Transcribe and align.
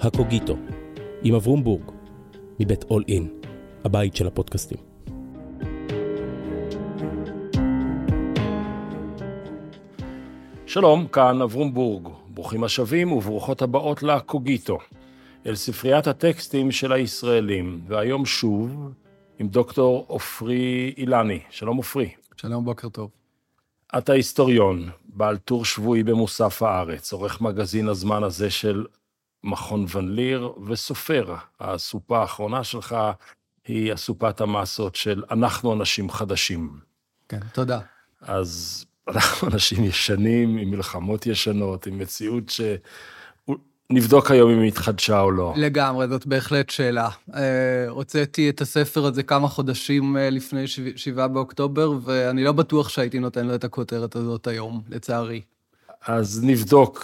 הקוגיטו, 0.00 0.56
עם 1.22 1.34
אברום 1.34 1.64
בורג, 1.64 1.82
מבית 2.60 2.84
אול 2.84 3.04
אין, 3.08 3.28
הבית 3.84 4.16
של 4.16 4.26
הפודקאסטים. 4.26 4.78
שלום, 10.66 11.06
כאן 11.06 11.42
אברום 11.42 11.74
בורג. 11.74 12.08
ברוכים 12.28 12.64
השבים 12.64 13.12
וברוכות 13.12 13.62
הבאות 13.62 14.02
לקוגיטו, 14.02 14.78
אל 15.46 15.54
ספריית 15.54 16.06
הטקסטים 16.06 16.70
של 16.70 16.92
הישראלים, 16.92 17.80
והיום 17.88 18.26
שוב 18.26 18.92
עם 19.38 19.48
דוקטור 19.48 20.04
עופרי 20.08 20.94
אילני. 20.96 21.40
שלום 21.50 21.76
עופרי. 21.76 22.10
שלום, 22.36 22.64
בוקר 22.64 22.88
טוב. 22.88 23.10
אתה 23.98 24.12
היסטוריון, 24.12 24.90
בעל 25.04 25.36
טור 25.36 25.64
שבועי 25.64 26.02
במוסף 26.02 26.62
הארץ, 26.62 27.12
עורך 27.12 27.40
מגזין 27.40 27.88
הזמן 27.88 28.22
הזה 28.22 28.50
של 28.50 28.84
מכון 29.48 29.86
ון 29.94 30.14
ליר, 30.14 30.52
וסופר. 30.66 31.34
הסופה 31.60 32.20
האחרונה 32.20 32.64
שלך 32.64 32.96
היא 33.66 33.94
אסופת 33.94 34.40
המסות 34.40 34.94
של 34.94 35.22
אנחנו 35.30 35.72
אנשים 35.72 36.10
חדשים. 36.10 36.80
כן, 37.28 37.40
תודה. 37.52 37.80
אז 38.20 38.84
אנחנו 39.08 39.48
אנשים 39.48 39.84
ישנים, 39.84 40.56
עם 40.56 40.70
מלחמות 40.70 41.26
ישנות, 41.26 41.86
עם 41.86 41.98
מציאות 41.98 42.48
ש... 42.48 42.60
נבדוק 43.90 44.30
היום 44.30 44.50
אם 44.50 44.60
היא 44.60 44.68
התחדשה 44.68 45.20
או 45.20 45.30
לא. 45.30 45.54
לגמרי, 45.56 46.08
זאת 46.08 46.26
בהחלט 46.26 46.70
שאלה. 46.70 47.08
אה, 47.34 47.88
הוצאתי 47.88 48.50
את 48.50 48.60
הספר 48.60 49.06
הזה 49.06 49.22
כמה 49.22 49.48
חודשים 49.48 50.16
אה, 50.16 50.30
לפני 50.30 50.64
7 50.96 51.26
באוקטובר, 51.26 51.92
ואני 52.04 52.44
לא 52.44 52.52
בטוח 52.52 52.88
שהייתי 52.88 53.18
נותן 53.18 53.46
לו 53.46 53.54
את 53.54 53.64
הכותרת 53.64 54.16
הזאת 54.16 54.46
היום, 54.46 54.82
לצערי. 54.88 55.40
אז 56.06 56.44
נבדוק. 56.44 56.98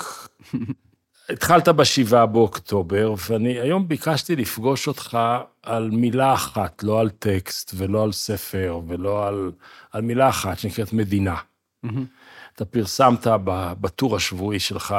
התחלת 1.28 1.69
ב-7 1.69 2.27
באוקטובר, 2.27 3.14
ואני 3.28 3.61
היום 3.61 3.89
ביקשתי 3.89 4.36
לפגוש 4.36 4.89
אותך 4.89 5.19
על 5.62 5.91
מילה 5.91 6.34
אחת, 6.34 6.83
לא 6.83 7.00
על 7.00 7.11
טקסט 7.11 7.72
ולא 7.77 8.05
על 8.05 8.12
ספר 8.12 8.80
ולא 8.89 9.28
על, 9.28 9.52
על 9.92 10.02
מילה 10.02 10.28
אחת 10.28 10.58
שנקראת 10.58 10.92
מדינה. 10.92 11.36
אתה 12.55 12.64
פרסמת 12.64 13.27
בטור 13.80 14.17
השבועי 14.17 14.61
שלך 14.61 14.95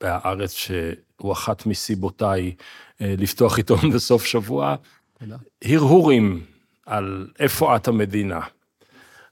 בהארץ, 0.00 0.52
שהוא 0.52 1.32
אחת 1.32 1.66
מסיבותיי 1.66 2.54
אה, 3.00 3.14
לפתוח 3.18 3.56
עיתון 3.56 3.90
בסוף 3.94 4.24
שבוע, 4.24 4.74
הרהורים 5.64 6.44
על 6.86 7.28
איפה 7.38 7.76
את 7.76 7.88
המדינה. 7.88 8.40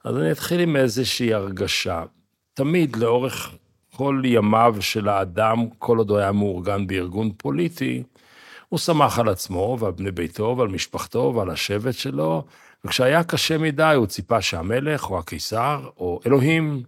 אז 0.04 0.16
אני 0.16 0.32
אתחיל 0.32 0.60
עם 0.60 0.76
איזושהי 0.76 1.34
הרגשה. 1.34 2.04
תמיד, 2.54 2.96
לאורך 2.96 3.54
כל 3.98 4.22
ימיו 4.24 4.76
של 4.80 5.08
האדם, 5.08 5.68
כל 5.78 5.98
עוד 5.98 6.10
הוא 6.10 6.18
היה 6.18 6.32
מאורגן 6.32 6.86
בארגון 6.86 7.30
פוליטי, 7.36 8.02
הוא 8.68 8.78
שמח 8.78 9.18
על 9.18 9.28
עצמו 9.28 9.76
ועל 9.80 9.92
בני 9.92 10.10
ביתו 10.10 10.54
ועל 10.58 10.68
משפחתו 10.68 11.32
ועל 11.36 11.50
השבט 11.50 11.94
שלו, 11.94 12.44
וכשהיה 12.84 13.24
קשה 13.24 13.58
מדי 13.58 13.92
הוא 13.96 14.06
ציפה 14.06 14.42
שהמלך 14.42 15.10
או 15.10 15.18
הקיסר 15.18 15.88
או 15.96 16.20
אלוהים 16.26 16.82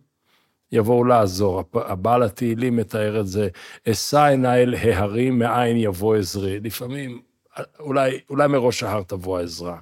יבואו 0.72 1.04
לעזור. 1.04 1.64
הבעל 1.74 2.22
התהילים 2.22 2.76
מתאר 2.76 3.20
את 3.20 3.26
זה, 3.26 3.48
אשא 3.90 4.22
עיניי 4.22 4.62
אל 4.62 4.74
ההרים, 4.74 5.38
מאין 5.38 5.76
יבוא 5.76 6.16
עזרי. 6.16 6.60
לפעמים, 6.60 7.20
אולי, 7.80 8.20
אולי 8.30 8.48
מראש 8.48 8.82
ההר 8.82 9.02
תבוא 9.02 9.38
העזרה. 9.38 9.78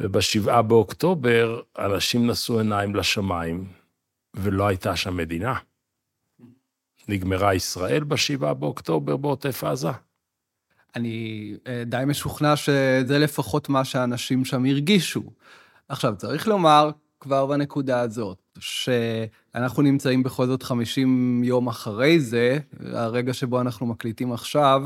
ובשבעה 0.00 0.62
באוקטובר, 0.62 1.60
אנשים 1.78 2.30
נשאו 2.30 2.58
עיניים 2.58 2.94
לשמיים, 2.94 3.64
ולא 4.34 4.66
הייתה 4.68 4.96
שם 4.96 5.16
מדינה. 5.16 5.54
נגמרה 7.10 7.54
ישראל 7.54 8.04
בשבעה 8.04 8.54
באוקטובר 8.54 9.16
בעוטף 9.16 9.64
עזה. 9.64 9.88
אני 10.96 11.52
אה, 11.66 11.82
די 11.86 12.02
משוכנע 12.06 12.56
שזה 12.56 13.18
לפחות 13.18 13.68
מה 13.68 13.84
שאנשים 13.84 14.44
שם 14.44 14.64
הרגישו. 14.64 15.22
עכשיו, 15.88 16.14
צריך 16.16 16.48
לומר, 16.48 16.90
כבר 17.20 17.46
בנקודה 17.46 18.00
הזאת, 18.00 18.38
שאנחנו 18.58 19.82
נמצאים 19.82 20.22
בכל 20.22 20.46
זאת 20.46 20.62
50 20.62 21.44
יום 21.44 21.68
אחרי 21.68 22.20
זה, 22.20 22.58
הרגע 22.80 23.34
שבו 23.34 23.60
אנחנו 23.60 23.86
מקליטים 23.86 24.32
עכשיו, 24.32 24.82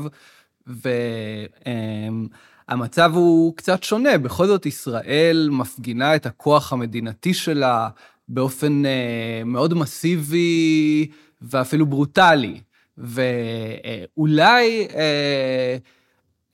והמצב 2.67 3.11
הוא 3.13 3.55
קצת 3.55 3.83
שונה. 3.83 4.17
בכל 4.17 4.47
זאת, 4.47 4.65
ישראל 4.65 5.49
מפגינה 5.51 6.15
את 6.15 6.25
הכוח 6.25 6.73
המדינתי 6.73 7.33
שלה 7.33 7.89
באופן 8.27 8.85
אה, 8.85 9.41
מאוד 9.45 9.73
מסיבי 9.73 11.07
ואפילו 11.41 11.85
ברוטלי. 11.85 12.61
ואולי 12.97 14.87
אה, 14.95 15.77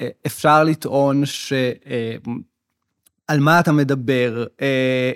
אה, 0.02 0.09
אפשר 0.25 0.64
לטעון 0.64 1.25
ש... 1.25 1.53
על 3.31 3.40
מה 3.40 3.59
אתה 3.59 3.72
מדבר. 3.72 4.46
אה, 4.62 4.68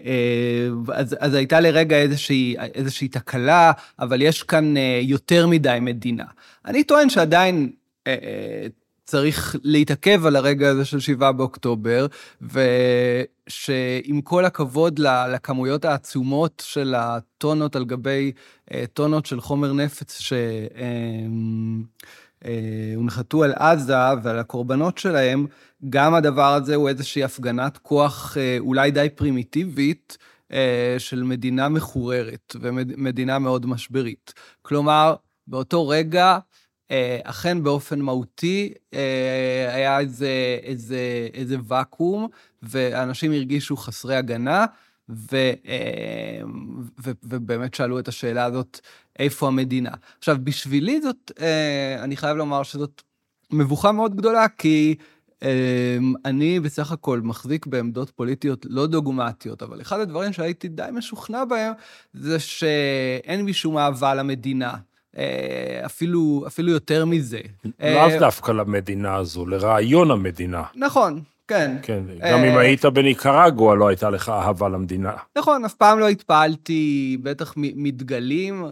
אה, 0.06 0.96
אז, 0.96 1.16
אז 1.20 1.34
הייתה 1.34 1.60
לרגע 1.60 1.98
איזושהי, 1.98 2.56
איזושהי 2.76 3.08
תקלה, 3.08 3.72
אבל 4.00 4.22
יש 4.22 4.44
כאן 4.44 4.78
אה, 4.78 5.00
יותר 5.02 5.48
מדי 5.48 5.78
מדינה. 5.82 6.26
אני 6.66 6.84
טוען 6.84 7.10
שעדיין 7.10 7.72
צריך 9.06 9.56
להתעכב 9.64 10.26
על 10.26 10.36
הרגע 10.36 10.70
הזה 10.70 10.86
של 10.86 11.00
7 11.00 11.32
באוקטובר, 11.32 12.08
ושעם 12.42 14.22
כל 14.24 14.46
הכבוד 14.46 15.00
לכמויות 15.00 15.86
העצומות 15.86 16.64
של 16.66 16.96
הטונות 16.98 17.76
על 17.76 17.86
גבי 17.86 18.32
טונות 18.94 19.26
של 19.26 19.42
חומר 19.42 19.74
נפץ 19.74 20.22
שהונחתו 22.42 23.44
על 23.44 23.54
עזה 23.54 23.96
ועל 24.24 24.40
הקורבנות 24.40 24.98
שלהם, 24.98 25.46
גם 25.90 26.14
הדבר 26.14 26.54
הזה 26.54 26.76
הוא 26.76 26.90
איזושהי 26.90 27.24
הפגנת 27.24 27.78
כוח 27.78 28.38
אה, 28.38 28.58
אולי 28.60 28.92
די 28.92 29.08
פרימיטיבית 29.16 30.18
אה, 30.52 30.96
של 30.98 31.24
מדינה 31.24 31.70
מחוררת 31.70 32.56
ומדינה 32.62 33.40
מאוד 33.40 33.66
משברית. 33.66 34.34
כלומר, 34.62 35.16
באותו 35.48 35.88
רגע, 35.88 36.26
אה, 36.26 36.40
אכן 37.24 37.64
באופן 37.64 38.02
מהותי 38.02 38.74
היה 39.74 40.00
איזה, 40.00 40.60
איזה, 40.64 41.28
איזה 41.34 41.58
ואקום, 41.68 42.28
ואנשים 42.64 43.32
הרגישו 43.32 43.78
חסרי 43.78 44.16
הגנה, 44.16 44.66
ו, 45.10 45.38
ו, 47.04 47.12
ובאמת 47.24 47.74
שאלו 47.74 48.00
את 48.00 48.08
השאלה 48.08 48.46
הזאת, 48.46 48.80
איפה 49.20 49.48
המדינה? 49.48 49.92
עכשיו, 50.18 50.38
בשבילי 50.44 51.02
זאת, 51.02 51.32
אני 52.00 52.18
חייב 52.18 52.38
לומר 52.38 52.64
שזאת 52.64 53.02
מבוכה 53.52 53.92
מאוד 53.92 54.16
גדולה, 54.16 54.48
כי 54.48 54.96
אני 56.26 56.60
בסך 56.60 56.92
הכל 56.92 57.22
מחזיק 57.22 57.66
בעמדות 57.66 58.10
פוליטיות 58.10 58.66
לא 58.70 58.88
דוגמטיות, 58.88 59.64
אבל 59.64 59.82
אחד 59.82 60.00
הדברים 60.00 60.34
שהייתי 60.34 60.68
די 60.68 60.88
משוכנע 60.94 61.46
בהם, 61.46 61.74
זה 62.14 62.40
שאין 62.40 63.46
משום 63.46 63.78
אהבה 63.78 64.16
למדינה. 64.16 64.74
אה, 65.18 65.82
אפילו, 65.86 66.44
אפילו 66.48 66.72
יותר 66.72 67.06
מזה. 67.06 67.40
לאו 67.80 67.88
אה, 67.98 68.20
דווקא 68.20 68.52
למדינה 68.52 69.16
הזו, 69.16 69.46
לרעיון 69.46 70.12
המדינה. 70.12 70.64
נכון, 70.76 71.22
כן. 71.48 71.78
כן, 71.82 72.04
גם 72.32 72.40
אם 72.40 72.56
אה, 72.56 72.60
היית 72.60 72.86
בניקרגואה, 72.86 73.76
לא 73.76 73.88
הייתה 73.88 74.10
לך 74.10 74.30
אהבה 74.30 74.70
למדינה. 74.70 75.14
נכון, 75.38 75.66
אף 75.66 75.74
פעם 75.74 76.00
לא 76.00 76.10
התפעלתי, 76.10 77.18
בטח 77.24 77.54
מדגלים, 77.58 78.66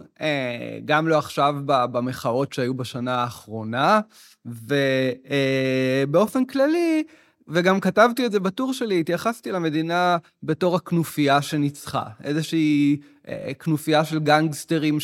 גם 0.84 1.08
לא 1.08 1.18
עכשיו 1.18 1.54
במחאות 1.66 2.52
שהיו 2.52 2.74
בשנה 2.74 3.14
האחרונה. 3.14 4.00
ובאופן 4.46 6.40
אה, 6.40 6.44
כללי, 6.52 7.02
וגם 7.48 7.80
כתבתי 7.80 8.26
את 8.26 8.32
זה 8.32 8.40
בטור 8.40 8.72
שלי, 8.72 9.00
התייחסתי 9.00 9.52
למדינה 9.52 10.16
בתור 10.42 10.76
הכנופיה 10.76 11.42
שניצחה. 11.42 12.02
איזושהי 12.24 12.96
אה, 13.28 13.52
כנופיה 13.58 14.04
של 14.04 14.18
גנגסטרים 14.18 15.00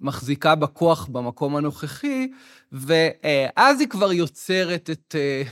שמחזיקה 0.00 0.54
בכוח 0.54 1.08
במקום 1.12 1.56
הנוכחי, 1.56 2.28
ואז 2.72 3.80
היא 3.80 3.88
כבר 3.88 4.12
יוצרת 4.12 4.90
את 4.90 5.14
אה, 5.18 5.42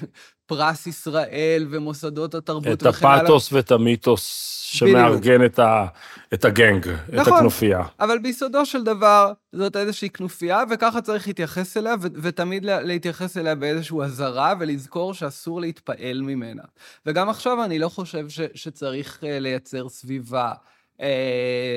פרס 0.46 0.86
ישראל 0.86 1.66
ומוסדות 1.70 2.34
התרבות 2.34 2.82
וכן 2.82 3.06
הלאה. 3.06 3.16
את 3.16 3.22
הפאתוס 3.22 3.52
ואת 3.52 3.70
המיתוס 3.70 4.52
שמארגן 4.66 5.44
את, 5.44 5.58
ה, 5.58 5.86
את 6.34 6.44
הגנג, 6.44 6.88
נכון, 6.88 7.20
את 7.20 7.28
הכנופיה. 7.28 7.82
אבל 8.00 8.18
ביסודו 8.18 8.66
של 8.66 8.84
דבר 8.84 9.32
זאת 9.52 9.76
איזושהי 9.76 10.10
כנופיה, 10.10 10.62
וככה 10.70 11.00
צריך 11.00 11.26
להתייחס 11.26 11.76
אליה, 11.76 11.94
ו- 12.00 12.06
ותמיד 12.22 12.64
להתייחס 12.64 13.36
אליה 13.36 13.54
באיזושהי 13.54 13.98
אזהרה, 14.04 14.54
ולזכור 14.60 15.14
שאסור 15.14 15.60
להתפעל 15.60 16.22
ממנה. 16.22 16.62
וגם 17.06 17.28
עכשיו 17.28 17.64
אני 17.64 17.78
לא 17.78 17.88
חושב 17.88 18.28
ש- 18.28 18.40
שצריך 18.54 19.18
uh, 19.20 19.26
לייצר 19.40 19.88
סביבה 19.88 20.52
uh, 20.98 21.02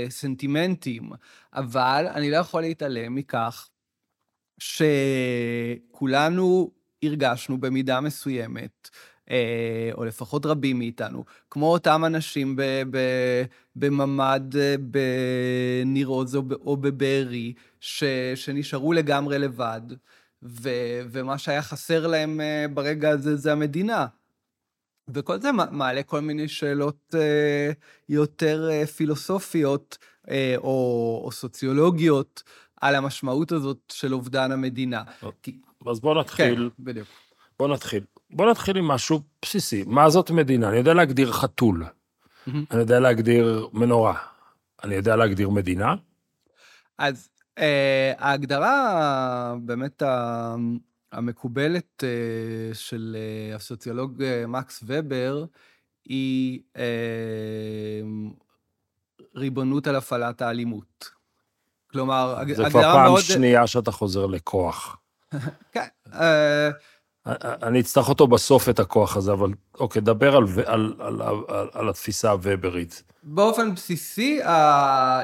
סנטימנטים, 0.10 1.10
אבל 1.54 2.07
אני 2.13 2.31
לא 2.31 2.38
יכול 2.38 2.62
להתעלם 2.62 3.16
מכך 3.16 3.69
שכולנו 4.60 6.71
הרגשנו 7.04 7.57
במידה 7.57 8.01
מסוימת, 8.01 8.89
אה, 9.30 9.89
או 9.94 10.06
לפחות 10.06 10.45
רבים 10.45 10.77
מאיתנו, 10.77 11.25
כמו 11.50 11.71
אותם 11.71 12.06
אנשים 12.06 12.56
בממ"ד 13.75 14.57
אה, 14.57 14.75
בניר 14.80 16.07
עוז 16.07 16.36
או 16.36 16.77
בבארי, 16.77 17.54
שנשארו 18.36 18.94
לגמרי 18.94 19.39
לבד, 19.39 19.81
ו- 20.44 21.01
ומה 21.10 21.38
שהיה 21.38 21.62
חסר 21.62 22.07
להם 22.07 22.42
אה, 22.42 22.66
ברגע 22.74 23.10
הזה 23.10 23.36
זה 23.36 23.51
המדינה. 23.51 24.06
וכל 25.13 25.39
זה 25.39 25.51
מעלה 25.71 26.03
כל 26.03 26.19
מיני 26.19 26.47
שאלות 26.47 27.15
אה, 27.15 27.71
יותר 28.09 28.69
אה, 28.71 28.85
פילוסופיות 28.85 29.97
אה, 30.29 30.56
או, 30.57 31.21
או 31.25 31.31
סוציולוגיות 31.31 32.44
על 32.81 32.95
המשמעות 32.95 33.51
הזאת 33.51 33.77
של 33.91 34.13
אובדן 34.13 34.51
המדינה. 34.51 35.03
אז 35.88 36.00
בואו 36.00 36.19
נתחיל. 36.19 36.69
כן, 36.77 36.83
בדיוק. 36.83 37.07
בואו 37.59 37.73
נתחיל. 37.73 38.03
בואו 38.29 38.51
נתחיל 38.51 38.77
עם 38.77 38.88
משהו 38.88 39.21
בסיסי. 39.41 39.83
מה 39.88 40.09
זאת 40.09 40.31
מדינה? 40.31 40.69
אני 40.69 40.77
יודע 40.77 40.94
להגדיר 40.94 41.31
חתול. 41.31 41.83
Mm-hmm. 41.83 42.51
אני 42.71 42.79
יודע 42.79 43.00
להגדיר 43.00 43.67
מנורה. 43.73 44.17
אני 44.83 44.95
יודע 44.95 45.15
להגדיר 45.15 45.50
מדינה. 45.50 45.95
אז 46.97 47.29
אה, 47.57 48.13
ההגדרה 48.17 49.56
באמת 49.61 50.03
המקובלת 51.11 52.03
אה, 52.03 52.73
של 52.73 53.17
אה, 53.19 53.56
הסוציולוג 53.56 54.23
אה, 54.23 54.47
מקס 54.47 54.83
ובר 54.88 55.45
היא 56.06 56.61
ריבונות 59.35 59.88
על 59.88 59.95
הפעלת 59.95 60.41
האלימות. 60.41 61.09
כלומר, 61.91 62.35
הגדרה 62.39 62.69
מאוד... 62.69 62.71
זה 62.71 62.79
כבר 62.79 62.94
פעם 62.94 63.21
שנייה 63.21 63.67
שאתה 63.67 63.91
חוזר 63.91 64.25
לכוח. 64.25 64.97
כן. 65.73 65.88
אני 67.63 67.79
אצטרך 67.79 68.09
אותו 68.09 68.27
בסוף, 68.27 68.69
את 68.69 68.79
הכוח 68.79 69.17
הזה, 69.17 69.31
אבל 69.31 69.51
אוקיי, 69.79 70.01
דבר 70.01 70.35
על, 70.35 70.44
על, 70.65 70.94
על, 71.00 71.21
על, 71.47 71.67
על 71.73 71.89
התפיסה 71.89 72.31
הווברית. 72.31 73.03
באופן 73.23 73.75
בסיסי, 73.75 74.39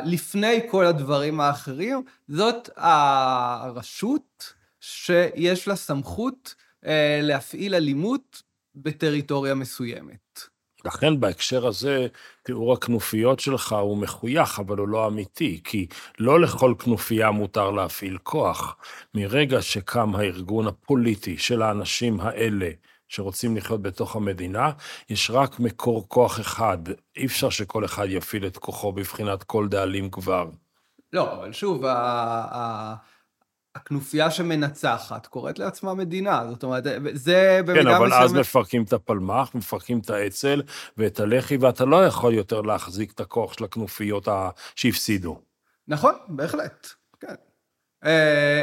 לפני 0.06 0.62
כל 0.72 0.86
הדברים 0.86 1.40
האחרים, 1.40 2.04
זאת 2.28 2.70
הרשות 2.76 4.54
שיש 4.86 5.68
לה 5.68 5.76
סמכות 5.76 6.56
אה, 6.86 7.20
להפעיל 7.24 7.76
אלימות 7.76 8.42
בטריטוריה 8.76 9.56
מסוימת. 9.56 10.40
לכן 10.86 11.20
בהקשר 11.20 11.68
הזה, 11.68 12.08
תיאור 12.44 12.74
הכנופיות 12.74 13.40
שלך 13.40 13.74
הוא 13.74 13.98
מחוייך, 13.98 14.60
אבל 14.60 14.78
הוא 14.78 14.88
לא 14.88 15.08
אמיתי, 15.08 15.62
כי 15.64 15.88
לא 16.20 16.42
לכל 16.42 16.74
כנופיה 16.80 17.32
מותר 17.32 17.72
להפעיל 17.72 18.18
כוח. 18.18 18.78
מרגע 19.14 19.62
שקם 19.62 20.16
הארגון 20.16 20.68
הפוליטי 20.68 21.38
של 21.38 21.62
האנשים 21.62 22.20
האלה, 22.20 22.70
שרוצים 23.08 23.58
לחיות 23.58 23.82
בתוך 23.82 24.16
המדינה, 24.16 24.72
יש 25.10 25.32
רק 25.32 25.60
מקור 25.60 26.10
כוח 26.10 26.40
אחד. 26.40 26.78
אי 27.16 27.26
אפשר 27.26 27.50
שכל 27.50 27.86
אחד 27.86 28.06
יפעיל 28.10 28.48
את 28.48 28.58
כוחו 28.58 28.92
בבחינת 28.92 29.44
כל 29.44 29.68
דאלים 29.68 30.10
כבר. 30.10 30.50
לא, 31.14 31.34
אבל 31.34 31.54
שוב, 31.54 31.84
הכנופיה 33.76 34.32
שמנצחת 34.32 35.28
קוראת 35.28 35.60
לעצמה 35.60 35.94
מדינה, 35.94 36.44
זאת 36.50 36.64
אומרת, 36.64 36.84
זה 37.14 37.62
במידה 37.66 37.82
מסוימת... 37.82 37.88
כן, 37.88 37.88
אבל 37.88 38.14
אז 38.14 38.34
מפרקים 38.34 38.84
את 38.84 38.94
הפלמ"ח, 38.94 39.56
מפרקים 39.56 40.00
את 40.00 40.10
האצ"ל 40.10 40.62
ואת 40.98 41.20
הלח"י, 41.20 41.58
ואתה 41.58 41.86
לא 41.86 42.06
יכול 42.06 42.34
יותר 42.34 42.62
להחזיק 42.62 43.12
את 43.12 43.20
הכוח 43.20 43.54
של 43.54 43.64
הכנופיות 43.64 44.28
שהפסידו. 44.76 45.40
נכון, 45.88 46.14
בהחלט, 46.28 46.88
כן. 47.20 47.36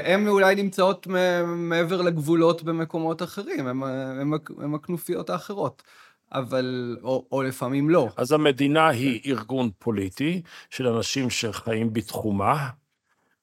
הן 0.05 0.26
אה, 0.26 0.31
אולי 0.31 0.55
נמצאות 0.55 1.06
מעבר 1.47 2.03
לגבולות 2.03 2.62
במקומות 2.62 3.23
אחרים, 3.23 3.67
הן 4.58 4.75
הכנופיות 4.75 5.31
האחרות. 5.31 5.82
אבל, 6.35 6.97
או, 7.03 7.26
או 7.32 7.43
לפעמים 7.43 7.91
לא. 7.91 8.08
אז 8.17 8.32
המדינה 8.32 8.88
היא 8.88 9.20
ארגון 9.26 9.70
פוליטי 9.79 10.43
של 10.70 10.87
אנשים 10.87 11.31
שחיים 11.31 11.93
בתחומה, 11.93 12.69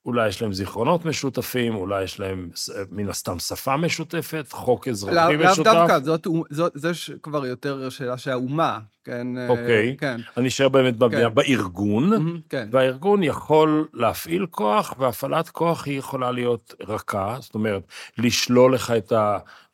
אולי 0.09 0.27
יש 0.27 0.41
להם 0.41 0.53
זיכרונות 0.53 1.05
משותפים, 1.05 1.75
אולי 1.75 2.03
יש 2.03 2.19
להם 2.19 2.49
מן 2.91 3.09
הסתם 3.09 3.39
שפה 3.39 3.77
משותפת, 3.77 4.45
חוק 4.51 4.87
אזרחי 4.87 5.15
לא, 5.37 5.51
משותף. 5.51 5.65
לאו 5.67 5.73
דווקא, 5.73 5.99
זאת, 5.99 6.27
זאת, 6.49 6.71
זה 6.75 6.91
כבר 7.23 7.45
יותר 7.45 7.89
שאלה 7.89 8.17
שהאומה, 8.17 8.79
כן? 9.03 9.37
אה, 9.37 9.49
אוקיי. 9.49 9.95
כן. 9.99 10.21
אני 10.37 10.47
אשאר 10.47 10.69
באמת 10.69 10.95
כן. 11.11 11.33
בארגון, 11.33 12.13
mm-hmm, 12.13 12.41
כן. 12.49 12.69
והארגון 12.71 13.23
יכול 13.23 13.87
להפעיל 13.93 14.45
כוח, 14.45 14.93
והפעלת 14.99 15.49
כוח 15.49 15.85
היא 15.85 15.99
יכולה 15.99 16.31
להיות 16.31 16.73
רכה, 16.87 17.37
זאת 17.39 17.55
אומרת, 17.55 17.83
לשלול 18.17 18.73
לך 18.73 18.91
את 18.91 19.13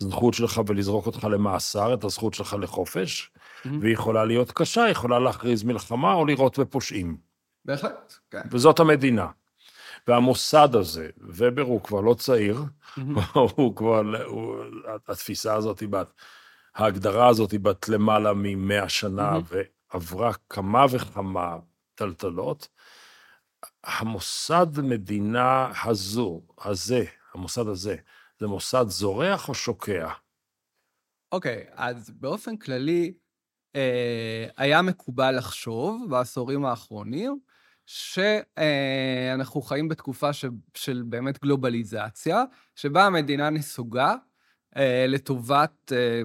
הזכות 0.01 0.33
שלך 0.33 0.61
ולזרוק 0.67 1.05
אותך 1.05 1.23
למאסר, 1.31 1.93
את 1.93 2.03
הזכות 2.03 2.33
שלך 2.33 2.55
לחופש, 2.61 3.31
mm-hmm. 3.31 3.69
והיא 3.81 3.93
יכולה 3.93 4.25
להיות 4.25 4.51
קשה, 4.51 4.89
יכולה 4.89 5.19
להכריז 5.19 5.63
מלחמה 5.63 6.13
או 6.13 6.25
לירות 6.25 6.59
בפושעים. 6.59 7.17
בהחלט, 7.65 8.13
כן. 8.31 8.41
וזאת 8.51 8.79
המדינה. 8.79 9.27
והמוסד 10.07 10.75
הזה, 10.75 11.09
ובר 11.17 11.61
הוא 11.61 11.81
כבר 11.81 12.01
לא 12.01 12.13
צעיר, 12.13 12.63
הוא 13.55 13.75
כבר, 13.75 14.01
הוא, 14.25 14.55
התפיסה 15.09 15.53
הזאת 15.53 15.79
היא 15.79 15.89
בת, 15.89 16.13
ההגדרה 16.75 17.27
הזאת 17.27 17.51
היא 17.51 17.59
בת 17.59 17.89
למעלה 17.89 18.31
ממאה 18.35 18.89
שנה, 18.89 19.31
ועברה 19.47 20.31
כמה 20.49 20.85
וכמה 20.91 21.57
טלטלות. 21.95 22.67
המוסד 23.83 24.67
מדינה 24.83 25.71
הזו, 25.83 26.41
הזה, 26.61 27.05
המוסד 27.33 27.67
הזה, 27.67 27.95
זה 28.39 28.47
מוסד 28.47 28.85
זורח 28.87 29.49
או 29.49 29.53
שוקע? 29.53 30.09
אוקיי, 31.31 31.65
okay, 31.67 31.73
אז 31.75 32.09
באופן 32.09 32.57
כללי, 32.57 33.13
אה, 33.75 34.47
היה 34.57 34.81
מקובל 34.81 35.37
לחשוב 35.37 36.05
בעשורים 36.09 36.65
האחרונים, 36.65 37.39
שאנחנו 37.85 39.61
חיים 39.61 39.87
בתקופה 39.87 40.33
של, 40.33 40.49
של 40.73 41.03
באמת 41.05 41.41
גלובליזציה, 41.41 42.43
שבה 42.75 43.05
המדינה 43.05 43.49
נסוגה 43.49 44.15
אה, 44.77 45.05
לטובת 45.07 45.91
אה, 45.91 46.21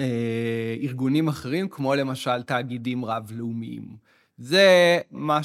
אה, 0.00 0.76
ארגונים 0.82 1.28
אחרים, 1.28 1.68
כמו 1.68 1.94
למשל 1.94 2.42
תאגידים 2.42 3.04
רב-לאומיים. 3.04 3.96
זה 4.38 4.98
מה 5.10 5.40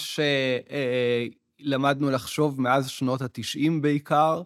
שלמדנו 1.61 2.11
לחשוב 2.11 2.61
מאז 2.61 2.89
שנות 2.89 3.21
ה-90 3.21 3.71
בעיקר, 3.81 4.41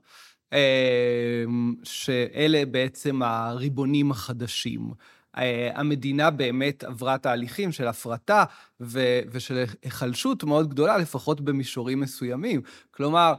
שאלה 1.83 2.65
בעצם 2.65 3.21
הריבונים 3.21 4.11
החדשים. 4.11 4.91
אה, 5.37 5.71
המדינה 5.75 6.29
באמת 6.29 6.83
עברה 6.83 7.17
תהליכים 7.17 7.71
של 7.71 7.87
הפרטה 7.87 8.43
ו- 8.81 9.19
ושל 9.31 9.63
היחלשות 9.81 10.43
מאוד 10.43 10.69
גדולה, 10.69 10.97
לפחות 10.97 11.41
במישורים 11.41 11.99
מסוימים. 11.99 12.61
כלומר, 12.91 13.33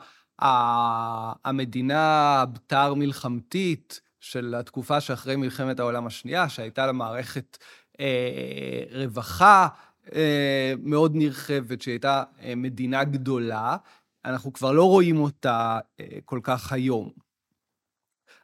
המדינה 1.44 2.00
הבתר 2.40 2.94
מלחמתית 2.94 4.00
של 4.20 4.54
התקופה 4.54 5.00
שאחרי 5.00 5.36
מלחמת 5.36 5.80
העולם 5.80 6.06
השנייה, 6.06 6.48
שהייתה 6.48 6.86
לה 6.86 6.92
מערכת 6.92 7.58
אה, 8.00 8.82
רווחה 8.92 9.68
אה, 10.14 10.74
מאוד 10.82 11.12
נרחבת, 11.14 11.82
שהייתה 11.82 12.22
אה, 12.42 12.54
מדינה 12.54 13.04
גדולה, 13.04 13.76
אנחנו 14.24 14.52
כבר 14.52 14.72
לא 14.72 14.84
רואים 14.84 15.20
אותה 15.20 15.78
אה, 16.00 16.06
כל 16.24 16.40
כך 16.42 16.72
היום. 16.72 17.10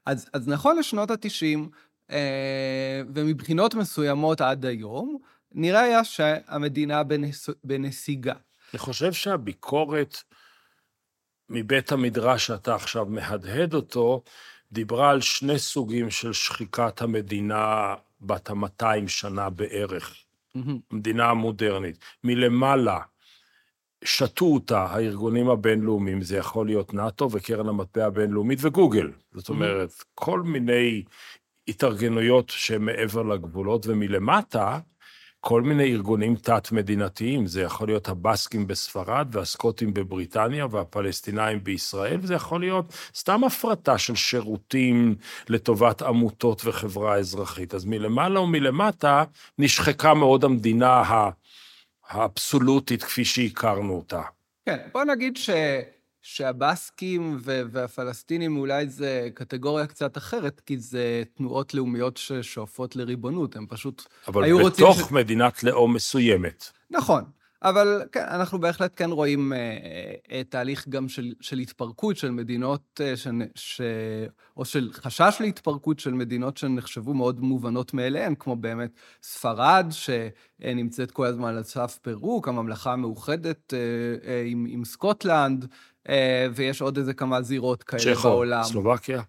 אז, 0.06 0.28
אז 0.32 0.48
נכון 0.48 0.78
לשנות 0.78 1.10
ה-90, 1.10 1.58
אה, 1.58 1.64
ומבחינות 3.14 3.74
מסוימות 3.74 4.40
עד 4.40 4.64
היום, 4.64 5.18
נראה 5.52 5.80
היה 5.80 6.04
שהמדינה 6.04 7.02
בנס... 7.02 7.48
בנסיגה. 7.64 8.34
אני 8.74 8.78
חושב 8.78 9.12
שהביקורת 9.12 10.22
מבית 11.50 11.92
המדרש 11.92 12.46
שאתה 12.46 12.74
עכשיו 12.74 13.06
מהדהד 13.06 13.74
אותו, 13.74 14.22
דיברה 14.72 15.10
על 15.10 15.20
שני 15.20 15.58
סוגים 15.58 16.10
של 16.10 16.32
שחיקת 16.32 17.02
המדינה 17.02 17.94
בת 18.20 18.50
ה-200 18.50 19.08
שנה 19.08 19.50
בערך, 19.50 20.14
mm-hmm. 20.56 20.70
המדינה 20.90 21.30
המודרנית. 21.30 21.98
מלמעלה 22.24 23.00
שתו 24.04 24.44
אותה 24.44 24.82
הארגונים 24.82 25.48
הבינלאומיים, 25.48 26.22
זה 26.22 26.36
יכול 26.36 26.66
להיות 26.66 26.94
נאט"ו 26.94 27.28
וקרן 27.32 27.68
המטבע 27.68 28.06
הבינלאומית 28.06 28.58
וגוגל. 28.62 29.10
זאת 29.34 29.48
אומרת, 29.48 29.90
mm-hmm. 29.90 30.04
כל 30.14 30.42
מיני 30.42 31.02
התארגנויות 31.68 32.50
שהן 32.50 32.82
מעבר 32.82 33.22
לגבולות, 33.22 33.86
ומלמטה, 33.86 34.78
כל 35.40 35.62
מיני 35.62 35.92
ארגונים 35.92 36.36
תת-מדינתיים, 36.36 37.46
זה 37.46 37.62
יכול 37.62 37.88
להיות 37.88 38.08
הבסקים 38.08 38.66
בספרד 38.66 39.28
והסקוטים 39.32 39.94
בבריטניה 39.94 40.66
והפלסטינאים 40.70 41.64
בישראל, 41.64 42.18
וזה 42.22 42.34
יכול 42.34 42.60
להיות 42.60 42.94
סתם 43.14 43.44
הפרטה 43.44 43.98
של 43.98 44.14
שירותים 44.14 45.14
לטובת 45.48 46.02
עמותות 46.02 46.62
וחברה 46.64 47.14
אזרחית. 47.14 47.74
אז 47.74 47.84
מלמעלה 47.84 48.40
ומלמטה 48.40 49.24
נשחקה 49.58 50.14
מאוד 50.14 50.44
המדינה 50.44 51.02
האבסולוטית 52.08 53.02
כפי 53.02 53.24
שהכרנו 53.24 53.96
אותה. 53.96 54.22
כן, 54.66 54.78
בוא 54.92 55.04
נגיד 55.04 55.36
ש... 55.36 55.50
שהבסקים 56.28 57.38
והפלסטינים 57.42 58.56
אולי 58.56 58.88
זה 58.88 59.28
קטגוריה 59.34 59.86
קצת 59.86 60.16
אחרת, 60.16 60.60
כי 60.60 60.78
זה 60.78 61.22
תנועות 61.36 61.74
לאומיות 61.74 62.16
ששואפות 62.16 62.96
לריבונות, 62.96 63.56
הם 63.56 63.66
פשוט 63.68 64.02
היו 64.26 64.58
רוצים... 64.58 64.86
אבל 64.86 64.94
בתוך 64.94 65.08
ש... 65.08 65.12
מדינת 65.12 65.64
לאום 65.64 65.94
מסוימת. 65.94 66.70
נכון, 66.90 67.24
אבל 67.62 68.02
כן, 68.12 68.24
אנחנו 68.30 68.60
בהחלט 68.60 68.92
כן 68.96 69.10
רואים 69.10 69.52
אה, 69.52 69.58
אה, 70.30 70.42
תהליך 70.48 70.88
גם 70.88 71.08
של, 71.08 71.32
של 71.40 71.58
התפרקות 71.58 72.16
של 72.16 72.30
מדינות, 72.30 73.00
אה, 73.00 73.16
ש, 73.16 73.28
ש, 73.54 73.80
או 74.56 74.64
של 74.64 74.90
חשש 74.92 75.36
להתפרקות 75.40 75.98
של 75.98 76.14
מדינות 76.14 76.56
שנחשבו 76.56 77.14
מאוד 77.14 77.40
מובנות 77.40 77.94
מאליהן, 77.94 78.34
כמו 78.38 78.56
באמת 78.56 78.90
ספרד, 79.22 79.86
שנמצאת 79.90 81.10
כל 81.10 81.26
הזמן 81.26 81.56
על 81.56 81.62
סף 81.62 81.98
פירוק, 82.02 82.48
הממלכה 82.48 82.92
המאוחדת 82.92 83.74
אה, 83.74 83.78
אה, 84.30 84.42
עם, 84.46 84.66
עם 84.68 84.84
סקוטלנד, 84.84 85.66
אה, 86.08 86.46
ויש 86.54 86.82
עוד 86.82 86.98
איזה 86.98 87.14
כמה 87.14 87.42
זירות 87.42 87.82
כאלה 87.82 88.14
צ'כו, 88.14 88.22
בעולם. 88.22 88.62
סלובקיה. 88.62 89.22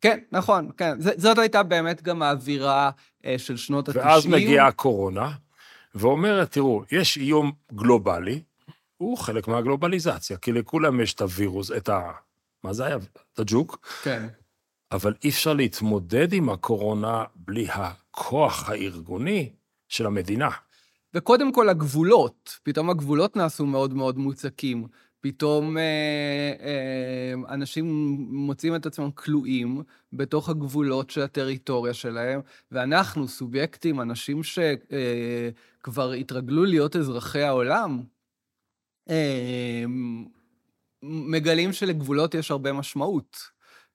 כן, 0.00 0.18
נכון, 0.32 0.70
כן. 0.76 1.00
זאת 1.00 1.38
הייתה 1.38 1.62
באמת 1.62 2.02
גם 2.02 2.22
האווירה 2.22 2.90
של 3.36 3.56
שנות 3.56 3.88
ה-90. 3.88 3.98
ואז 3.98 4.26
מגיעה 4.26 4.66
הקורונה, 4.66 5.30
ואומרת, 5.94 6.52
תראו, 6.52 6.82
יש 6.92 7.16
איום 7.16 7.52
גלובלי, 7.72 8.42
הוא 8.96 9.18
חלק 9.18 9.48
מהגלובליזציה, 9.48 10.36
כי 10.36 10.52
לכולם 10.52 11.00
יש 11.00 11.14
את 11.14 11.20
הווירוס, 11.20 11.70
את 11.70 11.88
ה... 11.88 12.12
מה 12.64 12.72
זה 12.72 12.86
היה? 12.86 12.96
את 12.96 13.38
הג'וק? 13.38 13.88
כן. 14.02 14.28
אבל 14.92 15.14
אי 15.24 15.28
אפשר 15.28 15.52
להתמודד 15.52 16.32
עם 16.32 16.50
הקורונה 16.50 17.24
בלי 17.36 17.66
הכוח 17.70 18.68
הארגוני 18.68 19.52
של 19.88 20.06
המדינה. 20.06 20.48
וקודם 21.14 21.52
כל 21.52 21.68
הגבולות, 21.68 22.58
פתאום 22.62 22.90
הגבולות 22.90 23.36
נעשו 23.36 23.66
מאוד 23.66 23.94
מאוד 23.94 24.18
מוצקים. 24.18 24.86
פתאום 25.22 25.78
אה, 25.78 25.82
אה, 26.60 27.54
אנשים 27.54 27.84
מוצאים 28.30 28.76
את 28.76 28.86
עצמם 28.86 29.10
כלואים 29.10 29.82
בתוך 30.12 30.48
הגבולות 30.48 31.10
של 31.10 31.20
הטריטוריה 31.22 31.94
שלהם, 31.94 32.40
ואנחנו, 32.72 33.28
סובייקטים, 33.28 34.00
אנשים 34.00 34.42
שכבר 34.42 36.12
אה, 36.12 36.16
התרגלו 36.16 36.64
להיות 36.64 36.96
אזרחי 36.96 37.42
העולם, 37.42 38.02
אה, 39.10 39.84
מגלים 41.02 41.72
שלגבולות 41.72 42.34
יש 42.34 42.50
הרבה 42.50 42.72
משמעות. 42.72 43.36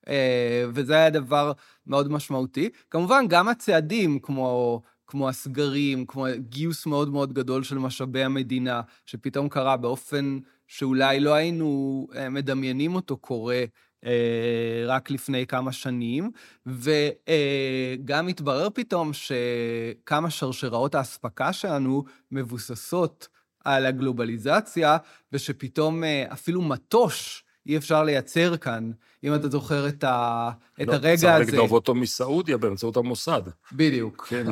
אה, 0.07 0.65
וזה 0.73 0.93
היה 0.93 1.09
דבר 1.09 1.51
מאוד 1.87 2.11
משמעותי. 2.11 2.69
כמובן, 2.89 3.25
גם 3.29 3.47
הצעדים, 3.47 4.19
כמו 4.19 4.81
כמו 5.07 5.29
הסגרים, 5.29 6.05
כמו 6.05 6.25
גיוס 6.37 6.85
מאוד 6.85 7.09
מאוד 7.09 7.33
גדול 7.33 7.63
של 7.63 7.77
משאבי 7.77 8.23
המדינה, 8.23 8.81
שפתאום 9.05 9.49
קרה 9.49 9.77
באופן 9.77 10.39
שאולי 10.67 11.19
לא 11.19 11.33
היינו 11.33 12.07
אה, 12.15 12.29
מדמיינים 12.29 12.95
אותו 12.95 13.17
קורה 13.17 13.63
אה, 14.05 14.83
רק 14.85 15.11
לפני 15.11 15.47
כמה 15.47 15.71
שנים, 15.71 16.31
וגם 16.65 18.25
אה, 18.25 18.29
התברר 18.29 18.69
פתאום 18.73 19.11
שכמה 19.13 20.29
שרשראות 20.29 20.95
האספקה 20.95 21.53
שלנו 21.53 22.03
מבוססות 22.31 23.27
על 23.63 23.85
הגלובליזציה, 23.85 24.97
ושפתאום 25.31 26.03
אפילו 26.33 26.61
מטוש 26.61 27.43
אי 27.67 27.77
אפשר 27.77 28.03
לייצר 28.03 28.57
כאן, 28.57 28.91
אם 29.23 29.35
אתה 29.35 29.49
זוכר 29.49 29.87
את, 29.87 30.03
ה... 30.03 30.49
את 30.81 30.87
לא, 30.87 30.93
הרגע 30.93 31.13
הזה. 31.13 31.43
צריך 31.45 31.53
לגנוב 31.53 31.71
אותו 31.71 31.95
מסעודיה 31.95 32.57
באמצעות 32.57 32.97
המוסד. 32.97 33.41
בדיוק. 33.71 34.27
כן. 34.29 34.45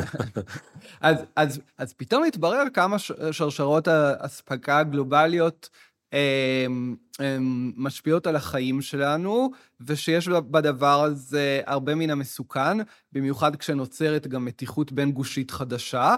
אז, 1.01 1.17
אז, 1.35 1.59
אז 1.77 1.93
פתאום 1.93 2.23
התברר 2.23 2.63
כמה 2.73 2.99
שרשרות 3.31 3.87
האספקה 3.87 4.79
הגלובליות 4.79 5.69
הם, 6.11 6.95
הם 7.19 7.71
משפיעות 7.77 8.27
על 8.27 8.35
החיים 8.35 8.81
שלנו, 8.81 9.51
ושיש 9.81 10.27
בדבר 10.27 11.03
הזה 11.03 11.61
הרבה 11.65 11.95
מן 11.95 12.09
המסוכן, 12.09 12.77
במיוחד 13.11 13.55
כשנוצרת 13.55 14.27
גם 14.27 14.45
מתיחות 14.45 14.91
בין 14.91 15.11
גושית 15.11 15.51
חדשה. 15.51 16.15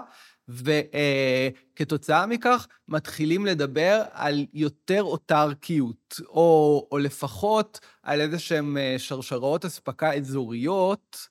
וכתוצאה 0.48 2.26
מכך 2.26 2.66
מתחילים 2.88 3.46
לדבר 3.46 4.02
על 4.12 4.46
יותר 4.54 5.02
אוטרקיות, 5.02 6.20
או, 6.28 6.88
או 6.92 6.98
לפחות 6.98 7.80
על 8.02 8.20
איזה 8.20 8.38
שהן 8.38 8.76
שרשרות 8.98 9.64
אספקה 9.64 10.14
אזוריות. 10.14 11.28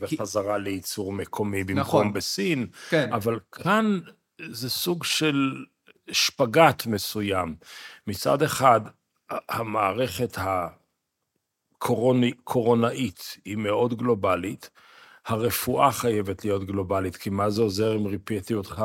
וחזרה 0.00 0.56
כי... 0.56 0.62
לייצור 0.62 1.12
מקומי 1.12 1.64
במקום 1.64 1.80
נכון. 1.80 2.12
בסין. 2.12 2.66
כן. 2.90 3.12
אבל 3.12 3.38
כאן 3.52 4.00
זה 4.50 4.70
סוג 4.70 5.04
של 5.04 5.64
שפגאט 6.10 6.86
מסוים. 6.86 7.56
מצד 8.06 8.42
אחד, 8.42 8.80
המערכת 9.30 10.38
הקורונאית 11.80 13.36
היא 13.44 13.56
מאוד 13.56 13.94
גלובלית, 13.94 14.70
הרפואה 15.26 15.92
חייבת 15.92 16.44
להיות 16.44 16.64
גלובלית, 16.64 17.16
כי 17.16 17.30
מה 17.30 17.50
זה 17.50 17.62
עוזר 17.62 17.96
אם 17.96 18.06
ריפיתי 18.06 18.54
אותך 18.54 18.84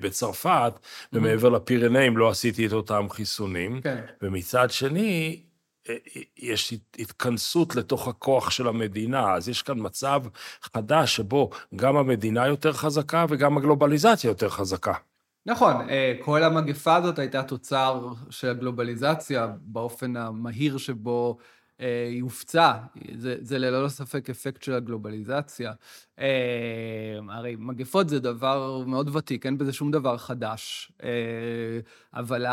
בצרפת, 0.00 0.72
ומעבר 1.12 1.48
לפירנאים 1.48 2.16
לא 2.16 2.30
עשיתי 2.30 2.66
את 2.66 2.72
אותם 2.72 3.06
חיסונים. 3.10 3.80
כן. 3.80 4.00
ומצד 4.22 4.70
שני, 4.70 5.42
אה, 5.88 5.94
יש 6.38 6.74
התכנסות 6.98 7.76
לתוך 7.76 8.08
הכוח 8.08 8.50
של 8.50 8.68
המדינה, 8.68 9.34
אז 9.34 9.48
יש 9.48 9.62
כאן 9.62 9.76
מצב 9.78 10.22
חדש 10.62 11.16
שבו 11.16 11.50
גם 11.76 11.96
המדינה 11.96 12.46
יותר 12.46 12.72
חזקה 12.72 13.26
וגם 13.28 13.58
הגלובליזציה 13.58 14.28
יותר 14.28 14.48
חזקה. 14.48 14.92
נכון, 15.46 15.90
אה, 15.90 16.14
כל 16.24 16.42
המגפה 16.42 16.96
הזאת 16.96 17.18
הייתה 17.18 17.42
תוצר 17.42 18.08
של 18.30 18.50
הגלובליזציה 18.50 19.48
באופן 19.60 20.16
המהיר 20.16 20.78
שבו 20.78 21.38
אה, 21.82 22.08
היא 22.08 22.22
הופצה. 22.22 22.72
זה, 23.14 23.36
זה 23.40 23.58
ללא 23.58 23.88
ספק 23.88 24.30
אפקט 24.30 24.62
של 24.62 24.74
הגלובליזציה. 24.74 25.72
אה, 26.18 27.18
הרי 27.30 27.56
מגפות 27.58 28.08
זה 28.08 28.20
דבר 28.20 28.84
מאוד 28.86 29.16
ותיק, 29.16 29.46
אין 29.46 29.58
בזה 29.58 29.72
שום 29.72 29.90
דבר 29.90 30.16
חדש. 30.16 30.92
אבל 32.14 32.44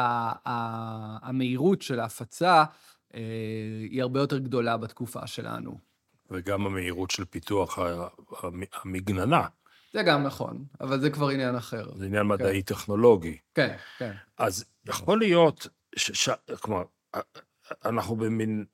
המהירות 1.24 1.82
של 1.82 2.00
ההפצה 2.00 2.64
היא 3.90 4.02
הרבה 4.02 4.20
יותר 4.20 4.38
גדולה 4.38 4.78
בתקופה 4.78 5.28
שלנו. 5.28 5.78
וגם 6.32 6.66
המהירות 6.66 7.12
של 7.12 7.26
פיתוח 7.26 7.80
המגננה. 8.74 9.48
זה 9.94 10.04
גם 10.04 10.24
נכון, 10.24 10.66
אבל 10.82 11.00
זה 11.00 11.10
כבר 11.10 11.30
עניין 11.30 11.56
אחר. 11.56 11.96
זה 11.96 12.06
עניין 12.06 12.24
כן. 12.24 12.28
מדעי-טכנולוגי. 12.28 13.38
כן, 13.54 13.76
כן. 13.98 14.12
אז 14.38 14.66
יכול 14.86 15.20
להיות, 15.20 15.68
ש, 15.96 16.12
ש, 16.12 16.30
כלומר, 16.60 16.84
אנחנו 17.86 18.16
במין, 18.16 18.66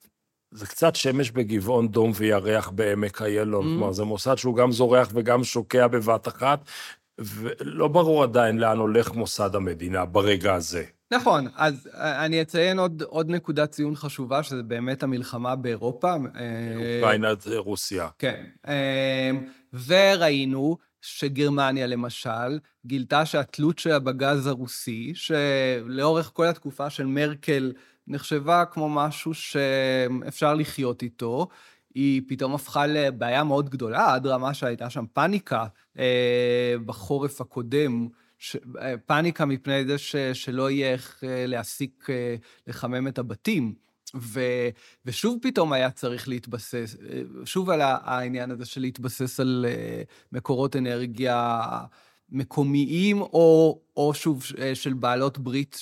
זה 0.55 0.65
קצת 0.65 0.95
שמש 0.95 1.31
בגבעון 1.31 1.87
דום 1.87 2.11
וירח 2.15 2.69
בעמק 2.69 3.21
איילון, 3.21 3.65
mm. 3.65 3.67
כלומר, 3.67 3.91
זה 3.91 4.03
מוסד 4.03 4.35
שהוא 4.35 4.55
גם 4.55 4.71
זורח 4.71 5.09
וגם 5.13 5.43
שוקע 5.43 5.87
בבת 5.87 6.27
אחת, 6.27 6.59
ולא 7.17 7.87
ברור 7.87 8.23
עדיין 8.23 8.57
לאן 8.57 8.77
הולך 8.77 9.13
מוסד 9.13 9.55
המדינה 9.55 10.05
ברגע 10.05 10.53
הזה. 10.53 10.83
נכון, 11.13 11.47
אז 11.55 11.89
אני 11.95 12.41
אציין 12.41 12.79
עוד, 12.79 13.03
עוד 13.07 13.29
נקודת 13.29 13.71
ציון 13.71 13.95
חשובה, 13.95 14.43
שזה 14.43 14.63
באמת 14.63 15.03
המלחמה 15.03 15.55
באירופה. 15.55 16.15
אוקראינה, 16.15 17.33
רוסיה. 17.57 18.07
כן. 18.19 18.45
וראינו 19.87 20.77
שגרמניה 21.01 21.87
למשל 21.87 22.59
גילתה 22.85 23.25
שהתלות 23.25 23.79
שלה 23.79 23.99
בגז 23.99 24.47
הרוסי, 24.47 25.11
שלאורך 25.15 26.31
כל 26.33 26.47
התקופה 26.47 26.89
של 26.89 27.05
מרקל 27.05 27.71
נחשבה 28.07 28.65
כמו 28.65 28.89
משהו 28.89 29.33
שאפשר 29.33 30.53
לחיות 30.53 31.03
איתו, 31.03 31.47
היא 31.95 32.21
פתאום 32.27 32.55
הפכה 32.55 32.87
לבעיה 32.87 33.43
מאוד 33.43 33.69
גדולה, 33.69 34.13
עד 34.13 34.27
רמה 34.27 34.53
שהייתה 34.53 34.89
שם 34.89 35.05
פאניקה 35.13 35.65
אה, 35.99 36.75
בחורף 36.85 37.41
הקודם. 37.41 38.07
ש... 38.37 38.55
אה, 38.81 38.97
פאניקה 39.05 39.45
מפני 39.45 39.85
זה 39.85 39.97
ש... 39.97 40.15
שלא 40.15 40.71
יהיה 40.71 40.91
איך 40.91 41.23
אה, 41.23 41.45
להסיק, 41.47 42.07
אה, 42.09 42.35
לחמם 42.67 43.07
את 43.07 43.19
הבתים. 43.19 43.73
ו, 44.15 44.41
ושוב 45.05 45.37
פתאום 45.41 45.73
היה 45.73 45.91
צריך 45.91 46.27
להתבסס, 46.27 46.95
שוב 47.45 47.69
על 47.69 47.81
העניין 47.83 48.51
הזה 48.51 48.65
של 48.65 48.81
להתבסס 48.81 49.39
על 49.39 49.65
מקורות 50.31 50.75
אנרגיה 50.75 51.61
מקומיים, 52.29 53.21
או, 53.21 53.79
או 53.97 54.13
שוב 54.13 54.43
של 54.73 54.93
בעלות 54.93 55.37
ברית 55.37 55.77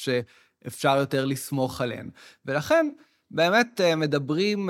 שאפשר 0.63 0.97
יותר 0.97 1.25
לסמוך 1.25 1.81
עליהן. 1.81 2.09
ולכן, 2.45 2.89
באמת 3.31 3.81
אה, 3.81 3.95
מדברים 3.95 4.69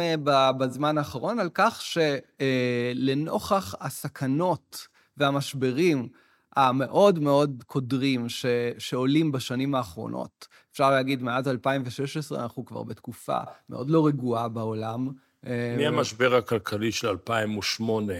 בזמן 0.57 0.97
האחרון 0.97 1.39
על 1.39 1.49
כך 1.53 1.81
שלנוכח 1.81 3.75
הסכנות 3.79 4.87
והמשברים 5.17 6.07
המאוד 6.55 7.19
מאוד 7.19 7.63
קודרים 7.67 8.29
ש, 8.29 8.45
שעולים 8.77 9.31
בשנים 9.31 9.75
האחרונות. 9.75 10.47
אפשר 10.71 10.91
להגיד, 10.91 11.23
מאז 11.23 11.47
2016 11.47 12.43
אנחנו 12.43 12.65
כבר 12.65 12.83
בתקופה 12.83 13.37
מאוד 13.69 13.89
לא 13.89 14.07
רגועה 14.07 14.49
בעולם. 14.49 15.09
אה, 15.47 15.75
מהמשבר 15.77 16.35
הכלכלי 16.35 16.91
של 16.91 17.07
2008, 17.07 18.13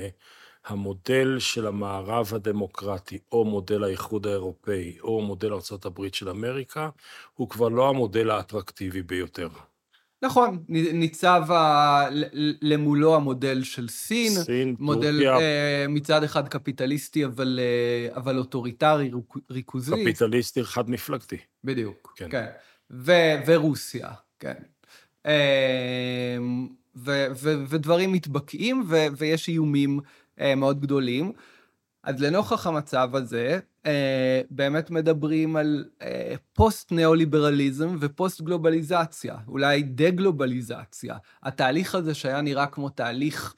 המודל 0.65 1.39
של 1.39 1.67
המערב 1.67 2.32
הדמוקרטי, 2.34 3.20
או 3.32 3.46
מודל 3.46 3.84
האיחוד 3.84 4.27
האירופאי, 4.27 4.98
או 5.01 5.22
מודל 5.22 5.53
ארה"ב 5.53 6.08
של 6.13 6.29
אמריקה, 6.29 6.89
הוא 7.34 7.50
כבר 7.50 7.70
לא 7.70 7.89
המודל 7.89 8.29
האטרקטיבי 8.29 9.01
ביותר. 9.01 9.50
נכון, 10.24 10.63
ניצב 10.70 11.51
ה... 11.51 12.05
למולו 12.62 13.15
המודל 13.15 13.63
של 13.63 13.88
סין. 13.88 14.32
סין, 14.32 14.75
מודל 14.79 15.12
טורקיה. 15.12 15.38
אה, 15.39 15.86
מצד 15.89 16.24
אחד 16.24 16.48
קפיטליסטי, 16.48 17.25
אבל, 17.25 17.60
אה, 17.62 18.15
אבל 18.15 18.38
אוטוריטרי, 18.38 19.12
ריכוזי. 19.51 19.91
קפיטליסטי 19.91 20.63
חד-מפלגתי. 20.63 21.38
בדיוק, 21.63 22.13
כן. 22.15 22.27
כן. 22.32 22.46
ו, 22.91 23.12
ורוסיה, 23.46 24.10
כן. 24.39 24.53
אה, 25.25 26.38
ו, 26.96 27.25
ו, 27.36 27.63
ודברים 27.70 28.12
מתבקעים, 28.12 28.84
ו, 28.88 29.05
ויש 29.17 29.50
איומים 29.50 30.00
מאוד 30.37 30.81
גדולים. 30.81 31.31
אז 32.03 32.21
לנוכח 32.21 32.67
המצב 32.67 33.09
הזה, 33.15 33.59
אה, 33.85 34.41
באמת 34.49 34.91
מדברים 34.91 35.55
על 35.55 35.85
אה, 36.01 36.35
פוסט-ניאו-ליברליזם 36.53 37.95
ופוסט-גלובליזציה, 37.99 39.35
אולי 39.47 39.83
דה-גלובליזציה. 39.83 41.17
התהליך 41.43 41.95
הזה 41.95 42.13
שהיה 42.13 42.41
נראה 42.41 42.67
כמו 42.67 42.89
תהליך 42.89 43.55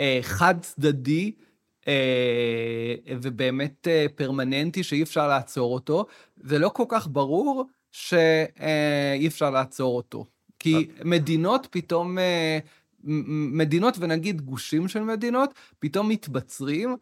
אה, 0.00 0.18
חד-צדדי, 0.22 1.32
אה, 1.88 2.94
ובאמת 3.20 3.88
אה, 3.88 4.06
פרמננטי 4.14 4.82
שאי 4.82 5.02
אפשר 5.02 5.28
לעצור 5.28 5.74
אותו, 5.74 6.06
זה 6.36 6.58
לא 6.58 6.68
כל 6.68 6.84
כך 6.88 7.08
ברור 7.10 7.64
שאי 7.92 9.26
אפשר 9.26 9.50
לעצור 9.50 9.96
אותו. 9.96 10.26
כי 10.58 10.88
מדינות 11.04 11.68
פתאום, 11.70 12.18
אה, 12.18 12.58
מדינות 13.52 13.96
ונגיד 13.98 14.40
גושים 14.40 14.88
של 14.88 15.02
מדינות, 15.02 15.54
פתאום 15.78 16.08
מתבצרים, 16.08 16.96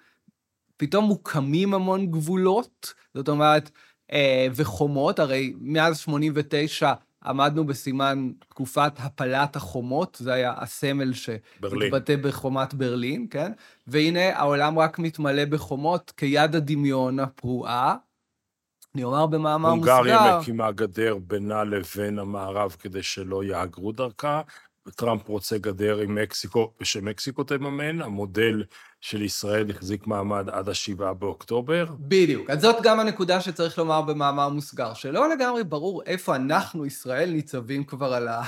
פתאום 0.77 1.05
מוקמים 1.05 1.75
המון 1.75 2.07
גבולות, 2.07 2.95
זאת 3.15 3.29
אומרת, 3.29 3.71
אה, 4.13 4.47
וחומות, 4.55 5.19
הרי 5.19 5.53
מאז 5.61 5.99
89' 5.99 6.93
עמדנו 7.25 7.67
בסימן 7.67 8.31
תקופת 8.49 8.93
הפלת 8.99 9.57
החומות, 9.57 10.17
זה 10.21 10.33
היה 10.33 10.55
הסמל. 10.57 11.13
שהתבטא 11.13 12.17
בחומת 12.17 12.75
ברלין, 12.75 13.27
כן? 13.31 13.53
והנה, 13.87 14.39
העולם 14.39 14.79
רק 14.79 14.99
מתמלא 14.99 15.45
בחומות 15.45 16.13
כיד 16.17 16.57
הדמיון 16.57 17.21
הפרועה. 17.21 17.97
אני 18.95 19.05
אומר 19.05 19.27
במאמר 19.27 19.75
מוסגר... 19.75 19.93
הונגריה 19.93 20.39
מקימה 20.39 20.73
גדר 20.73 21.19
בינה 21.27 21.65
לבין 21.65 22.19
המערב 22.19 22.77
כדי 22.81 23.03
שלא 23.03 23.45
יהגרו 23.45 23.93
דרכה. 23.93 24.41
טראמפ 24.95 25.29
רוצה 25.29 25.59
גדר 25.59 25.99
עם 25.99 26.15
מקסיקו, 26.15 26.73
ושמקסיקו 26.81 27.45
תממן. 27.45 28.03
המודל 28.03 28.63
של 29.01 29.23
ישראל 29.23 29.71
החזיק 29.71 30.07
מעמד 30.07 30.49
עד 30.51 30.69
השבעה 30.69 31.15
באוקטובר. 31.15 31.87
בדיוק. 31.99 32.51
אז 32.51 32.61
זאת 32.61 32.77
גם 32.83 33.01
הנקודה 33.01 33.41
שצריך 33.41 33.79
לומר 33.79 34.03
במאמר 34.03 34.49
מוסגר, 34.49 34.95
שלא 34.95 35.29
לגמרי 35.29 35.65
ברור 35.65 36.03
איפה 36.03 36.37
אנחנו, 36.37 36.87
ישראל, 36.87 37.31
ניצבים 37.31 37.85
כבר 37.85 38.15
על 38.15 38.29
ה... 38.29 38.43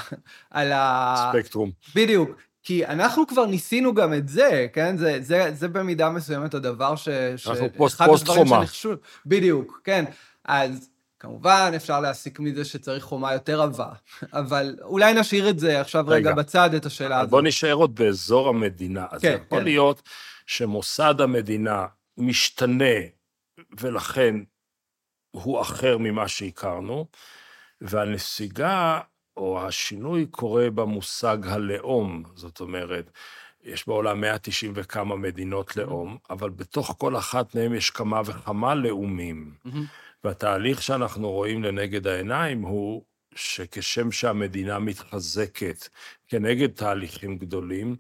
על 0.51 0.73
ה... 0.73 1.15
ספקטרום. 1.33 1.71
בדיוק. 1.95 2.31
כי 2.63 2.87
אנחנו 2.87 3.27
כבר 3.27 3.47
ניסינו 3.47 3.95
גם 3.95 4.15
את 4.15 4.29
זה, 4.29 4.67
כן? 4.73 4.97
זה, 4.97 5.19
זה, 5.21 5.51
זה 5.55 5.69
במידה 5.69 6.11
מסוימת 6.11 6.55
הדבר 6.55 6.97
ש... 6.97 7.09
אנחנו 7.09 7.67
ש- 7.67 7.77
פוסט- 7.77 7.97
אחד 7.97 8.07
פוסט 8.07 8.23
הדברים 8.29 8.47
חומה. 8.47 8.67
שנכשלו. 8.67 8.93
בדיוק, 9.27 9.81
כן. 9.85 10.05
אז 10.45 10.91
כמובן 11.21 11.73
אפשר 11.77 12.01
להסיק 12.01 12.41
מזה 12.41 12.65
שצריך 12.65 13.05
חומה 13.05 13.33
יותר 13.33 13.63
עבה, 13.63 13.89
אבל 14.33 14.77
אולי 14.83 15.15
נשאיר 15.15 15.49
את 15.49 15.59
זה 15.59 15.81
עכשיו 15.81 16.05
רגע, 16.07 16.31
רגע. 16.31 16.35
בצד, 16.35 16.75
את 16.75 16.87
השאלה 16.87 17.21
הזאת. 17.21 17.31
בוא 17.31 17.43
נשאר 17.43 17.73
עוד 17.73 17.95
באזור 17.95 18.49
המדינה. 18.49 19.07
אז 19.11 19.23
כן, 19.23 19.39
יכול 19.47 19.59
כן. 19.59 19.65
להיות 19.65 20.03
שמוסד 20.47 21.21
המדינה 21.21 21.87
משתנה, 22.17 22.95
ולכן 23.81 24.35
הוא 25.31 25.61
אחר 25.61 25.99
ממה 25.99 26.29
שהכרנו, 26.29 27.07
והנסיגה 27.81 29.01
או 29.37 29.67
השינוי 29.67 30.27
קורה 30.27 30.71
במושג 30.71 31.39
הלאום. 31.45 32.23
זאת 32.35 32.61
אומרת, 32.61 33.11
יש 33.63 33.89
בעולם 33.89 34.21
190 34.21 34.73
וכמה 34.75 35.17
מדינות 35.17 35.77
לאום, 35.77 36.19
אבל 36.31 36.51
בתוך 36.51 36.95
כל 36.99 37.17
אחת 37.17 37.55
מהן 37.55 37.75
יש 37.75 37.91
כמה 37.91 38.21
וכמה 38.25 38.75
לאומים. 38.75 39.53
מהמם. 39.65 39.85
והתהליך 40.25 40.83
שאנחנו 40.83 41.31
רואים 41.31 41.63
לנגד 41.63 42.07
העיניים 42.07 42.63
הוא 42.63 43.05
שכשם 43.35 44.13
שהמדינה 44.13 44.79
מתחזקת 44.79 45.89
כנגד 46.29 46.69
תהליכים 46.69 47.39
גדולים, 47.39 47.97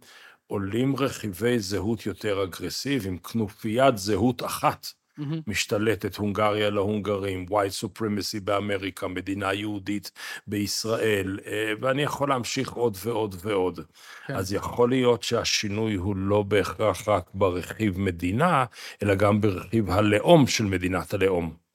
עולים 0.46 0.96
רכיבי 0.96 1.58
זהות 1.58 2.06
יותר 2.06 2.44
אגרסיביים, 2.44 3.18
כנופיית 3.18 3.98
זהות 3.98 4.44
אחת 4.44 4.86
מהמם. 5.18 5.40
משתלטת, 5.46 6.16
הונגריה 6.16 6.70
להונגרים, 6.70 7.46
white 7.50 7.84
supremacy 7.84 8.40
באמריקה, 8.44 9.08
מדינה 9.08 9.54
יהודית 9.54 10.10
בישראל, 10.46 11.38
אה, 11.46 11.72
ואני 11.80 12.02
יכול 12.02 12.28
להמשיך 12.28 12.72
עוד 12.72 12.96
ועוד 13.04 13.36
ועוד. 13.42 13.80
כן. 14.26 14.34
אז 14.34 14.52
יכול 14.52 14.90
להיות 14.90 15.22
שהשינוי 15.22 15.94
הוא 15.94 16.16
לא 16.16 16.42
בהכרח 16.42 17.08
רק 17.08 17.30
ברכיב 17.34 18.00
מדינה, 18.00 18.64
אלא 19.02 19.14
גם 19.14 19.40
ברכיב 19.40 19.90
הלאום 19.90 20.46
של 20.46 20.64
מדינת 20.64 21.14
הלאום. 21.14 21.67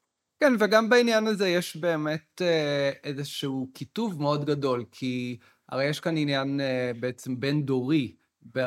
כן, 0.43 0.53
וגם 0.60 0.89
בעניין 0.89 1.27
הזה 1.27 1.49
יש 1.49 1.77
באמת 1.77 2.41
אה, 2.41 2.91
איזשהו 3.03 3.69
קיטוב 3.73 4.21
מאוד 4.21 4.45
גדול, 4.45 4.86
כי 4.91 5.38
הרי 5.69 5.86
יש 5.86 5.99
כאן 5.99 6.17
עניין 6.17 6.62
אה, 6.62 6.91
בעצם 6.99 7.39
בין-דורי. 7.39 8.15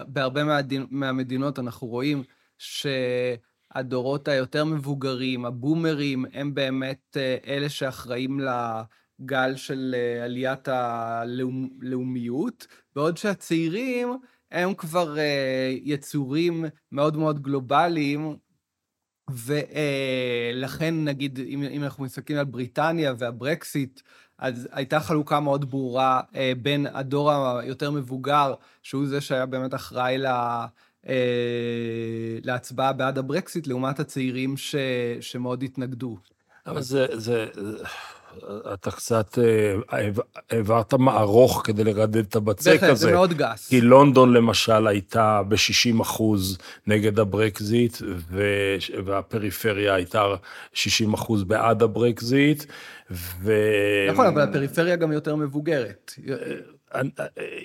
בהרבה 0.09 0.45
מהדין, 0.45 0.87
מהמדינות 0.91 1.59
אנחנו 1.59 1.87
רואים 1.87 2.23
שהדורות 2.59 4.29
היותר 4.29 4.65
מבוגרים, 4.65 5.45
הבומרים, 5.45 6.25
הם 6.33 6.55
באמת 6.55 7.17
אה, 7.17 7.37
אלה 7.47 7.69
שאחראים 7.69 8.41
לגל 8.41 9.57
של 9.57 9.95
עליית 10.25 10.69
הלאומיות, 10.69 12.67
בעוד 12.95 13.17
שהצעירים 13.17 14.09
הם 14.51 14.75
כבר 14.75 15.17
יצורים 15.83 16.65
מאוד 16.93 17.17
מאוד 17.17 17.43
גלובליים, 17.43 18.37
ולכן, 19.31 21.05
נגיד, 21.05 21.39
אם, 21.39 21.63
אם 21.63 21.85
אנחנו 21.85 22.05
מסתכלים 22.05 22.39
על 22.39 22.45
בריטניה 22.45 23.15
והברקסיט, 23.19 24.01
אז 24.39 24.69
הייתה 24.73 25.01
חלוקה 25.01 25.41
מאוד 25.41 25.71
ברורה 25.71 26.21
אה, 26.37 26.53
בין 26.63 26.87
הדור 26.93 27.33
היותר 27.33 27.91
מבוגר, 27.91 28.55
שהוא 28.83 29.07
זה 29.07 29.21
שהיה 29.21 29.47
באמת 29.47 29.75
אחראי 29.75 30.19
לה, 30.19 30.67
אה, 31.09 31.15
להצבעה 32.43 32.93
בעד 32.93 33.19
הברקסיט, 33.19 33.67
לעומת 33.67 34.01
הצעירים 34.01 34.57
ש, 34.57 34.75
שמאוד 35.21 35.63
התנגדו. 35.63 36.19
אבל 36.67 36.83
זה, 36.83 37.07
זה, 37.13 37.47
אתה 38.75 38.91
קצת 38.91 39.39
אה, 39.39 39.75
העברת 40.51 40.95
מערוך 40.95 41.63
כדי 41.65 41.85
לרדד 41.85 42.17
את 42.17 42.37
הבצק 42.37 42.71
בהחלט, 42.73 42.91
הזה. 42.91 43.07
זה 43.07 43.13
מאוד 43.13 43.33
גס. 43.33 43.69
כי 43.69 43.81
לונדון 43.81 44.33
למשל 44.33 44.87
הייתה 44.87 45.43
ב-60 45.49 46.03
אחוז 46.03 46.59
נגד 46.87 47.19
הברקזיט. 47.19 47.97
והפריפריה 49.05 49.95
הייתה 49.95 50.25
60 50.73 51.15
אחוז 51.15 51.45
בעד 51.45 51.83
הברקזיט, 51.83 52.65
ו... 53.11 53.53
נכון, 54.13 54.27
אבל 54.27 54.41
הפריפריה 54.43 54.97
גם 54.97 55.13
יותר 55.13 55.37
מבוגרת, 55.37 56.13
אני- 56.95 57.11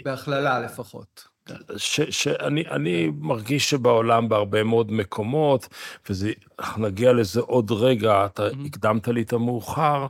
בהכללה 0.05 0.59
לפחות. 0.59 1.31
ש, 1.77 2.01
שאני 2.01 2.63
אני 2.71 3.11
מרגיש 3.19 3.69
שבעולם 3.69 4.29
בהרבה 4.29 4.63
מאוד 4.63 4.91
מקומות, 4.91 5.67
ואנחנו 6.09 6.87
נגיע 6.87 7.13
לזה 7.13 7.39
עוד 7.41 7.71
רגע, 7.71 8.25
אתה 8.25 8.47
Mhm. 8.47 8.55
הקדמת 8.65 9.07
לי 9.07 9.21
את 9.21 9.33
המאוחר, 9.33 10.07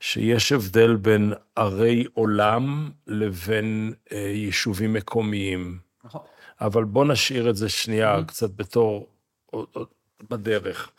שיש 0.00 0.52
הבדל 0.52 0.96
בין 0.96 1.32
ערי 1.56 2.04
עולם 2.14 2.90
לבין 3.06 3.92
אה, 4.12 4.18
יישובים 4.18 4.92
מקומיים. 4.92 5.78
נכון. 6.04 6.20
אבל 6.60 6.84
בוא 6.84 7.04
נשאיר 7.04 7.50
את 7.50 7.56
זה 7.56 7.68
שנייה 7.68 8.18
Mhm. 8.18 8.24
קצת 8.24 8.50
בתור, 8.56 9.08
עוד- 9.46 9.66
עוד 9.72 9.86
בדרך. 10.30 10.90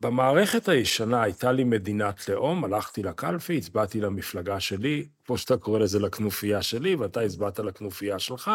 במערכת 0.00 0.68
הישנה 0.68 1.22
הייתה 1.22 1.52
לי 1.52 1.64
מדינת 1.64 2.28
לאום, 2.28 2.64
הלכתי 2.64 3.02
לקלפי, 3.02 3.58
הצבעתי 3.58 4.00
למפלגה 4.00 4.60
שלי, 4.60 5.08
כמו 5.26 5.38
שאתה 5.38 5.56
קורא 5.56 5.78
לזה 5.78 5.98
לכנופיה 5.98 6.62
שלי, 6.62 6.94
ואתה 6.94 7.20
הצבעת 7.20 7.58
לכנופיה 7.58 8.18
שלך. 8.18 8.50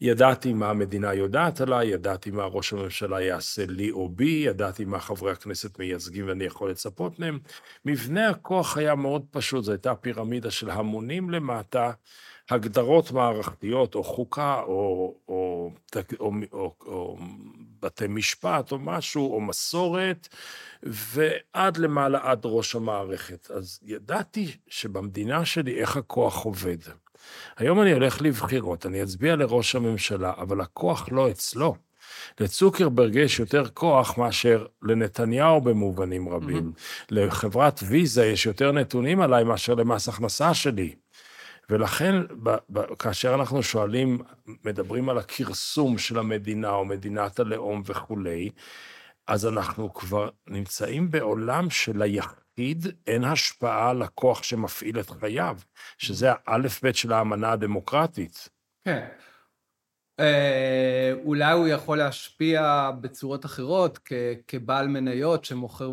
ידעתי 0.00 0.52
מה 0.52 0.70
המדינה 0.70 1.14
יודעת 1.14 1.60
עליי, 1.60 1.88
ידעתי 1.88 2.30
מה 2.30 2.44
ראש 2.44 2.72
הממשלה 2.72 3.20
יעשה 3.20 3.66
לי 3.66 3.90
או 3.90 4.08
בי, 4.08 4.42
ידעתי 4.46 4.84
מה 4.84 5.00
חברי 5.00 5.32
הכנסת 5.32 5.78
מייצגים 5.78 6.28
ואני 6.28 6.44
יכול 6.44 6.70
לצפות 6.70 7.18
מהם. 7.18 7.38
מבנה 7.84 8.28
הכוח 8.28 8.76
היה 8.76 8.94
מאוד 8.94 9.26
פשוט, 9.30 9.64
זו 9.64 9.72
הייתה 9.72 9.94
פירמידה 9.94 10.50
של 10.50 10.70
המונים 10.70 11.30
למטה, 11.30 11.92
הגדרות 12.50 13.12
מערכתיות, 13.12 13.94
או 13.94 14.04
חוקה, 14.04 14.60
או, 14.60 15.14
או, 15.28 15.70
או, 16.20 16.32
או, 16.52 16.74
או 16.86 17.18
בתי 17.80 18.06
משפט, 18.08 18.72
או 18.72 18.78
משהו, 18.78 19.34
או 19.34 19.40
מסורת, 19.40 20.28
ועד 20.82 21.76
למעלה, 21.76 22.18
עד 22.22 22.40
ראש 22.44 22.74
המערכת. 22.74 23.50
אז 23.50 23.80
ידעתי 23.82 24.56
שבמדינה 24.66 25.44
שלי 25.44 25.80
איך 25.80 25.96
הכוח 25.96 26.44
עובד. 26.44 26.78
היום 27.56 27.80
אני 27.80 27.92
הולך 27.92 28.22
לבחירות, 28.22 28.86
אני 28.86 29.02
אצביע 29.02 29.36
לראש 29.36 29.74
הממשלה, 29.74 30.32
אבל 30.36 30.60
הכוח 30.60 31.08
לא 31.12 31.30
אצלו. 31.30 31.74
לצוקרברג 32.40 33.14
יש 33.14 33.40
יותר 33.40 33.68
כוח 33.74 34.18
מאשר 34.18 34.66
לנתניהו 34.82 35.60
במובנים 35.60 36.28
רבים. 36.28 36.72
לחברת 37.10 37.80
ויזה 37.88 38.26
יש 38.26 38.46
יותר 38.46 38.72
נתונים 38.72 39.20
עליי 39.20 39.44
מאשר 39.44 39.74
למס 39.74 40.08
הכנסה 40.08 40.54
שלי. 40.54 40.94
ולכן, 41.70 42.14
ב, 42.42 42.56
ב, 42.70 42.94
כאשר 42.94 43.34
אנחנו 43.34 43.62
שואלים, 43.62 44.18
מדברים 44.64 45.08
על 45.08 45.18
הכרסום 45.18 45.98
של 45.98 46.18
המדינה 46.18 46.70
או 46.70 46.84
מדינת 46.84 47.40
הלאום 47.40 47.82
וכולי, 47.86 48.50
אז 49.26 49.46
אנחנו 49.46 49.94
כבר 49.94 50.28
נמצאים 50.46 51.10
בעולם 51.10 51.70
של 51.70 52.02
היחיד 52.60 52.86
אין 53.06 53.24
השפעה 53.24 53.90
על 53.90 54.02
הכוח 54.02 54.42
שמפעיל 54.42 55.00
את 55.00 55.10
חייו, 55.10 55.58
שזה 55.98 56.28
האלף-בית 56.46 56.96
של 56.96 57.12
האמנה 57.12 57.52
הדמוקרטית. 57.52 58.48
כן. 58.84 59.06
אה, 60.20 61.12
אולי 61.24 61.52
הוא 61.52 61.68
יכול 61.68 61.98
להשפיע 61.98 62.90
בצורות 63.00 63.44
אחרות, 63.44 63.98
כבעל 64.48 64.88
מניות 64.88 65.44
שמוכר 65.44 65.92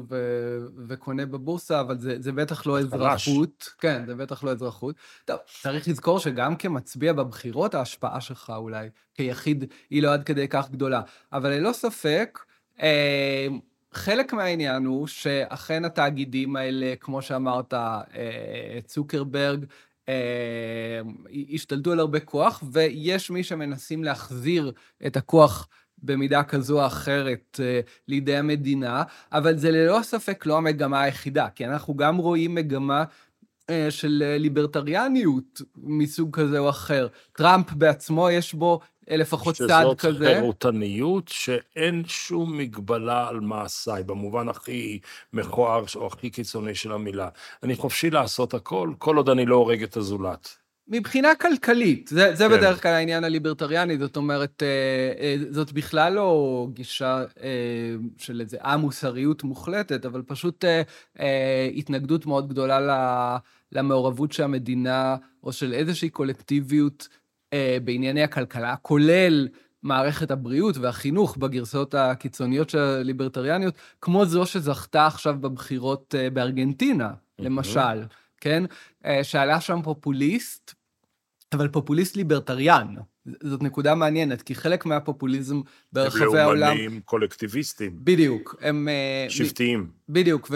וקונה 0.87 1.25
בבורסה, 1.25 1.79
אבל 1.79 1.99
זה, 1.99 2.15
זה 2.19 2.31
בטח 2.31 2.67
לא 2.67 2.79
אזרחות. 2.79 3.69
כן, 3.79 4.05
זה 4.05 4.15
בטח 4.15 4.43
לא 4.43 4.51
אזרחות. 4.51 4.95
טוב, 5.25 5.37
צריך 5.61 5.87
לזכור 5.87 6.19
שגם 6.19 6.55
כמצביע 6.55 7.13
בבחירות, 7.13 7.75
ההשפעה 7.75 8.21
שלך 8.21 8.53
אולי 8.57 8.89
כיחיד 9.13 9.73
היא 9.89 10.03
לא 10.03 10.13
עד 10.13 10.23
כדי 10.23 10.47
כך 10.47 10.69
גדולה. 10.71 11.01
אבל 11.33 11.49
ללא 11.49 11.73
ספק, 11.73 12.39
אה, 12.81 13.47
חלק 13.97 14.33
מהעניין 14.33 14.85
הוא 14.85 15.07
שאכן 15.07 15.85
התאגידים 15.85 16.55
האלה, 16.55 16.93
כמו 16.99 17.21
שאמרת, 17.21 17.73
אה, 17.73 18.79
צוקרברג, 18.85 19.65
אה, 20.09 21.01
השתלטו 21.53 21.91
על 21.91 21.99
הרבה 21.99 22.19
כוח, 22.19 22.63
ויש 22.71 23.31
מי 23.31 23.43
שמנסים 23.43 24.03
להחזיר 24.03 24.71
את 25.07 25.17
הכוח 25.17 25.67
במידה 26.03 26.43
כזו 26.43 26.81
או 26.81 26.85
אחרת 26.85 27.59
לידי 28.07 28.35
המדינה, 28.37 29.03
אבל 29.31 29.57
זה 29.57 29.71
ללא 29.71 29.99
ספק 30.03 30.45
לא 30.45 30.57
המגמה 30.57 31.01
היחידה, 31.01 31.47
כי 31.55 31.65
אנחנו 31.65 31.95
גם 31.95 32.17
רואים 32.17 32.55
מגמה 32.55 33.03
של 33.89 34.23
ליברטריאניות 34.39 35.61
מסוג 35.77 36.35
כזה 36.35 36.59
או 36.59 36.69
אחר. 36.69 37.07
טראמפ 37.31 37.73
בעצמו, 37.73 38.29
יש 38.29 38.53
בו 38.53 38.79
לפחות 39.07 39.55
צעד 39.55 39.97
כזה. 39.97 40.17
שזאת 40.17 40.27
חירותניות 40.27 41.27
שאין 41.27 42.03
שום 42.07 42.57
מגבלה 42.57 43.27
על 43.27 43.39
מעשיי, 43.39 44.03
במובן 44.03 44.49
הכי 44.49 44.99
מכוער 45.33 45.83
או 45.95 46.07
הכי 46.07 46.29
קיצוני 46.29 46.75
של 46.75 46.91
המילה. 46.91 47.29
אני 47.63 47.75
חופשי 47.75 48.09
לעשות 48.09 48.53
הכל, 48.53 48.93
כל 48.97 49.17
עוד 49.17 49.29
אני 49.29 49.45
לא 49.45 49.55
הורג 49.55 49.83
את 49.83 49.97
הזולת. 49.97 50.57
מבחינה 50.87 51.35
כלכלית, 51.35 52.07
זה, 52.07 52.35
זה 52.35 52.47
כן. 52.47 52.57
בדרך 52.57 52.83
כלל 52.83 52.91
העניין 52.91 53.23
הליברטריאני, 53.23 53.97
זאת 53.97 54.17
אומרת, 54.17 54.63
אה, 54.63 54.67
אה, 55.19 55.35
זאת 55.49 55.71
בכלל 55.71 56.13
לא 56.13 56.67
גישה 56.73 57.23
אה, 57.41 57.49
של 58.17 58.41
איזה 58.41 58.57
א-מוסריות 58.61 59.43
מוחלטת, 59.43 60.05
אבל 60.05 60.21
פשוט 60.21 60.65
התנגדות 61.75 62.25
מאוד 62.25 62.49
גדולה 62.49 63.37
למעורבות 63.71 64.31
שהמדינה, 64.31 65.15
או 65.43 65.51
של 65.51 65.73
איזושהי 65.73 66.09
קולקטיביות, 66.09 67.07
בענייני 67.83 68.23
הכלכלה, 68.23 68.75
כולל 68.75 69.47
מערכת 69.83 70.31
הבריאות 70.31 70.77
והחינוך 70.77 71.37
בגרסאות 71.37 71.93
הקיצוניות 71.93 72.69
של 72.69 72.79
הליברטריאניות, 72.79 73.73
כמו 74.01 74.25
זו 74.25 74.45
שזכתה 74.45 75.07
עכשיו 75.07 75.35
בבחירות 75.41 76.15
אה, 76.17 76.29
בארגנטינה, 76.29 77.13
למשל, 77.39 78.03
כן? 78.41 78.63
אה, 79.05 79.23
שעלה 79.23 79.61
שם 79.61 79.79
פופוליסט, 79.83 80.73
אבל 81.53 81.67
פופוליסט 81.67 82.15
ליברטריאן. 82.15 82.95
זאת 83.43 83.63
נקודה 83.63 83.95
מעניינת, 83.95 84.41
כי 84.41 84.55
חלק 84.55 84.85
מהפופוליזם 84.85 85.61
ברחבי 85.93 86.39
העולם... 86.39 86.71
הם 86.71 86.77
לאומנים 86.77 87.01
קולקטיביסטים. 87.05 87.91
בדיוק, 88.03 88.55
הם... 88.61 88.87
שבטיים. 89.29 89.87
בדיוק, 90.09 90.51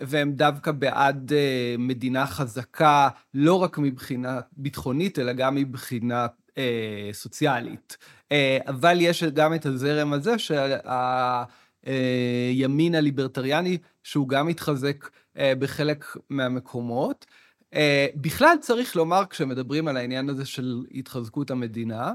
והם 0.00 0.32
דווקא 0.32 0.72
בעד 0.72 1.32
מדינה 1.78 2.26
חזקה, 2.26 3.08
לא 3.34 3.54
רק 3.54 3.78
מבחינה 3.78 4.40
ביטחונית, 4.52 5.18
אלא 5.18 5.32
גם 5.32 5.54
מבחינה 5.54 6.26
אה, 6.58 7.10
סוציאלית. 7.12 7.96
אה, 8.32 8.58
אבל 8.66 8.98
יש 9.00 9.24
גם 9.24 9.54
את 9.54 9.66
הזרם 9.66 10.12
הזה 10.12 10.38
של 10.38 10.72
הימין 11.84 12.94
הליברטריאני, 12.94 13.78
שהוא 14.02 14.28
גם 14.28 14.46
מתחזק 14.46 15.08
אה, 15.38 15.52
בחלק 15.58 16.04
מהמקומות. 16.30 17.26
Uh, 17.74 17.78
בכלל 18.16 18.56
צריך 18.60 18.96
לומר, 18.96 19.22
כשמדברים 19.30 19.88
על 19.88 19.96
העניין 19.96 20.28
הזה 20.28 20.46
של 20.46 20.84
התחזקות 20.90 21.50
המדינה, 21.50 22.12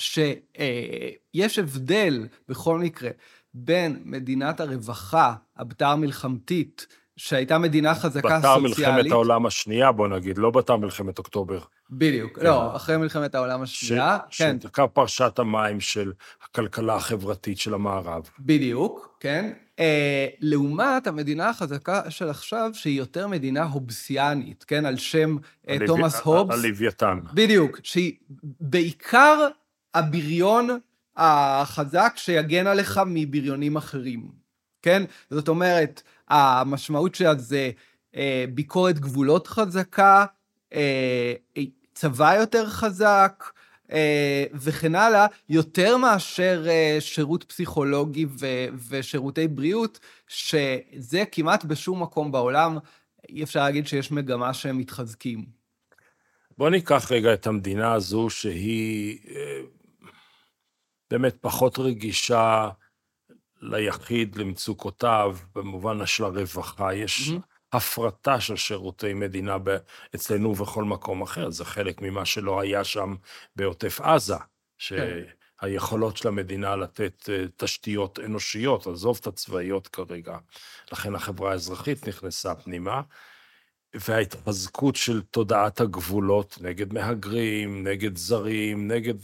שיש 0.00 1.58
uh, 1.58 1.60
הבדל 1.62 2.26
בכל 2.48 2.78
מקרה 2.78 3.10
בין 3.54 4.02
מדינת 4.04 4.60
הרווחה, 4.60 5.34
הבתר 5.56 5.96
מלחמתית, 5.96 6.86
שהייתה 7.16 7.58
מדינה 7.58 7.94
חזקה 7.94 8.38
בתר 8.38 8.54
סוציאלית... 8.54 8.78
בתר 8.78 8.92
מלחמת 8.92 9.12
העולם 9.12 9.46
השנייה, 9.46 9.92
בוא 9.92 10.08
נגיד, 10.08 10.38
לא 10.38 10.50
בתר 10.50 10.76
מלחמת 10.76 11.18
אוקטובר. 11.18 11.58
בדיוק, 11.90 12.38
כן. 12.38 12.44
לא, 12.44 12.76
אחרי 12.76 12.96
מלחמת 12.96 13.34
העולם 13.34 13.62
השנייה, 13.62 14.18
ש, 14.30 14.42
כן. 14.42 14.56
שדקה 14.60 14.86
פרשת 14.86 15.38
המים 15.38 15.80
של 15.80 16.12
הכלכלה 16.44 16.94
החברתית 16.94 17.58
של 17.58 17.74
המערב. 17.74 18.28
בדיוק, 18.38 19.16
כן. 19.20 19.52
אה, 19.80 20.26
לעומת 20.40 21.06
המדינה 21.06 21.48
החזקה 21.48 22.10
של 22.10 22.30
עכשיו, 22.30 22.70
שהיא 22.74 22.98
יותר 22.98 23.28
מדינה 23.28 23.64
הובסיאנית, 23.64 24.64
כן, 24.64 24.86
על 24.86 24.96
שם 24.96 25.36
אה. 25.68 25.76
תומאס 25.86 26.20
הובס. 26.20 26.54
הלוויתן. 26.58 27.18
בדיוק, 27.34 27.80
שהיא 27.82 28.12
בעיקר 28.60 29.48
הבריון 29.94 30.78
החזק 31.16 32.12
שיגן 32.16 32.66
עליך 32.66 33.00
מבריונים 33.06 33.76
אחרים, 33.76 34.28
כן? 34.82 35.02
זאת 35.30 35.48
אומרת, 35.48 36.02
המשמעות 36.28 37.14
של 37.14 37.38
זה 37.38 37.70
אה, 38.16 38.44
ביקורת 38.54 38.98
גבולות 38.98 39.46
חזקה, 39.46 40.24
אה, 40.74 41.34
צבא 41.94 42.34
יותר 42.34 42.66
חזק, 42.66 43.44
אה, 43.44 43.63
וכן 44.54 44.94
הלאה, 44.94 45.26
יותר 45.48 45.96
מאשר 45.96 46.64
אה, 46.68 46.96
שירות 47.00 47.44
פסיכולוגי 47.44 48.26
ושירותי 48.88 49.48
בריאות, 49.48 50.00
שזה 50.28 51.24
כמעט 51.32 51.64
בשום 51.64 52.02
מקום 52.02 52.32
בעולם, 52.32 52.78
אי 53.28 53.42
אפשר 53.42 53.60
להגיד 53.60 53.86
שיש 53.86 54.12
מגמה 54.12 54.54
שהם 54.54 54.78
מתחזקים. 54.78 55.44
בוא 56.58 56.70
ניקח 56.70 57.12
רגע 57.12 57.34
את 57.34 57.46
המדינה 57.46 57.92
הזו, 57.92 58.30
שהיא 58.30 59.18
באמת 61.10 61.36
פחות 61.40 61.78
רגישה 61.78 62.68
ליחיד, 63.62 64.36
למצוקותיו, 64.36 65.36
במובן 65.54 66.06
של 66.06 66.24
הרווחה. 66.24 66.94
יש... 66.94 67.28
Mm-hmm. 67.28 67.53
הפרטה 67.74 68.40
של 68.40 68.56
שירותי 68.56 69.14
מדינה 69.14 69.56
אצלנו 70.14 70.48
ובכל 70.50 70.84
מקום 70.84 71.22
אחר. 71.22 71.50
זה 71.50 71.64
חלק 71.64 72.02
ממה 72.02 72.24
שלא 72.24 72.60
היה 72.60 72.84
שם 72.84 73.14
בעוטף 73.56 74.00
עזה, 74.00 74.36
שהיכולות 74.78 76.16
של 76.16 76.28
המדינה 76.28 76.76
לתת 76.76 77.28
אה, 77.28 77.44
תשתיות 77.56 78.18
אנושיות, 78.18 78.86
עזוב 78.86 79.18
את 79.20 79.26
הצבאיות 79.26 79.88
כרגע, 79.88 80.38
לכן 80.92 81.14
החברה 81.14 81.50
האזרחית 81.52 82.08
נכנסה 82.08 82.54
פנימה. 82.54 83.02
וההתחזקות 84.08 84.96
של 84.96 85.22
תודעת 85.22 85.80
הגבולות 85.80 86.58
נגד 86.60 86.92
מהגרים, 86.92 87.86
נגד 87.88 88.16
זרים, 88.16 88.88
נגד 88.88 89.14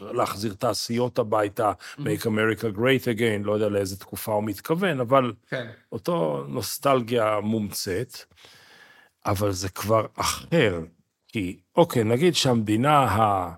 להחזיר 0.00 0.54
תעשיות 0.54 1.18
הביתה, 1.18 1.72
mm-hmm. 1.72 2.00
make 2.00 2.22
America 2.22 2.76
great 2.76 3.04
again, 3.16 3.44
לא 3.44 3.52
יודע 3.52 3.68
לאיזה 3.68 3.96
תקופה 3.96 4.32
הוא 4.32 4.44
מתכוון, 4.44 5.00
אבל 5.00 5.32
כן. 5.48 5.66
אותו 5.92 6.44
נוסטלגיה 6.48 7.40
מומצאת, 7.42 8.18
אבל 9.26 9.52
זה 9.52 9.68
כבר 9.68 10.06
אחר. 10.16 10.80
כי, 11.28 11.58
אוקיי, 11.76 12.04
נגיד 12.04 12.34
שהמדינה 12.34 12.98
ה... 12.98 13.52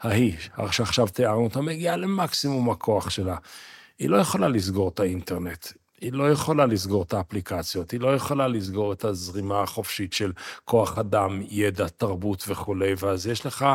ההיא, 0.00 0.36
שעכשיו 0.70 1.08
תיארנו 1.08 1.44
אותה, 1.44 1.60
מגיעה 1.60 1.96
למקסימום 1.96 2.70
הכוח 2.70 3.10
שלה. 3.10 3.36
היא 3.98 4.08
לא 4.08 4.16
יכולה 4.16 4.48
לסגור 4.48 4.88
את 4.88 5.00
האינטרנט, 5.00 5.66
היא 6.00 6.12
לא 6.12 6.30
יכולה 6.30 6.66
לסגור 6.66 7.02
את 7.02 7.14
האפליקציות, 7.14 7.90
היא 7.90 8.00
לא 8.00 8.14
יכולה 8.14 8.48
לסגור 8.48 8.92
את 8.92 9.04
הזרימה 9.04 9.62
החופשית 9.62 10.12
של 10.12 10.32
כוח 10.64 10.98
אדם, 10.98 11.42
ידע, 11.48 11.88
תרבות 11.88 12.44
וכולי, 12.48 12.94
ואז 12.98 13.26
יש 13.26 13.46
לך 13.46 13.66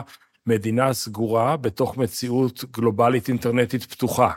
מדינה 0.48 0.94
סגורה 0.94 1.58
בתוך 1.58 1.98
מציאות 1.98 2.66
גלובלית 2.72 3.28
אינטרנטית 3.28 3.84
פתוחה. 3.84 4.32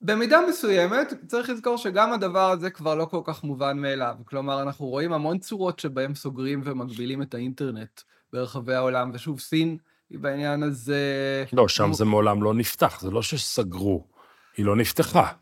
במידה 0.00 0.40
מסוימת, 0.48 1.12
צריך 1.26 1.50
לזכור 1.50 1.76
שגם 1.76 2.12
הדבר 2.12 2.50
הזה 2.50 2.70
כבר 2.70 2.94
לא 2.94 3.04
כל 3.04 3.20
כך 3.24 3.44
מובן 3.44 3.78
מאליו. 3.78 4.14
כלומר, 4.24 4.62
אנחנו 4.62 4.86
רואים 4.86 5.12
המון 5.12 5.38
צורות 5.38 5.78
שבהם 5.78 6.14
סוגרים 6.14 6.60
ומגבילים 6.64 7.22
את 7.22 7.34
האינטרנט 7.34 8.00
ברחבי 8.32 8.74
העולם, 8.74 9.10
ושוב, 9.14 9.40
סין 9.40 9.76
היא 10.10 10.18
בעניין 10.18 10.62
הזה... 10.62 11.44
לא, 11.52 11.68
שם 11.68 11.90
מ... 11.90 11.92
זה 11.92 12.04
מעולם 12.04 12.42
לא 12.42 12.54
נפתח, 12.54 13.00
זה 13.00 13.10
לא 13.10 13.22
שסגרו, 13.22 14.06
היא 14.56 14.66
לא 14.66 14.76
נפתחה. 14.76 15.32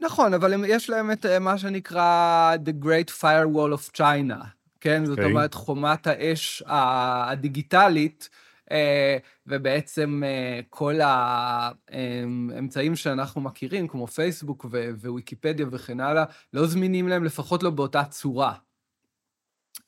נכון, 0.00 0.34
אבל 0.34 0.64
יש 0.66 0.90
להם 0.90 1.12
את 1.12 1.26
אה, 1.26 1.38
מה 1.38 1.58
שנקרא 1.58 2.54
The 2.64 2.84
Great 2.84 3.10
Firewall 3.20 3.74
of 3.78 3.96
China, 3.96 4.44
כן? 4.80 5.02
Okay. 5.02 5.06
זאת 5.06 5.18
אוקיי. 5.18 5.32
אומרת, 5.32 5.54
חומת 5.54 6.06
האש 6.06 6.62
הדיגיטלית, 6.66 8.28
אה, 8.70 9.16
ובעצם 9.46 10.22
אה, 10.26 10.60
כל 10.68 10.94
האמצעים 11.02 12.96
שאנחנו 12.96 13.40
מכירים, 13.40 13.88
כמו 13.88 14.06
פייסבוק 14.06 14.66
וויקיפדיה 15.02 15.66
וכן 15.70 16.00
הלאה, 16.00 16.24
לא 16.52 16.66
זמינים 16.66 17.08
להם, 17.08 17.24
לפחות 17.24 17.62
לא 17.62 17.70
באותה 17.70 18.04
צורה. 18.04 18.54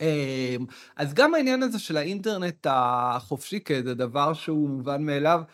אמ, 0.00 0.66
אז 0.96 1.14
גם 1.14 1.35
העניין 1.35 1.62
הזה 1.62 1.78
של 1.78 1.96
האינטרנט 1.96 2.66
החופשי 2.70 3.61
כאיזה 3.64 3.94
דבר 3.94 4.35
שהוא 4.35 4.68
מובן 4.68 5.02
מאליו, 5.07 5.42
אמ, 5.42 5.46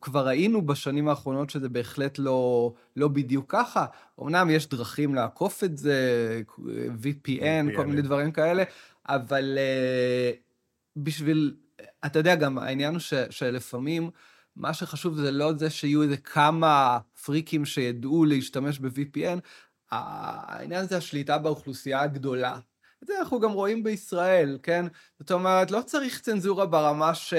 כבר 0.00 0.26
ראינו 0.26 0.66
בשנים 0.66 1.08
האחרונות 1.08 1.50
שזה 1.50 1.68
בהחלט 1.68 2.18
לא, 2.18 2.72
לא 2.96 3.08
בדיוק 3.08 3.52
ככה. 3.52 3.86
אמנם 4.20 4.50
יש 4.50 4.68
דרכים 4.68 5.14
לעקוף 5.14 5.64
את 5.64 5.78
זה, 5.78 6.42
VPN, 7.02 7.76
כל 7.76 7.86
מיני 7.86 8.02
דברים 8.02 8.32
כאלה, 8.32 8.62
אבל 9.08 9.58
אה, 9.58 10.30
בשביל, 10.96 11.56
אתה 12.06 12.18
יודע, 12.18 12.34
גם 12.34 12.58
העניין 12.58 12.92
הוא 12.92 13.00
ש, 13.00 13.14
שלפעמים, 13.30 14.10
מה 14.56 14.74
שחשוב 14.74 15.16
זה 15.16 15.30
לא 15.30 15.52
זה 15.52 15.70
שיהיו 15.70 16.02
איזה 16.02 16.16
כמה 16.16 16.98
פריקים 17.24 17.64
שידעו 17.64 18.24
להשתמש 18.24 18.78
ב-VPN, 18.78 19.38
העניין 19.90 20.86
זה 20.86 20.96
השליטה 20.96 21.38
באוכלוסייה 21.38 22.00
הגדולה. 22.00 22.58
את 23.02 23.06
זה 23.06 23.12
אנחנו 23.20 23.40
גם 23.40 23.52
רואים 23.52 23.82
בישראל, 23.82 24.58
כן? 24.62 24.86
זאת 25.18 25.32
אומרת, 25.32 25.70
לא 25.70 25.80
צריך 25.86 26.20
צנזורה 26.20 26.66
ברמה 26.66 27.14
ש... 27.14 27.34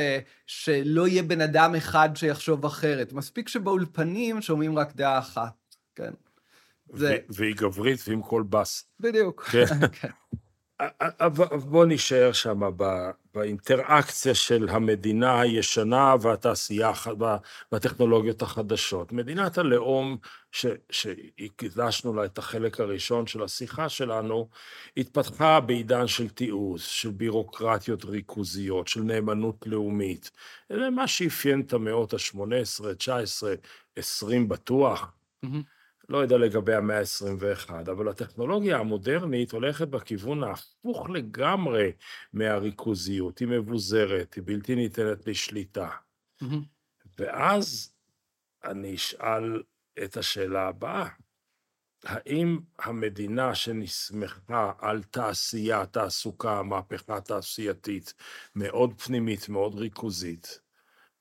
שלא 0.47 1.07
יהיה 1.07 1.23
בן 1.23 1.41
אדם 1.41 1.75
אחד 1.75 2.09
שיחשוב 2.15 2.65
אחרת. 2.65 3.13
מספיק 3.13 3.49
שבאולפנים 3.49 4.41
שומעים 4.41 4.77
רק 4.77 4.95
דעה 4.95 5.19
אחת, 5.19 5.75
כן? 5.95 6.11
זה... 6.93 7.17
והיא 7.29 7.55
גברית 7.55 7.99
ועם 8.07 8.21
קול 8.21 8.43
בס. 8.43 8.85
בדיוק. 8.99 9.43
כן. 9.43 9.65
בוא 11.69 11.85
נשאר 11.85 12.31
שם 12.31 12.61
באינטראקציה 13.33 14.35
של 14.35 14.69
המדינה 14.69 15.41
הישנה 15.41 16.15
והתעשייה 16.21 16.91
והטכנולוגיות 17.71 18.41
החדשות. 18.41 19.11
מדינת 19.11 19.57
הלאום, 19.57 20.17
שהקדשנו 20.89 22.13
לה 22.13 22.25
את 22.25 22.37
החלק 22.37 22.79
הראשון 22.79 23.27
של 23.27 23.43
השיחה 23.43 23.89
שלנו, 23.89 24.49
התפתחה 24.97 25.59
בעידן 25.59 26.07
של 26.07 26.29
תיעוש, 26.29 27.01
של 27.01 27.11
בירוקרטיות 27.11 28.05
ריכוזיות, 28.05 28.87
של 28.87 29.01
נאמנות 29.01 29.67
לאומית. 29.67 30.31
זה 30.69 30.89
מה 30.89 31.07
שאפיין 31.07 31.61
את 31.61 31.73
המאות 31.73 32.13
ה-18, 32.13 32.93
19, 32.97 33.53
20 33.95 34.49
בטוח. 34.49 35.11
Mm-hmm. 35.45 35.82
לא 36.13 36.17
יודע 36.17 36.37
לגבי 36.37 36.73
המאה 36.73 36.99
ה-21, 36.99 37.71
אבל 37.91 38.09
הטכנולוגיה 38.09 38.77
המודרנית 38.77 39.51
הולכת 39.51 39.87
בכיוון 39.87 40.43
ההפוך 40.43 41.09
לגמרי 41.09 41.91
מהריכוזיות. 42.33 43.39
היא 43.39 43.47
מבוזרת, 43.47 44.33
היא 44.33 44.43
בלתי 44.45 44.75
ניתנת 44.75 45.27
לשליטה. 45.27 45.89
Mm-hmm. 46.43 46.45
ואז 47.19 47.93
אני 48.63 48.95
אשאל 48.95 49.63
את 50.03 50.17
השאלה 50.17 50.67
הבאה, 50.67 51.07
האם 52.03 52.59
המדינה 52.79 53.55
שנסמכה 53.55 54.71
על 54.79 55.03
תעשייה, 55.03 55.85
תעסוקה, 55.85 56.63
מהפכה 56.63 57.21
תעשייתית 57.21 58.13
מאוד 58.55 59.01
פנימית, 59.01 59.49
מאוד 59.49 59.75
ריכוזית, 59.75 60.59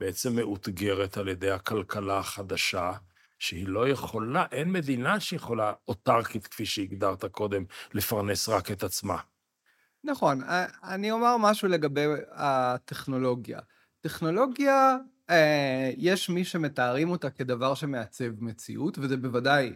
בעצם 0.00 0.36
מאותגרת 0.36 1.16
על 1.16 1.28
ידי 1.28 1.50
הכלכלה 1.50 2.18
החדשה, 2.18 2.92
שהיא 3.42 3.68
לא 3.68 3.88
יכולה, 3.88 4.44
אין 4.52 4.72
מדינה 4.72 5.20
שיכולה 5.20 5.72
אוטרקית, 5.88 6.46
כפי 6.46 6.66
שהגדרת 6.66 7.24
קודם, 7.24 7.64
לפרנס 7.94 8.48
רק 8.48 8.70
את 8.70 8.82
עצמה. 8.82 9.16
נכון. 10.04 10.40
אני 10.84 11.10
אומר 11.10 11.36
משהו 11.36 11.68
לגבי 11.68 12.04
הטכנולוגיה. 12.30 13.58
טכנולוגיה, 14.00 14.96
אה, 15.30 15.90
יש 15.96 16.30
מי 16.30 16.44
שמתארים 16.44 17.10
אותה 17.10 17.30
כדבר 17.30 17.74
שמעצב 17.74 18.44
מציאות, 18.44 18.98
וזה 18.98 19.16
בוודאי 19.16 19.72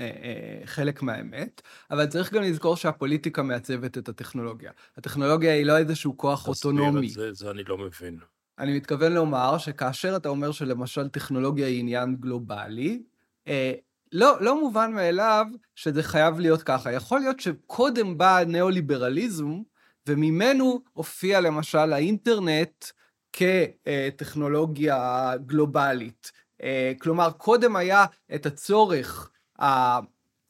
אה, 0.00 0.04
אה, 0.04 0.60
חלק 0.64 1.02
מהאמת, 1.02 1.62
אבל 1.90 2.06
צריך 2.06 2.32
גם 2.32 2.42
לזכור 2.42 2.76
שהפוליטיקה 2.76 3.42
מעצבת 3.42 3.98
את 3.98 4.08
הטכנולוגיה. 4.08 4.72
הטכנולוגיה 4.96 5.54
היא 5.54 5.66
לא 5.66 5.78
איזשהו 5.78 6.16
כוח 6.16 6.48
אוטונומי. 6.48 7.08
תסביר 7.08 7.28
את 7.28 7.34
זה, 7.34 7.44
זה 7.44 7.50
אני 7.50 7.64
לא 7.64 7.78
מבין. 7.78 8.18
אני 8.58 8.76
מתכוון 8.76 9.12
לומר 9.12 9.58
שכאשר 9.58 10.16
אתה 10.16 10.28
אומר 10.28 10.52
שלמשל 10.52 11.08
טכנולוגיה 11.08 11.66
היא 11.66 11.80
עניין 11.80 12.16
גלובלי, 12.16 13.02
אה, 13.48 13.72
לא, 14.12 14.36
לא 14.40 14.60
מובן 14.60 14.92
מאליו 14.92 15.46
שזה 15.74 16.02
חייב 16.02 16.38
להיות 16.38 16.62
ככה. 16.62 16.92
יכול 16.92 17.20
להיות 17.20 17.40
שקודם 17.40 18.18
בא 18.18 18.38
הניאו-ליברליזם, 18.38 19.60
וממנו 20.06 20.80
הופיע 20.92 21.40
למשל 21.40 21.92
האינטרנט 21.92 22.84
כטכנולוגיה 23.32 25.32
גלובלית. 25.46 26.32
אה, 26.62 26.92
כלומר, 27.00 27.30
קודם 27.30 27.76
היה 27.76 28.04
את 28.34 28.46
הצורך 28.46 29.30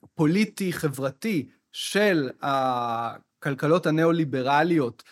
הפוליטי-חברתי 0.08 1.48
של 1.72 2.30
הכלכלות 2.42 3.86
הניאו-ליברליות 3.86 5.02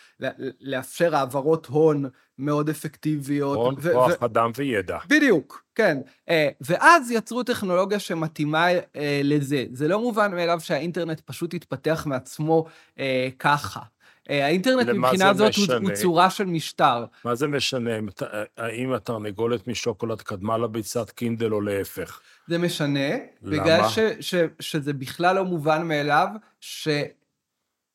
לאפשר 0.59 1.15
העברות 1.15 1.65
הון 1.65 2.09
מאוד 2.39 2.69
אפקטיביות. 2.69 3.55
הון, 3.55 3.75
ו- 3.79 3.93
כוח 3.93 4.11
ו- 4.21 4.25
אדם 4.25 4.51
וידע. 4.55 4.97
בדיוק, 5.07 5.63
כן. 5.75 5.97
אה, 6.29 6.49
ואז 6.61 7.11
יצרו 7.11 7.43
טכנולוגיה 7.43 7.99
שמתאימה 7.99 8.67
אה, 8.69 9.21
לזה. 9.23 9.65
זה 9.71 9.87
לא 9.87 9.99
מובן 9.99 10.35
מאליו 10.35 10.59
שהאינטרנט 10.59 11.19
פשוט 11.19 11.53
יתפתח 11.53 12.03
מעצמו 12.05 12.65
אה, 12.99 13.29
ככה. 13.39 13.79
האינטרנט 14.29 14.89
מבחינה 14.89 15.33
זאת 15.33 15.49
משנה? 15.49 15.77
הוא 15.77 15.91
צורה 15.91 16.29
של 16.29 16.43
משטר. 16.43 17.05
מה 17.25 17.35
זה 17.35 17.47
משנה? 17.47 17.91
האם 18.57 18.93
התרנגולת 18.93 19.67
משוקולד 19.67 20.21
קדמה 20.21 20.57
לביצת 20.57 21.09
קינדל 21.09 21.53
או 21.53 21.61
להפך? 21.61 22.19
זה 22.47 22.57
משנה, 22.57 23.09
למה? 23.41 23.63
בגלל 23.63 23.89
ש, 23.89 23.99
ש, 24.19 24.35
שזה 24.59 24.93
בכלל 24.93 25.35
לא 25.35 25.45
מובן 25.45 25.87
מאליו, 25.87 26.27
ש... 26.59 26.87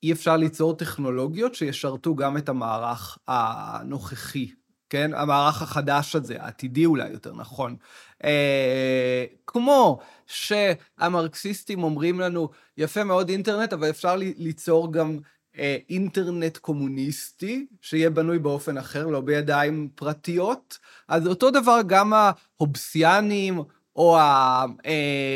אי 0.02 0.12
אפשר 0.12 0.36
ליצור 0.36 0.76
טכנולוגיות 0.76 1.54
שישרתו 1.54 2.14
גם 2.14 2.36
את 2.36 2.48
המערך 2.48 3.18
הנוכחי, 3.28 4.50
כן? 4.90 5.10
המערך 5.14 5.62
החדש 5.62 6.16
הזה, 6.16 6.42
העתידי 6.42 6.86
אולי 6.86 7.08
יותר 7.08 7.34
נכון. 7.34 7.76
אה, 8.24 9.24
כמו 9.46 9.98
שהמרקסיסטים 10.26 11.82
אומרים 11.82 12.20
לנו, 12.20 12.48
יפה 12.76 13.04
מאוד 13.04 13.28
אינטרנט, 13.28 13.72
אבל 13.72 13.90
אפשר 13.90 14.16
ליצור 14.16 14.92
גם 14.92 15.18
אה, 15.58 15.76
אינטרנט 15.90 16.56
קומוניסטי, 16.56 17.66
שיהיה 17.80 18.10
בנוי 18.10 18.38
באופן 18.38 18.78
אחר, 18.78 19.06
לא 19.06 19.20
בידיים 19.20 19.88
פרטיות. 19.94 20.78
אז 21.08 21.26
אותו 21.26 21.50
דבר 21.50 21.80
גם 21.86 22.12
ההובסיאנים, 22.12 23.60
או 23.96 24.16
אה, 24.16 24.66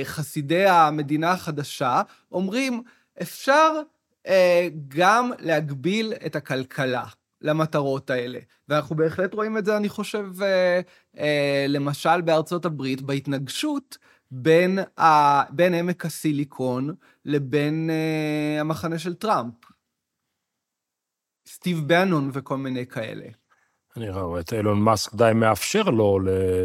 חסידי 0.04 0.66
המדינה 0.66 1.32
החדשה, 1.32 2.02
אומרים, 2.32 2.82
אפשר 3.22 3.80
גם 4.88 5.30
להגביל 5.38 6.12
את 6.26 6.36
הכלכלה 6.36 7.04
למטרות 7.40 8.10
האלה. 8.10 8.38
ואנחנו 8.68 8.96
בהחלט 8.96 9.34
רואים 9.34 9.58
את 9.58 9.64
זה, 9.64 9.76
אני 9.76 9.88
חושב, 9.88 10.26
אה, 10.42 10.80
אה, 11.18 11.66
למשל 11.68 12.20
בארצות 12.20 12.64
הברית, 12.64 13.02
בהתנגשות 13.02 13.98
בין, 14.30 14.78
ה, 15.00 15.42
בין 15.54 15.74
עמק 15.74 16.04
הסיליקון 16.04 16.94
לבין 17.24 17.90
המחנה 18.60 18.98
של 18.98 19.14
טראמפ. 19.14 19.54
סטיב 21.48 21.82
בנון 21.86 22.30
וכל 22.32 22.56
מיני 22.56 22.86
כאלה. 22.86 23.24
אני 23.96 24.10
רואה 24.10 24.40
את 24.40 24.52
אילון 24.52 24.80
מאסק 24.80 25.14
די 25.14 25.30
מאפשר 25.34 25.82
לו 25.82 26.18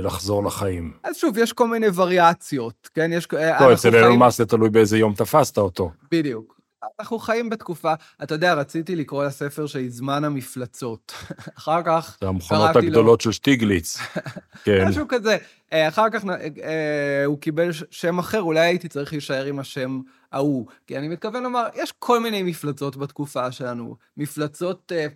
לחזור 0.04 0.44
לחיים. 0.44 0.94
אז 1.04 1.18
שוב, 1.18 1.38
יש 1.38 1.54
כל 1.54 1.68
מיני 1.68 1.88
וריאציות, 1.96 2.90
כן? 2.94 3.12
יש... 3.14 3.28
לא, 3.60 3.74
אצל 3.74 3.96
אילון 3.96 4.20
מאסק 4.20 4.38
זה 4.38 4.46
תלוי 4.46 4.70
באיזה 4.70 4.98
יום 4.98 5.14
תפסת 5.14 5.58
אותו. 5.58 5.92
בדיוק. 6.12 6.61
אנחנו 7.00 7.20
חיים 7.20 7.50
בתקופה, 7.50 7.94
אתה 8.24 8.36
יודע, 8.36 8.54
רציתי 8.54 8.96
לקרוא 8.96 9.24
לספר 9.26 9.68
של 9.68 9.90
זמן 9.90 10.24
המפלצות. 10.24 11.14
אחר 11.58 11.82
כך 11.86 12.18
זה 12.22 12.28
המכונות 12.28 12.76
הגדולות 12.76 13.26
לו... 13.26 13.32
של 13.32 13.32
שטיגליץ. 13.32 13.98
כן. 14.66 14.88
משהו 14.88 15.06
כזה. 15.10 15.38
אה, 15.74 15.88
אחר 15.88 16.10
כך 16.10 16.24
אה, 16.64 17.26
הוא 17.26 17.40
קיבל 17.40 17.70
שם 17.92 18.20
אחר, 18.20 18.42
אולי 18.42 18.60
הייתי 18.60 18.88
צריך 18.88 19.14
להישאר 19.14 19.46
עם 19.46 19.60
השם 19.60 20.00
ההוא. 20.32 20.66
כי 20.88 20.98
אני 20.98 21.08
מתכוון 21.08 21.44
לומר, 21.44 21.68
יש 21.76 21.94
כל 22.00 22.20
מיני 22.20 22.44
מפלצות 22.44 22.98
בתקופה 22.98 23.52
שלנו. 23.52 23.96
מפלצות 24.18 24.92
אה, 24.96 25.08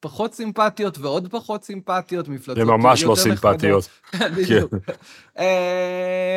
פחות 0.00 0.34
סימפטיות 0.34 0.98
ועוד 0.98 1.28
פחות 1.30 1.64
סימפטיות, 1.64 2.28
מפלצות 2.28 2.56
יותר 2.58 2.76
נחמדות. 2.76 2.82
זה 2.82 2.88
ממש 2.88 3.04
לא 3.04 3.14
סימפטיות. 3.14 3.88
בדיוק. 4.36 4.74
כן. 4.86 4.92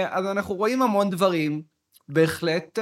אז 0.10 0.26
אנחנו 0.26 0.56
רואים 0.56 0.82
המון 0.82 1.10
דברים. 1.10 1.73
בהחלט 2.10 2.80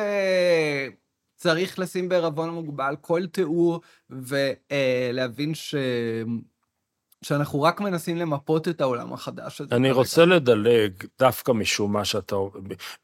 צריך 1.41 1.79
לשים 1.79 2.09
בערבון 2.09 2.49
מוגבל 2.49 2.95
כל 3.01 3.25
תיאור 3.25 3.81
ולהבין 4.09 5.55
ש... 5.55 5.75
שאנחנו 7.21 7.61
רק 7.61 7.81
מנסים 7.81 8.17
למפות 8.17 8.67
את 8.67 8.81
העולם 8.81 9.13
החדש 9.13 9.61
הזה. 9.61 9.75
אני 9.75 9.91
רוצה 9.91 10.25
לדלג, 10.25 10.91
דווקא 11.19 11.51
משום 11.51 11.93
מה 11.93 12.05
שאתה, 12.05 12.35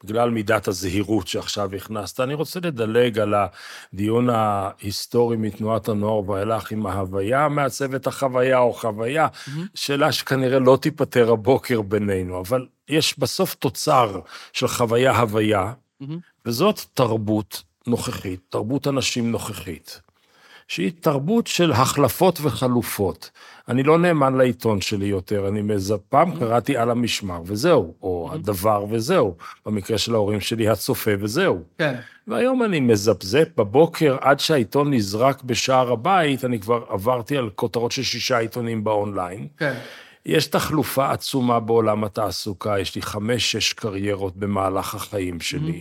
בגלל 0.04 0.30
מידת 0.30 0.68
הזהירות 0.68 1.28
שעכשיו 1.28 1.70
הכנסת, 1.76 2.20
אני 2.20 2.34
רוצה 2.34 2.60
לדלג 2.60 3.18
על 3.18 3.34
הדיון 3.34 4.30
ההיסטורי 4.30 5.36
מתנועת 5.36 5.88
הנוער 5.88 6.30
ואילך 6.30 6.72
עם 6.72 6.86
ההוויה 6.86 7.48
מעצבת 7.48 8.06
החוויה 8.06 8.58
או 8.58 8.72
חוויה, 8.72 9.26
mm-hmm. 9.26 9.50
שאלה 9.74 10.12
שכנראה 10.12 10.58
לא 10.58 10.78
תיפתר 10.82 11.32
הבוקר 11.32 11.82
בינינו, 11.82 12.40
אבל 12.40 12.66
יש 12.88 13.18
בסוף 13.18 13.54
תוצר 13.54 14.20
של 14.52 14.68
חוויה-הוויה, 14.68 15.72
mm-hmm. 16.02 16.06
וזאת 16.46 16.80
תרבות 16.94 17.67
נוכחית, 17.88 18.40
תרבות 18.48 18.86
אנשים 18.86 19.30
נוכחית, 19.30 20.00
שהיא 20.68 20.92
תרבות 21.00 21.46
של 21.46 21.72
החלפות 21.72 22.38
וחלופות. 22.42 23.30
אני 23.68 23.82
לא 23.82 23.98
נאמן 23.98 24.34
לעיתון 24.34 24.80
שלי 24.80 25.06
יותר, 25.06 25.48
אני 25.48 25.62
מז... 25.62 25.94
פעם 26.08 26.38
קראתי 26.38 26.76
על 26.76 26.90
המשמר 26.90 27.40
וזהו, 27.44 27.94
או 28.02 28.30
הדבר 28.32 28.84
וזהו. 28.90 29.34
במקרה 29.66 29.98
של 29.98 30.14
ההורים 30.14 30.40
שלי, 30.40 30.68
הצופה 30.68 31.10
וזהו. 31.20 31.62
כן. 31.78 31.94
והיום 32.26 32.62
אני 32.62 32.80
מזפזפ 32.80 33.48
בבוקר, 33.56 34.16
עד 34.20 34.40
שהעיתון 34.40 34.94
נזרק 34.94 35.42
בשער 35.42 35.92
הבית, 35.92 36.44
אני 36.44 36.60
כבר 36.60 36.84
עברתי 36.88 37.36
על 37.36 37.50
כותרות 37.54 37.92
של 37.92 38.02
שישה 38.02 38.38
עיתונים 38.38 38.84
באונליין. 38.84 39.46
כן. 39.58 39.74
יש 40.26 40.46
תחלופה 40.46 41.10
עצומה 41.10 41.60
בעולם 41.60 42.04
התעסוקה, 42.04 42.78
יש 42.78 42.94
לי 42.94 43.02
חמש-שש 43.02 43.72
קריירות 43.72 44.36
במהלך 44.36 44.94
החיים 44.94 45.40
שלי. 45.40 45.80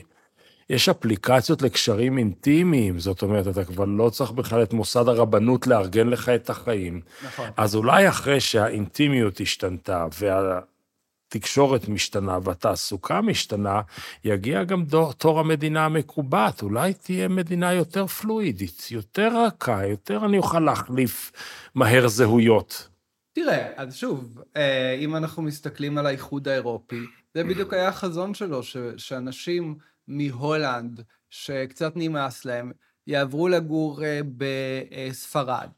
יש 0.70 0.90
אפליקציות 0.90 1.62
לקשרים 1.62 2.18
אינטימיים, 2.18 3.00
זאת 3.00 3.22
אומרת, 3.22 3.48
אתה 3.48 3.66
כבר 3.66 3.86
לא 3.86 4.10
צריך 4.10 4.32
בכלל 4.32 4.64
את 4.64 4.74
מוסד 4.74 5.08
הרבנות 5.08 5.68
לארגן 5.68 6.08
לך 6.08 6.30
את 6.30 6.50
החיים. 6.50 7.02
נכון. 7.26 7.50
אז 7.58 7.76
אולי 7.76 8.10
אחרי 8.10 8.40
שהאינטימיות 8.40 9.42
השתנתה, 9.42 10.06
והתקשורת 10.20 11.88
משתנה 11.88 12.38
והתעסוקה 12.44 13.22
משתנה, 13.22 13.82
יגיע 14.24 14.64
גם 14.64 14.84
דור, 14.86 15.14
תור 15.14 15.40
המדינה 15.40 15.86
המקובעת. 15.86 16.62
אולי 16.62 16.94
תהיה 16.94 17.28
מדינה 17.28 17.74
יותר 17.74 18.08
פלואידית, 18.08 18.88
יותר 18.92 19.30
רכה, 19.46 19.86
יותר 19.86 20.26
אני 20.26 20.38
אוכל 20.38 20.60
להחליף 20.60 21.32
מהר 21.76 22.08
זהויות. 22.08 22.88
תראה, 23.34 23.68
אז 23.76 23.96
שוב, 23.96 24.42
אה, 24.56 24.94
אם 24.94 25.16
אנחנו 25.16 25.44
מסתכלים 25.44 25.98
על 25.98 26.06
האיחוד 26.06 26.48
האירופי, 26.48 27.02
זה 27.34 27.44
בדיוק 27.44 27.74
היה 27.74 27.88
החזון 27.88 28.34
שלו, 28.34 28.64
ש- 28.64 28.78
שאנשים 28.98 29.76
מהולנד, 30.08 31.02
שקצת 31.30 31.92
נמאס 31.96 32.46
להם, 32.46 32.72
יעברו 33.08 33.48
לגור 33.48 34.04
אה, 34.04 34.20
בספרד. 34.38 35.70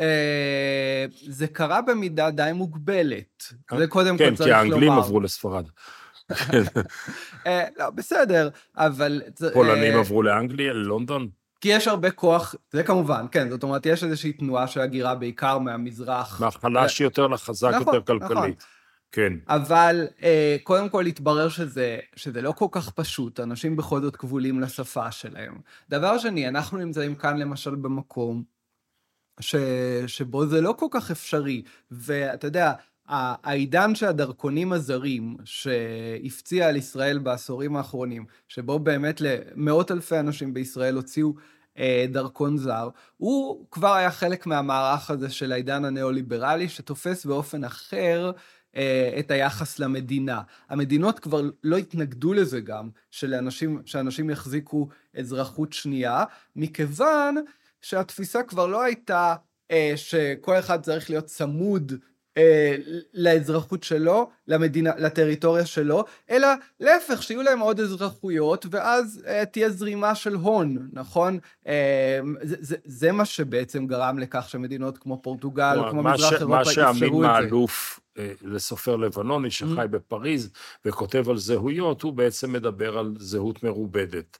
אה, 0.00 1.06
זה 1.28 1.46
קרה 1.46 1.82
במידה 1.82 2.30
די 2.30 2.50
מוגבלת. 2.54 3.52
זה 3.78 3.86
קודם 3.86 4.18
כל 4.18 4.24
כן, 4.24 4.34
צריך 4.34 4.48
כי 4.48 4.50
לומר. 4.50 4.74
האנגלים 4.74 4.92
עברו 4.92 5.20
לספרד. 5.20 5.66
אה, 7.46 7.64
לא, 7.78 7.90
בסדר, 7.90 8.48
אבל... 8.76 9.22
פולנים 9.52 9.98
עברו 9.98 10.22
לאנגליה, 10.22 10.72
ללונדון. 10.72 11.28
כי 11.60 11.68
יש 11.68 11.88
הרבה 11.88 12.10
כוח, 12.10 12.54
זה 12.72 12.82
כמובן, 12.82 13.26
כן, 13.32 13.50
זאת 13.50 13.62
אומרת, 13.62 13.86
יש 13.86 14.04
איזושהי 14.04 14.32
תנועה 14.32 14.66
של 14.66 14.80
הגירה 14.80 15.14
בעיקר 15.14 15.58
מהמזרח. 15.58 16.40
מהחלש 16.40 17.00
יותר 17.00 17.26
לחזק 17.26 17.70
נכון, 17.80 17.94
יותר 17.94 18.14
נכון. 18.14 18.28
כלכלית. 18.28 18.64
כן. 19.14 19.32
אבל 19.48 20.06
אה, 20.22 20.56
קודם 20.62 20.88
כל 20.88 21.06
התברר 21.06 21.48
שזה, 21.48 21.98
שזה 22.16 22.42
לא 22.42 22.52
כל 22.52 22.66
כך 22.70 22.90
פשוט, 22.90 23.40
אנשים 23.40 23.76
בכל 23.76 24.00
זאת 24.00 24.16
כבולים 24.16 24.60
לשפה 24.60 25.10
שלהם. 25.10 25.54
דבר 25.90 26.18
שני, 26.18 26.48
אנחנו 26.48 26.78
נמצאים 26.78 27.14
כאן 27.14 27.38
למשל 27.38 27.74
במקום 27.74 28.42
ש, 29.40 29.54
שבו 30.06 30.46
זה 30.46 30.60
לא 30.60 30.74
כל 30.78 30.86
כך 30.90 31.10
אפשרי, 31.10 31.62
ואתה 31.90 32.46
יודע, 32.46 32.72
העידן 33.08 33.94
של 33.94 34.06
הדרכונים 34.06 34.72
הזרים 34.72 35.36
שהפציע 35.44 36.68
על 36.68 36.76
ישראל 36.76 37.18
בעשורים 37.18 37.76
האחרונים, 37.76 38.24
שבו 38.48 38.78
באמת 38.78 39.20
למאות 39.20 39.90
אלפי 39.90 40.18
אנשים 40.18 40.54
בישראל 40.54 40.94
הוציאו 40.94 41.34
אה, 41.78 42.06
דרכון 42.08 42.58
זר, 42.58 42.88
הוא 43.16 43.66
כבר 43.70 43.94
היה 43.94 44.10
חלק 44.10 44.46
מהמערך 44.46 45.10
הזה 45.10 45.30
של 45.30 45.52
העידן 45.52 45.84
הניאו-ליברלי, 45.84 46.68
שתופס 46.68 47.26
באופן 47.26 47.64
אחר 47.64 48.32
את 49.18 49.30
היחס 49.30 49.78
למדינה. 49.78 50.40
המדינות 50.68 51.18
כבר 51.18 51.42
לא 51.62 51.76
התנגדו 51.76 52.32
לזה 52.32 52.60
גם, 52.60 52.88
שלאנשים, 53.10 53.82
שאנשים 53.84 54.30
יחזיקו 54.30 54.88
אזרחות 55.18 55.72
שנייה, 55.72 56.24
מכיוון 56.56 57.36
שהתפיסה 57.80 58.42
כבר 58.42 58.66
לא 58.66 58.82
הייתה 58.82 59.34
אה, 59.70 59.92
שכל 59.96 60.58
אחד 60.58 60.82
צריך 60.82 61.10
להיות 61.10 61.24
צמוד 61.24 61.92
אה, 62.38 62.76
לאזרחות 63.14 63.82
שלו, 63.82 64.30
למדינה, 64.48 64.90
לטריטוריה 64.98 65.66
שלו, 65.66 66.04
אלא 66.30 66.48
להפך, 66.80 67.22
שיהיו 67.22 67.42
להם 67.42 67.60
עוד 67.60 67.80
אזרחויות, 67.80 68.66
ואז 68.70 69.22
אה, 69.26 69.44
תהיה 69.44 69.70
זרימה 69.70 70.14
של 70.14 70.34
הון, 70.34 70.88
נכון? 70.92 71.38
אה, 71.66 72.20
זה, 72.42 72.56
זה, 72.60 72.76
זה 72.84 73.12
מה 73.12 73.24
שבעצם 73.24 73.86
גרם 73.86 74.18
לכך 74.18 74.48
שמדינות 74.48 74.98
כמו 74.98 75.22
פורטוגל, 75.22 75.76
או 75.78 75.90
כמו 75.90 76.02
מה 76.02 76.14
מזרח 76.14 76.32
אירופה 76.32 76.46
מה 76.46 76.62
אפשרו 76.62 76.88
את 76.90 76.94
זה. 76.96 77.08
מאלוף, 77.10 78.00
אה, 78.18 78.32
לסופר 78.42 78.96
לבנוני 78.96 79.50
שחי 79.50 79.86
בפריז 79.90 80.50
וכותב 80.84 81.30
על 81.30 81.36
זהויות, 81.36 82.02
הוא 82.02 82.12
בעצם 82.12 82.52
מדבר 82.52 82.98
על 82.98 83.14
זהות 83.18 83.62
מרובדת. 83.62 84.38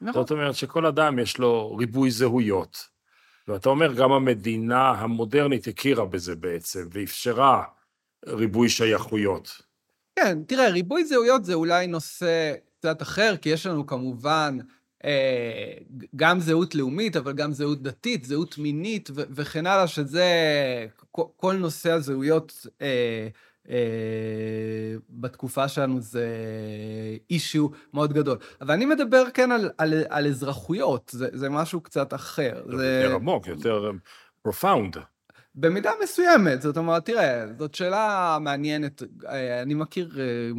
נכון. 0.00 0.22
זאת 0.22 0.30
אומרת 0.30 0.54
שכל 0.54 0.86
אדם 0.86 1.18
יש 1.18 1.38
לו 1.38 1.76
ריבוי 1.76 2.10
זהויות. 2.10 2.93
ואתה 3.48 3.68
אומר, 3.68 3.92
גם 3.94 4.12
המדינה 4.12 4.90
המודרנית 4.90 5.68
הכירה 5.68 6.04
בזה 6.04 6.36
בעצם, 6.36 6.88
ואפשרה 6.92 7.64
ריבוי 8.26 8.68
שייכויות. 8.68 9.62
כן, 10.18 10.38
תראה, 10.46 10.70
ריבוי 10.70 11.04
זהויות 11.04 11.44
זה 11.44 11.54
אולי 11.54 11.86
נושא 11.86 12.54
קצת 12.78 13.02
אחר, 13.02 13.36
כי 13.42 13.48
יש 13.48 13.66
לנו 13.66 13.86
כמובן 13.86 14.58
אה, 15.04 15.74
גם 16.16 16.40
זהות 16.40 16.74
לאומית, 16.74 17.16
אבל 17.16 17.32
גם 17.32 17.52
זהות 17.52 17.82
דתית, 17.82 18.24
זהות 18.24 18.58
מינית 18.58 19.10
ו- 19.14 19.22
וכן 19.30 19.66
הלאה, 19.66 19.86
שזה... 19.86 20.24
כל- 21.36 21.56
נושא 21.56 21.92
הזהויות 21.92 22.66
אה, 22.82 23.28
בתקופה 25.10 25.68
שלנו 25.68 26.00
זה 26.00 26.28
אישיו 27.30 27.68
מאוד 27.94 28.12
גדול. 28.12 28.38
אבל 28.60 28.74
אני 28.74 28.86
מדבר 28.86 29.24
כן 29.34 29.52
על, 29.52 29.70
על, 29.78 29.94
על 30.08 30.26
אזרחויות, 30.26 31.10
זה, 31.14 31.28
זה 31.32 31.50
משהו 31.50 31.80
קצת 31.80 32.14
אחר. 32.14 32.62
זה 32.76 33.00
יותר 33.04 33.14
עמוק, 33.14 33.46
יותר 33.46 33.90
profound. 34.42 34.96
במידה 35.54 35.90
מסוימת, 36.02 36.62
זאת 36.62 36.76
אומרת, 36.76 37.04
תראה, 37.04 37.46
זאת 37.58 37.74
שאלה 37.74 38.38
מעניינת. 38.40 39.02
אה, 39.26 39.62
אני 39.62 39.74
מכיר, 39.74 40.10
אה, 40.18 40.50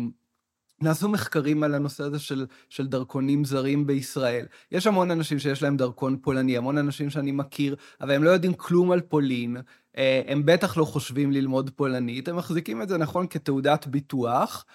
נעשו 0.85 1.09
מחקרים 1.09 1.63
על 1.63 1.75
הנושא 1.75 2.03
הזה 2.03 2.19
של, 2.19 2.45
של 2.69 2.87
דרכונים 2.87 3.45
זרים 3.45 3.87
בישראל. 3.87 4.45
יש 4.71 4.87
המון 4.87 5.11
אנשים 5.11 5.39
שיש 5.39 5.63
להם 5.63 5.77
דרכון 5.77 6.17
פולני, 6.21 6.57
המון 6.57 6.77
אנשים 6.77 7.09
שאני 7.09 7.31
מכיר, 7.31 7.75
אבל 8.01 8.11
הם 8.11 8.23
לא 8.23 8.29
יודעים 8.29 8.53
כלום 8.53 8.91
על 8.91 9.01
פולין. 9.01 9.57
אה, 9.97 10.21
הם 10.27 10.45
בטח 10.45 10.77
לא 10.77 10.85
חושבים 10.85 11.31
ללמוד 11.31 11.69
פולנית, 11.69 12.27
הם 12.27 12.35
מחזיקים 12.35 12.81
את 12.81 12.89
זה 12.89 12.97
נכון 12.97 13.27
כתעודת 13.27 13.87
ביטוח. 13.87 14.65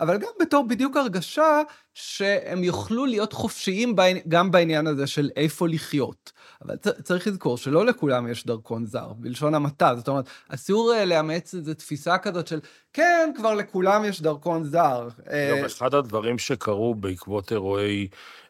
אבל 0.00 0.18
גם 0.18 0.30
בתור 0.40 0.68
בדיוק 0.68 0.96
הרגשה 0.96 1.60
שהם 1.94 2.64
יוכלו 2.64 3.06
להיות 3.06 3.32
חופשיים 3.32 3.96
גם 4.28 4.50
בעניין 4.50 4.86
הזה 4.86 5.06
של 5.06 5.30
איפה 5.36 5.68
לחיות. 5.68 6.32
אבל 6.64 6.76
צריך 6.76 7.26
לזכור 7.26 7.58
שלא 7.58 7.86
לכולם 7.86 8.28
יש 8.28 8.46
דרכון 8.46 8.86
זר, 8.86 9.12
בלשון 9.12 9.54
המעטה. 9.54 9.94
זאת 9.96 10.08
אומרת, 10.08 10.28
אסור 10.48 10.94
אה, 10.94 11.04
לאמץ 11.04 11.54
איזו 11.54 11.74
תפיסה 11.74 12.18
כזאת 12.18 12.46
של, 12.46 12.60
כן, 12.92 13.30
כבר 13.36 13.54
לכולם 13.54 14.04
יש 14.04 14.22
דרכון 14.22 14.64
זר. 14.64 15.08
אה, 15.30 15.56
גם 15.58 15.64
אחד 15.64 15.94
הדברים 15.94 16.38
שקרו 16.38 16.94
בעקבות 16.94 17.52
אירועי 17.52 18.08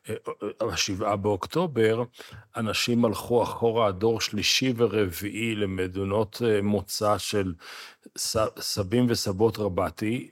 אה, 0.08 0.14
השבעה 0.60 1.16
באוקטובר, 1.16 2.02
אנשים 2.56 3.04
הלכו 3.04 3.42
אחורה, 3.42 3.92
דור 3.92 4.20
שלישי 4.20 4.72
ורביעי 4.76 5.54
למדינות 5.54 6.42
מוצא 6.62 7.18
של 7.18 7.54
סבים 8.60 9.06
וסבות 9.08 9.58
רבתי, 9.58 10.30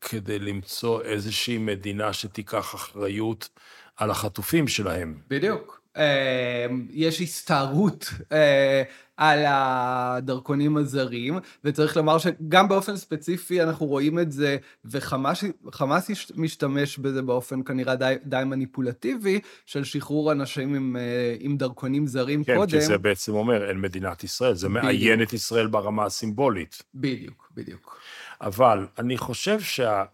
כדי 0.00 0.38
למצוא 0.38 1.02
איזושהי 1.02 1.58
מדינה 1.58 2.12
שתיקח 2.12 2.74
אחריות 2.74 3.48
על 3.96 4.10
החטופים 4.10 4.68
שלהם. 4.68 5.18
בדיוק. 5.28 5.80
אה, 5.96 6.66
יש 6.90 7.20
הסתערות 7.20 8.10
אה, 8.32 8.82
על 9.16 9.44
הדרכונים 9.46 10.76
הזרים, 10.76 11.38
וצריך 11.64 11.96
לומר 11.96 12.18
שגם 12.18 12.68
באופן 12.68 12.96
ספציפי 12.96 13.62
אנחנו 13.62 13.86
רואים 13.86 14.18
את 14.18 14.32
זה, 14.32 14.56
וחמאס 14.84 16.10
משתמש 16.34 16.98
בזה 16.98 17.22
באופן 17.22 17.62
כנראה 17.62 17.96
די, 17.96 18.14
די 18.24 18.42
מניפולטיבי, 18.46 19.40
של 19.66 19.84
שחרור 19.84 20.32
אנשים 20.32 20.74
עם, 20.74 20.96
אה, 20.96 21.36
עם 21.40 21.56
דרכונים 21.56 22.06
זרים 22.06 22.44
כן, 22.44 22.56
קודם. 22.56 22.70
כי 22.70 22.80
זה 22.80 22.98
בעצם 22.98 23.34
אומר, 23.34 23.68
אין 23.68 23.80
מדינת 23.80 24.24
ישראל, 24.24 24.54
זה. 24.54 24.68
מאיין 24.68 25.22
את 25.22 25.32
ישראל 25.32 25.66
ברמה 25.66 26.04
הסימבולית. 26.04 26.82
בדיוק, 26.94 27.50
בדיוק. 27.54 28.00
אבל 28.40 28.86
אני 28.98 29.18
חושב 29.18 29.60
שה... 29.60 30.04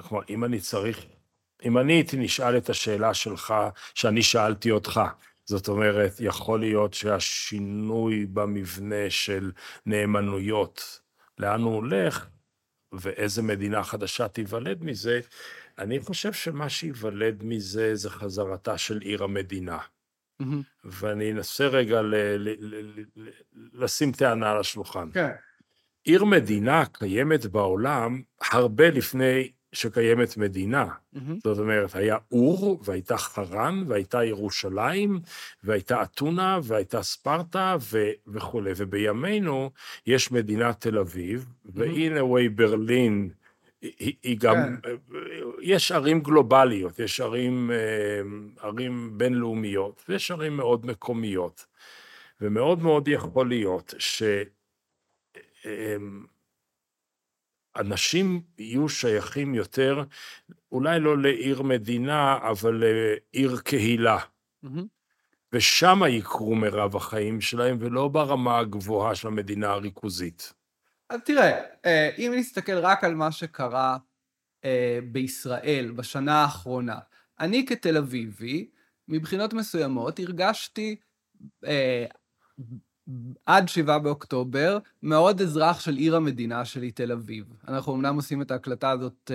כלומר, 0.00 0.24
אם 0.30 0.44
אני 0.44 0.60
צריך... 0.60 1.06
אם 1.64 1.78
אני 1.78 1.92
הייתי 1.92 2.16
נשאל 2.16 2.56
את 2.56 2.70
השאלה 2.70 3.14
שלך, 3.14 3.54
שאני 3.94 4.22
שאלתי 4.22 4.70
אותך, 4.70 5.00
זאת 5.44 5.68
אומרת, 5.68 6.12
יכול 6.20 6.60
להיות 6.60 6.94
שהשינוי 6.94 8.26
במבנה 8.26 9.10
של 9.10 9.52
נאמנויות, 9.86 11.00
לאן 11.38 11.62
הוא 11.62 11.74
הולך, 11.74 12.26
ואיזה 12.92 13.42
מדינה 13.42 13.82
חדשה 13.84 14.28
תיוולד 14.28 14.84
מזה, 14.84 15.20
אני 15.78 16.00
חושב 16.00 16.32
שמה 16.32 16.68
שייוולד 16.68 17.42
מזה 17.42 17.94
זה 17.94 18.10
חזרתה 18.10 18.78
של 18.78 18.98
עיר 19.00 19.24
המדינה. 19.24 19.78
ואני 20.84 21.32
אנסה 21.32 21.66
רגע 21.66 22.02
ל- 22.02 22.14
ל- 22.14 22.56
ל- 22.60 23.04
ל- 23.16 23.30
לשים 23.72 24.12
טענה 24.12 24.50
על 24.50 24.60
השולחן. 24.60 25.10
כן. 25.12 25.32
עיר 26.06 26.24
מדינה 26.24 26.84
קיימת 26.92 27.46
בעולם 27.46 28.22
הרבה 28.50 28.90
לפני 28.90 29.50
שקיימת 29.72 30.36
מדינה. 30.36 30.86
Mm-hmm. 30.86 31.18
זאת 31.44 31.58
אומרת, 31.58 31.94
היה 31.94 32.16
אור, 32.32 32.80
והייתה 32.84 33.16
חרן, 33.16 33.84
והייתה 33.86 34.24
ירושלים, 34.24 35.20
והייתה 35.64 36.02
אתונה, 36.02 36.58
והייתה 36.62 37.02
ספרטה, 37.02 37.76
ו- 37.92 38.10
וכולי. 38.26 38.70
ובימינו 38.76 39.70
יש 40.06 40.32
מדינת 40.32 40.80
תל 40.80 40.98
אביב, 40.98 41.46
והנה 41.64 42.24
ווי 42.24 42.48
ברלין, 42.48 43.30
היא, 43.82 44.14
היא 44.22 44.38
גם, 44.40 44.76
כן. 44.82 44.90
יש 45.62 45.92
ערים 45.92 46.20
גלובליות, 46.20 46.98
יש 46.98 47.20
ערים, 47.20 47.70
אה, 47.70 48.66
ערים 48.68 49.18
בינלאומיות, 49.18 50.02
ויש 50.08 50.30
ערים 50.30 50.56
מאוד 50.56 50.86
מקומיות. 50.86 51.66
ומאוד 52.40 52.82
מאוד 52.82 53.08
יכול 53.08 53.48
להיות 53.48 53.94
ש... 53.98 54.22
אה, 55.66 55.96
אנשים 57.76 58.42
יהיו 58.58 58.88
שייכים 58.88 59.54
יותר, 59.54 60.04
אולי 60.72 61.00
לא 61.00 61.18
לעיר 61.18 61.62
מדינה, 61.62 62.38
אבל 62.50 62.82
לעיר 62.84 63.60
קהילה. 63.64 64.18
Mm-hmm. 64.64 64.68
ושם 65.52 66.00
יקרו 66.08 66.54
מרב 66.54 66.96
החיים 66.96 67.40
שלהם, 67.40 67.76
ולא 67.80 68.08
ברמה 68.08 68.58
הגבוהה 68.58 69.14
של 69.14 69.28
המדינה 69.28 69.68
הריכוזית. 69.68 70.52
אז 71.10 71.20
תראה, 71.24 71.62
אה, 71.84 72.10
אם 72.18 72.32
נסתכל 72.36 72.78
רק 72.78 73.04
על 73.04 73.14
מה 73.14 73.32
שקרה 73.32 73.96
אה, 74.64 74.98
בישראל 75.12 75.92
בשנה 75.96 76.34
האחרונה, 76.34 76.98
אני 77.40 77.66
כתל 77.66 77.96
אביבי, 77.96 78.70
מבחינות 79.08 79.52
מסוימות, 79.52 80.18
הרגשתי 80.18 80.96
אה, 81.64 82.06
עד 83.46 83.68
שבעה 83.68 83.98
באוקטובר, 83.98 84.78
מאוד 85.02 85.40
אזרח 85.40 85.80
של 85.80 85.96
עיר 85.96 86.16
המדינה 86.16 86.64
שלי, 86.64 86.90
תל 86.90 87.12
אביב. 87.12 87.44
אנחנו 87.68 87.94
אמנם 87.94 88.16
עושים 88.16 88.42
את 88.42 88.50
ההקלטה 88.50 88.90
הזאת 88.90 89.30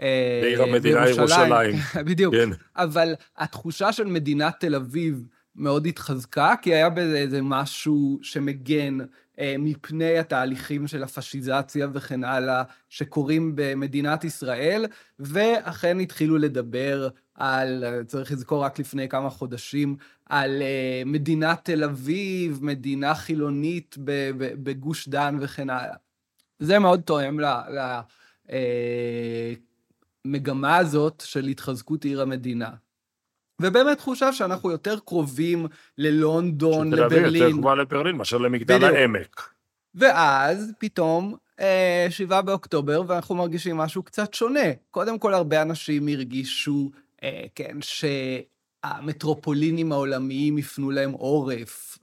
אה, 0.00 0.40
בעיר 0.42 0.62
המדינה 0.62 1.08
ירושלים. 1.08 1.76
בדיוק. 2.06 2.34
כן. 2.34 2.50
אבל 2.76 3.14
התחושה 3.38 3.92
של 3.92 4.06
מדינת 4.06 4.54
תל 4.60 4.74
אביב 4.74 5.24
מאוד 5.56 5.86
התחזקה, 5.86 6.54
כי 6.62 6.74
היה 6.74 6.90
בזה 6.90 7.16
איזה 7.16 7.42
משהו 7.42 8.18
שמגן 8.22 8.98
אה, 9.38 9.54
מפני 9.58 10.18
התהליכים 10.18 10.86
של 10.86 11.02
הפשיזציה 11.02 11.88
וכן 11.92 12.24
הלאה, 12.24 12.62
שקורים 12.88 13.52
במדינת 13.54 14.24
ישראל, 14.24 14.86
ואכן 15.18 16.00
התחילו 16.00 16.38
לדבר 16.38 17.08
על, 17.34 17.84
צריך 18.06 18.32
לזכור 18.32 18.64
רק 18.64 18.78
לפני 18.78 19.08
כמה 19.08 19.30
חודשים, 19.30 19.96
על 20.26 20.62
uh, 20.62 21.08
מדינת 21.08 21.60
תל 21.62 21.84
אביב, 21.84 22.58
מדינה 22.62 23.14
חילונית 23.14 23.96
בגוש 24.62 25.08
דן 25.08 25.36
וכן 25.40 25.70
הלאה. 25.70 25.96
זה 26.58 26.78
מאוד 26.78 27.00
תואם 27.00 27.40
למגמה 30.24 30.78
uh, 30.78 30.80
הזאת 30.80 31.22
של 31.26 31.44
התחזקות 31.46 32.04
עיר 32.04 32.22
המדינה. 32.22 32.70
ובאמת 33.62 33.98
תחושה 33.98 34.32
שאנחנו 34.32 34.70
יותר 34.70 34.98
קרובים 34.98 35.66
ללונדון, 35.98 36.92
לברלין. 36.92 37.10
שתל 37.10 37.18
אביב 37.18 37.34
יותר 37.34 37.50
קרובה 37.52 37.74
לברלין 37.74 38.16
מאשר 38.16 38.38
למגדל 38.38 38.76
בדיוק. 38.78 38.92
העמק. 38.96 39.48
ואז 39.94 40.72
פתאום, 40.78 41.34
אה, 41.60 42.06
שבעה 42.10 42.42
באוקטובר, 42.42 43.02
ואנחנו 43.06 43.34
מרגישים 43.34 43.76
משהו 43.76 44.02
קצת 44.02 44.34
שונה. 44.34 44.72
קודם 44.90 45.18
כל, 45.18 45.34
הרבה 45.34 45.62
אנשים 45.62 46.08
הרגישו, 46.08 46.90
אה, 46.94 47.00
כן, 47.54 47.76
שהמטרופולינים 47.80 49.92
העולמיים 49.92 50.58
יפנו 50.58 50.90
להם 50.90 51.12
עורף. 51.12 51.98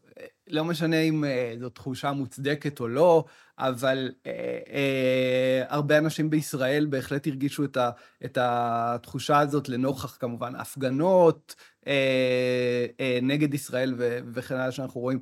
לא 0.50 0.66
משנה 0.66 1.02
אם 1.02 1.24
אה, 1.24 1.54
זו 1.60 1.70
תחושה 1.70 2.12
מוצדקת 2.12 2.80
או 2.80 2.88
לא, 2.88 3.26
אבל 3.60 4.12
אה, 4.26 4.60
אה, 4.70 5.64
הרבה 5.68 5.98
אנשים 5.98 6.30
בישראל 6.30 6.86
בהחלט 6.86 7.28
הרגישו 7.28 7.64
את, 7.64 7.78
ה, 7.78 7.90
את 8.26 8.38
התחושה 8.42 9.40
הזאת 9.40 9.70
לנוכח 9.70 10.18
כמובן 10.20 10.56
הפגנות 10.56 11.56
אה, 11.88 12.86
אה, 13.00 13.20
נגד 13.22 13.54
ישראל 13.54 13.96
ו, 13.98 14.20
וכן 14.34 14.56
הלאה 14.56 14.72
שאנחנו 14.72 15.02
רואים 15.02 15.20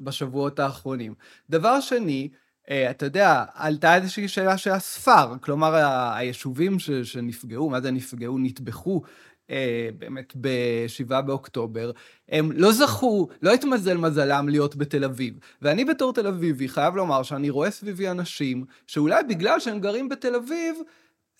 בשבועות 0.00 0.58
האחרונים. 0.58 1.14
דבר 1.50 1.80
שני, 1.80 2.28
אה, 2.32 2.38
אתה 2.70 3.06
יודע, 3.06 3.44
עלתה 3.54 3.96
איזושהי 3.96 4.28
שאלה 4.28 4.58
של 4.58 4.70
הספר, 4.70 5.34
כלומר, 5.40 5.74
היישובים 6.14 6.78
ש, 6.78 6.90
שנפגעו, 6.90 7.70
מה 7.70 7.80
זה 7.80 7.90
נפגעו? 7.90 8.38
נטבחו. 8.38 9.02
אה, 9.50 9.88
באמת 9.98 10.32
ב-7 10.40 11.20
באוקטובר, 11.20 11.90
הם 12.28 12.52
לא 12.52 12.72
זכו, 12.72 13.28
לא 13.42 13.52
התמזל 13.52 13.96
מזלם 13.96 14.48
להיות 14.48 14.76
בתל 14.76 15.04
אביב. 15.04 15.34
ואני 15.62 15.84
בתור 15.84 16.12
תל 16.12 16.26
אביבי 16.26 16.68
חייב 16.68 16.96
לומר 16.96 17.22
שאני 17.22 17.50
רואה 17.50 17.70
סביבי 17.70 18.08
אנשים 18.08 18.64
שאולי 18.86 19.22
בגלל 19.22 19.60
שהם 19.60 19.80
גרים 19.80 20.08
בתל 20.08 20.34
אביב, 20.34 20.76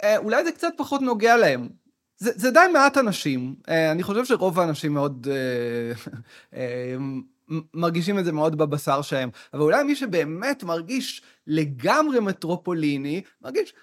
אה, 0.02 0.18
אולי 0.18 0.44
זה 0.44 0.52
קצת 0.52 0.72
פחות 0.76 1.02
נוגע 1.02 1.36
להם. 1.36 1.68
זה, 2.18 2.30
זה 2.34 2.50
די 2.50 2.66
מעט 2.72 2.98
אנשים. 2.98 3.54
אה, 3.68 3.92
אני 3.92 4.02
חושב 4.02 4.24
שרוב 4.24 4.60
האנשים 4.60 4.94
מאוד... 4.94 5.26
מרגישים 7.74 8.18
את 8.18 8.24
זה 8.24 8.32
מאוד 8.32 8.58
בבשר 8.58 9.02
שלהם, 9.02 9.30
אבל 9.54 9.62
אולי 9.62 9.82
מי 9.82 9.96
שבאמת 9.96 10.62
מרגיש 10.62 11.22
לגמרי 11.46 12.20
מטרופוליני, 12.20 13.22
מרגיש, 13.42 13.74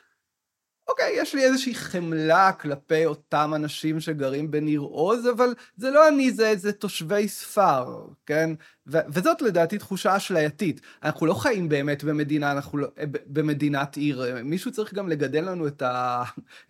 אוקיי, 0.89 1.14
יש 1.16 1.36
לי 1.36 1.43
איזושהי 1.43 1.76
חמלה 1.76 2.51
כלפי 2.51 3.05
אותם 3.05 3.51
אנשים 3.55 3.99
שגרים 3.99 4.51
בניר 4.51 4.80
עוז, 4.80 5.28
אבל 5.28 5.53
זה 5.78 5.91
לא 5.91 6.07
אני, 6.07 6.32
זה, 6.32 6.53
זה 6.55 6.72
תושבי 6.72 7.28
ספר, 7.28 8.05
כן? 8.26 8.49
ו- 8.88 8.97
וזאת 9.10 9.41
לדעתי 9.41 9.78
תחושה 9.78 10.18
אשלייתית. 10.18 10.82
אנחנו 11.03 11.26
לא 11.26 11.34
חיים 11.34 11.70
באמת 11.70 12.03
במדינה, 12.03 12.51
אנחנו 12.51 12.78
לא, 12.78 12.88
במדינת 13.28 13.97
עיר. 13.97 14.24
מישהו 14.43 14.72
צריך 14.72 14.93
גם 14.93 15.10
לגדל 15.10 15.49
לנו 15.49 15.68
את, 15.68 15.82
ה, 15.82 16.24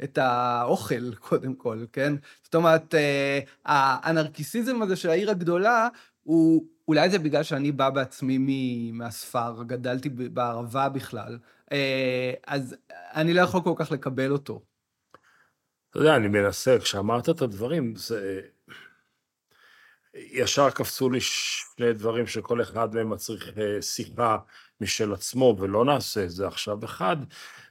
את 0.04 0.18
האוכל, 0.18 1.16
קודם 1.16 1.54
כל, 1.54 1.86
כן? 1.94 2.14
זאת 2.44 2.56
אומרת, 2.56 2.96
אה, 2.96 3.40
הנרקיסיזם 4.04 4.82
הזה 4.82 4.96
של 4.96 5.10
העיר 5.10 5.32
הגדולה, 5.32 5.88
הוא, 6.24 6.66
אולי 6.90 7.10
זה 7.10 7.20
בגלל 7.20 7.44
שאני 7.44 7.72
בא 7.72 7.90
בעצמי 7.90 8.92
מהספר, 8.94 9.64
גדלתי 9.68 10.10
בערבה 10.10 10.90
בכלל, 10.90 11.38
אה, 11.72 12.34
אז 12.48 12.76
אני 12.92 13.34
לא 13.34 13.42
יכול 13.42 13.62
כל 13.64 13.74
כך 13.76 13.92
לקבל 13.92 14.32
אותו. 14.32 14.62
אתה 15.90 16.00
יודע, 16.00 16.16
אני 16.16 16.28
מנסה, 16.28 16.80
כשאמרת 16.80 17.30
את 17.30 17.42
הדברים, 17.42 17.96
זה... 17.96 18.42
ישר 20.14 20.70
קפצו 20.70 21.10
לי 21.10 21.20
שני 21.22 21.94
דברים 21.94 22.28
שכל 22.28 22.62
אחד 22.62 22.96
מהם 22.96 23.10
מצריך 23.10 23.58
אה, 23.58 23.82
שיחה 23.82 24.38
משל 24.82 25.13
עצמו, 25.13 25.55
ולא 25.59 25.86
נעשה 25.86 26.23
את 26.23 26.32
זה 26.32 26.47
עכשיו. 26.47 26.86
אחד, 26.86 27.17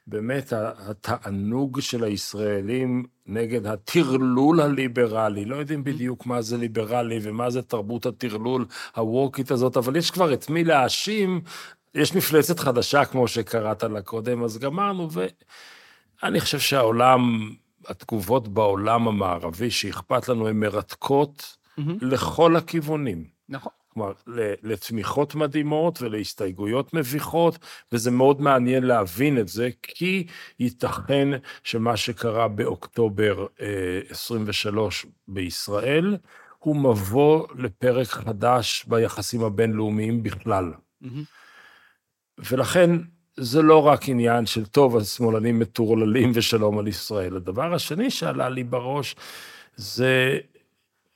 באמת 0.07 0.53
התענוג 0.57 1.81
של 1.81 2.05
הישראלים 2.05 3.05
נגד 3.27 3.67
הטרלול 3.67 4.61
הליברלי. 4.61 5.45
לא 5.45 5.57
יודעים 5.57 5.85
בדיוק 5.85 6.27
מה 6.27 6.43
זה 6.43 6.57
ליברלי 6.57 7.19
ומה 7.23 7.51
זה 7.51 7.63
תרבות 7.63 8.07
הטרלול 8.07 8.67
הווקית 8.97 9.51
הזאת, 9.51 9.77
אבל 9.77 9.97
יש 9.97 10.11
כבר 10.11 10.33
את 10.35 10.51
מי 10.51 10.65
להאשים. 10.65 11.41
יש 11.95 12.15
מפלצת 12.15 12.59
חדשה, 12.59 13.05
כמו 13.05 13.29
שקראת 13.29 13.83
לה 13.83 14.03
קודם, 14.03 14.45
אז 14.45 14.59
גמרנו, 14.59 15.09
ואני 16.23 16.41
חושב 16.41 16.59
שהעולם, 16.59 17.51
התגובות 17.87 18.49
בעולם 18.49 19.09
המערבי 19.09 19.71
שאכפת 19.71 20.29
לנו, 20.29 20.49
הן 20.49 20.57
מרתקות 20.57 21.57
mm-hmm. 21.79 21.83
לכל 22.01 22.57
הכיוונים. 22.57 23.25
נכון. 23.49 23.73
כלומר, 23.99 24.13
לתמיכות 24.63 25.35
מדהימות 25.35 26.03
ולהסתייגויות 26.03 26.95
מביכות, 26.95 27.59
וזה 27.93 28.11
מאוד 28.11 28.41
מעניין 28.41 28.85
להבין 28.85 29.39
את 29.39 29.49
זה, 29.49 29.69
כי 29.83 30.27
ייתכן 30.61 31.29
שמה 31.65 31.97
שקרה 31.97 32.49
באוקטובר 32.49 33.47
23 34.11 35.05
אה, 35.05 35.11
בישראל, 35.29 36.17
הוא 36.59 36.77
מבוא 36.77 37.47
לפרק 37.59 38.07
חדש 38.07 38.85
ביחסים 38.89 39.45
הבינלאומיים 39.45 40.23
בכלל. 40.23 40.73
Mm-hmm. 41.03 41.07
ולכן 42.51 42.91
זה 43.37 43.63
לא 43.63 43.87
רק 43.87 44.09
עניין 44.09 44.47
של 44.47 44.67
טוב, 44.67 44.97
השמאלנים 44.97 45.59
מטורללים 45.59 46.33
ושלום 46.35 46.79
על 46.79 46.89
ישראל. 46.89 47.37
הדבר 47.37 47.75
השני 47.75 48.11
שעלה 48.11 48.49
לי 48.49 48.65
בראש 48.65 49.17
זה 49.77 50.39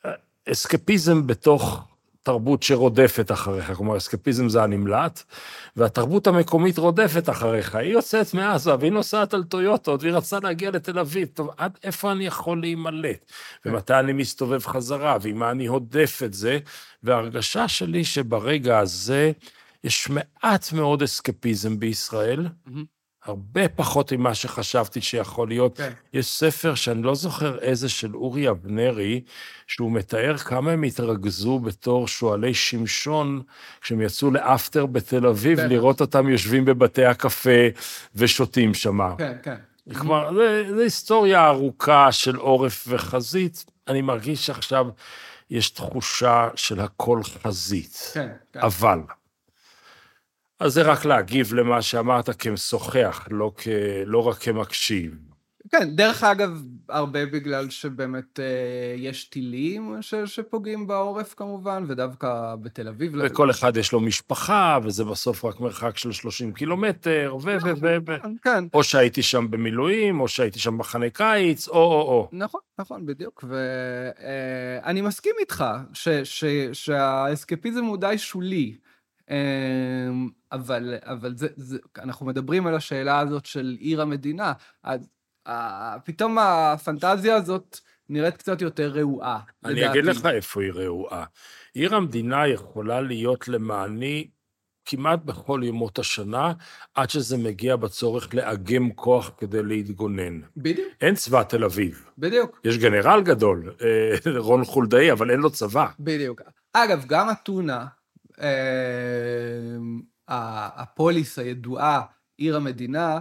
אה, 0.05 0.13
אסקפיזם 0.49 1.27
בתוך 1.27 1.92
תרבות 2.23 2.63
שרודפת 2.63 3.33
אחריך, 3.33 3.73
כלומר, 3.73 3.97
אסקפיזם 3.97 4.49
זה 4.49 4.63
הנמלט, 4.63 5.23
והתרבות 5.77 6.27
המקומית 6.27 6.79
רודפת 6.79 7.29
אחריך. 7.31 7.75
היא 7.75 7.93
יוצאת 7.93 8.35
מעזה, 8.35 8.75
והיא 8.81 8.93
נוסעת 8.93 9.35
על 9.35 9.45
טויוטות, 9.45 10.03
והיא 10.03 10.15
רצתה 10.15 10.39
להגיע 10.43 10.71
לתל 10.71 10.99
אביב. 10.99 11.29
טוב, 11.35 11.51
עד 11.57 11.79
איפה 11.85 12.13
אני 12.13 12.27
יכול 12.27 12.61
להימלט? 12.61 13.33
ומתי 13.67 13.95
אני 13.95 14.13
מסתובב 14.13 14.61
חזרה, 14.67 15.17
ועם 15.21 15.39
מה 15.39 15.51
אני 15.51 15.67
הודף 15.67 16.21
את 16.25 16.35
זה? 16.35 16.59
וההרגשה 17.03 17.69
שלי 17.69 18.05
שברגע 18.05 18.79
הזה 18.79 19.33
יש 19.85 20.11
מעט 20.11 20.73
מאוד 20.73 21.03
אסקפיזם 21.03 21.79
בישראל. 21.81 22.47
Mm-hmm. 22.47 23.02
הרבה 23.25 23.69
פחות 23.69 24.13
ממה 24.13 24.35
שחשבתי 24.35 25.01
שיכול 25.01 25.49
להיות. 25.49 25.77
כן. 25.77 25.93
יש 26.13 26.27
ספר 26.27 26.75
שאני 26.75 27.03
לא 27.03 27.15
זוכר 27.15 27.59
איזה, 27.59 27.89
של 27.89 28.15
אורי 28.17 28.51
אבנרי, 28.51 29.21
שהוא 29.67 29.93
מתאר 29.93 30.37
כמה 30.37 30.71
הם 30.71 30.83
התרכזו 30.83 31.59
בתור 31.59 32.09
שועלי 32.09 32.55
שמשון, 32.55 33.43
כשהם 33.81 34.01
יצאו 34.01 34.31
לאפטר 34.31 34.87
בתל 34.87 35.27
אביב, 35.27 35.61
כן. 35.61 35.69
לראות 35.69 36.01
אותם 36.01 36.29
יושבים 36.29 36.65
בבתי 36.65 37.05
הקפה 37.05 37.69
ושותים 38.15 38.75
שם. 38.75 38.99
כן, 39.19 39.33
כן. 39.43 39.57
כלומר, 39.99 40.31
זו 40.69 40.81
היסטוריה 40.81 41.47
ארוכה 41.47 42.13
של 42.13 42.37
עורף 42.37 42.85
וחזית. 42.89 43.65
אני 43.89 44.03
מרגיש 44.03 44.47
שעכשיו 44.47 44.87
יש 45.51 45.71
תחושה 45.71 46.49
של 46.55 46.81
הכל 46.81 47.21
חזית. 47.23 48.11
כן, 48.15 48.29
כן. 48.53 48.61
אבל, 48.61 48.99
אז 50.63 50.73
זה 50.73 50.83
רק 50.83 51.05
להגיב 51.05 51.55
למה 51.55 51.83
שאמרת 51.83 52.43
כמשוחח, 52.43 53.27
לא, 53.31 53.53
כ... 53.57 53.69
לא 54.07 54.29
רק 54.29 54.39
כמקשיב. 54.39 55.15
כן, 55.71 55.97
דרך 55.97 56.25
אגב, 56.25 56.63
הרבה 56.89 57.27
בגלל 57.27 57.71
שבאמת 57.71 58.41
אה, 58.41 58.95
יש 58.97 59.25
טילים 59.25 59.97
ש, 60.01 60.15
שפוגעים 60.15 60.87
בעורף 60.87 61.35
כמובן, 61.35 61.85
ודווקא 61.89 62.55
בתל 62.63 62.89
אביב. 62.89 63.13
וכל 63.19 63.51
אחד 63.51 63.77
יש 63.77 63.93
לו 63.93 64.01
משפחה, 64.01 64.79
וזה 64.85 65.05
בסוף 65.05 65.45
רק 65.45 65.61
מרחק 65.61 65.97
של 65.97 66.13
30 66.13 66.53
קילומטר, 66.53 67.37
ו... 67.43 67.57
ו... 67.63 67.71
ו... 67.81 67.97
ו... 68.07 68.21
כן, 68.23 68.35
כן. 68.43 68.65
או 68.75 68.85
שהייתי 68.85 69.23
שם 69.23 69.51
במילואים, 69.51 70.21
או 70.21 70.29
שהייתי 70.29 70.59
שם 70.59 70.79
מחנה 70.79 71.11
קיץ, 71.11 71.69
או 71.69 71.75
או 71.75 72.03
או. 72.03 72.29
נכון, 72.33 72.61
נכון, 72.79 73.07
בדיוק. 73.07 73.45
ואני 73.49 75.01
מסכים 75.01 75.35
איתך 75.41 75.65
ש, 75.93 76.09
ש, 76.09 76.45
שהאסקפיזם 76.73 77.85
הוא 77.85 77.97
די 77.97 78.19
שולי. 78.19 78.75
אה, 79.33 80.09
אבל, 80.53 80.95
אבל 81.03 81.37
זה, 81.37 81.49
זה, 81.57 81.79
אנחנו 81.99 82.27
מדברים 82.27 82.67
על 82.67 82.75
השאלה 82.75 83.19
הזאת 83.19 83.47
של 83.47 83.77
עיר 83.81 84.03
המדינה, 84.03 84.53
אז 84.83 85.09
אה, 85.47 85.97
פתאום 86.05 86.39
הפנטזיה 86.39 87.35
הזאת 87.35 87.79
נראית 88.09 88.37
קצת 88.37 88.63
יותר 88.63 88.89
רעועה, 88.89 89.41
אני 89.65 89.75
לדעתי. 89.75 90.01
אגיד 90.01 90.05
לך 90.05 90.27
איפה 90.27 90.63
היא 90.63 90.73
רעועה. 90.73 91.25
עיר 91.75 91.95
המדינה 91.95 92.49
יכולה 92.49 93.01
להיות 93.01 93.49
למעני 93.49 94.29
כמעט 94.85 95.21
בכל 95.25 95.61
ימות 95.65 95.99
השנה, 95.99 96.53
עד 96.95 97.11
שזה 97.11 97.39
מגיע 97.39 97.77
בצורך 97.77 98.35
לאגם 98.35 98.91
כוח 98.91 99.31
כדי 99.39 99.63
להתגונן. 99.63 100.41
בדיוק, 100.57 100.89
אין 101.01 101.15
צבא 101.15 101.43
תל 101.43 101.65
אביב. 101.65 102.05
בדיוק, 102.19 102.61
יש 102.65 102.79
גנרל 102.79 103.23
גדול, 103.23 103.75
אה, 103.83 104.39
רון 104.39 104.65
חולדאי, 104.65 105.13
אבל 105.13 105.31
אין 105.31 105.41
לו 105.41 105.51
צבא. 105.51 105.87
בדיוק. 106.01 106.43
אגב, 106.73 107.05
גם 107.07 107.31
אתונה, 107.31 107.87
הפוליס 110.29 111.39
הידועה, 111.39 112.03
עיר 112.39 112.57
המדינה, 112.57 113.19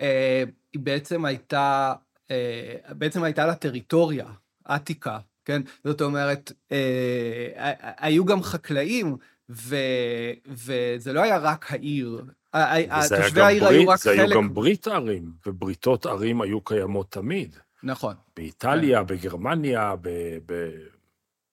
אה, 0.00 0.44
היא 0.72 0.80
בעצם 0.82 1.24
הייתה, 1.24 1.94
אה, 2.30 2.74
בעצם 2.88 3.22
הייתה 3.22 3.46
לה 3.46 3.54
טריטוריה, 3.54 4.26
עתיקה, 4.64 5.18
כן? 5.44 5.62
זאת 5.84 6.00
אומרת, 6.00 6.52
אה, 6.72 7.72
היו 7.98 8.24
גם 8.24 8.42
חקלאים, 8.42 9.16
ו, 9.50 9.76
וזה 10.46 11.12
לא 11.12 11.22
היה 11.22 11.38
רק 11.38 11.72
העיר. 11.72 12.24
תושבי 13.08 13.40
העיר 13.40 13.64
ברית- 13.64 13.80
היו 13.80 13.88
רק 13.88 14.00
זה 14.00 14.10
היו 14.10 14.26
חלק... 14.26 14.36
גם 14.36 14.54
ברית 14.54 14.86
ערים, 14.86 15.32
ובריתות 15.46 16.06
ערים 16.06 16.40
היו 16.40 16.60
קיימות 16.60 17.10
תמיד. 17.10 17.56
נכון. 17.82 18.14
באיטליה, 18.36 19.00
כן. 19.00 19.06
בגרמניה, 19.06 19.94
ב... 20.00 20.08
ב... 20.46 20.70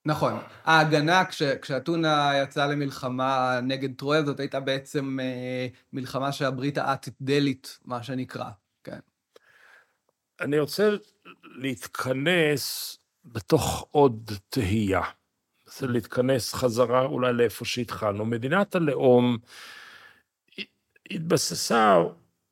נכון. 0.05 0.33
ההגנה, 0.63 1.25
כש, 1.25 1.43
כשאתונה 1.43 2.31
יצאה 2.43 2.67
למלחמה 2.67 3.59
נגד 3.63 3.95
טרויה, 3.95 4.23
זאת 4.23 4.39
הייתה 4.39 4.59
בעצם 4.59 5.19
אה, 5.19 5.67
מלחמה 5.93 6.31
של 6.31 6.45
הברית 6.45 6.77
האטית-דלית, 6.77 7.79
מה 7.85 8.03
שנקרא. 8.03 8.49
כן. 8.83 8.99
אני 10.41 10.59
רוצה 10.59 10.89
להתכנס 11.43 12.97
בתוך 13.25 13.87
עוד 13.91 14.31
תהייה. 14.49 15.01
זה 15.65 15.87
להתכנס 15.87 16.53
חזרה 16.53 17.01
אולי 17.01 17.33
לאיפה 17.33 17.65
שהתחלנו. 17.65 18.25
מדינת 18.25 18.75
הלאום 18.75 19.37
התבססה, 21.11 21.95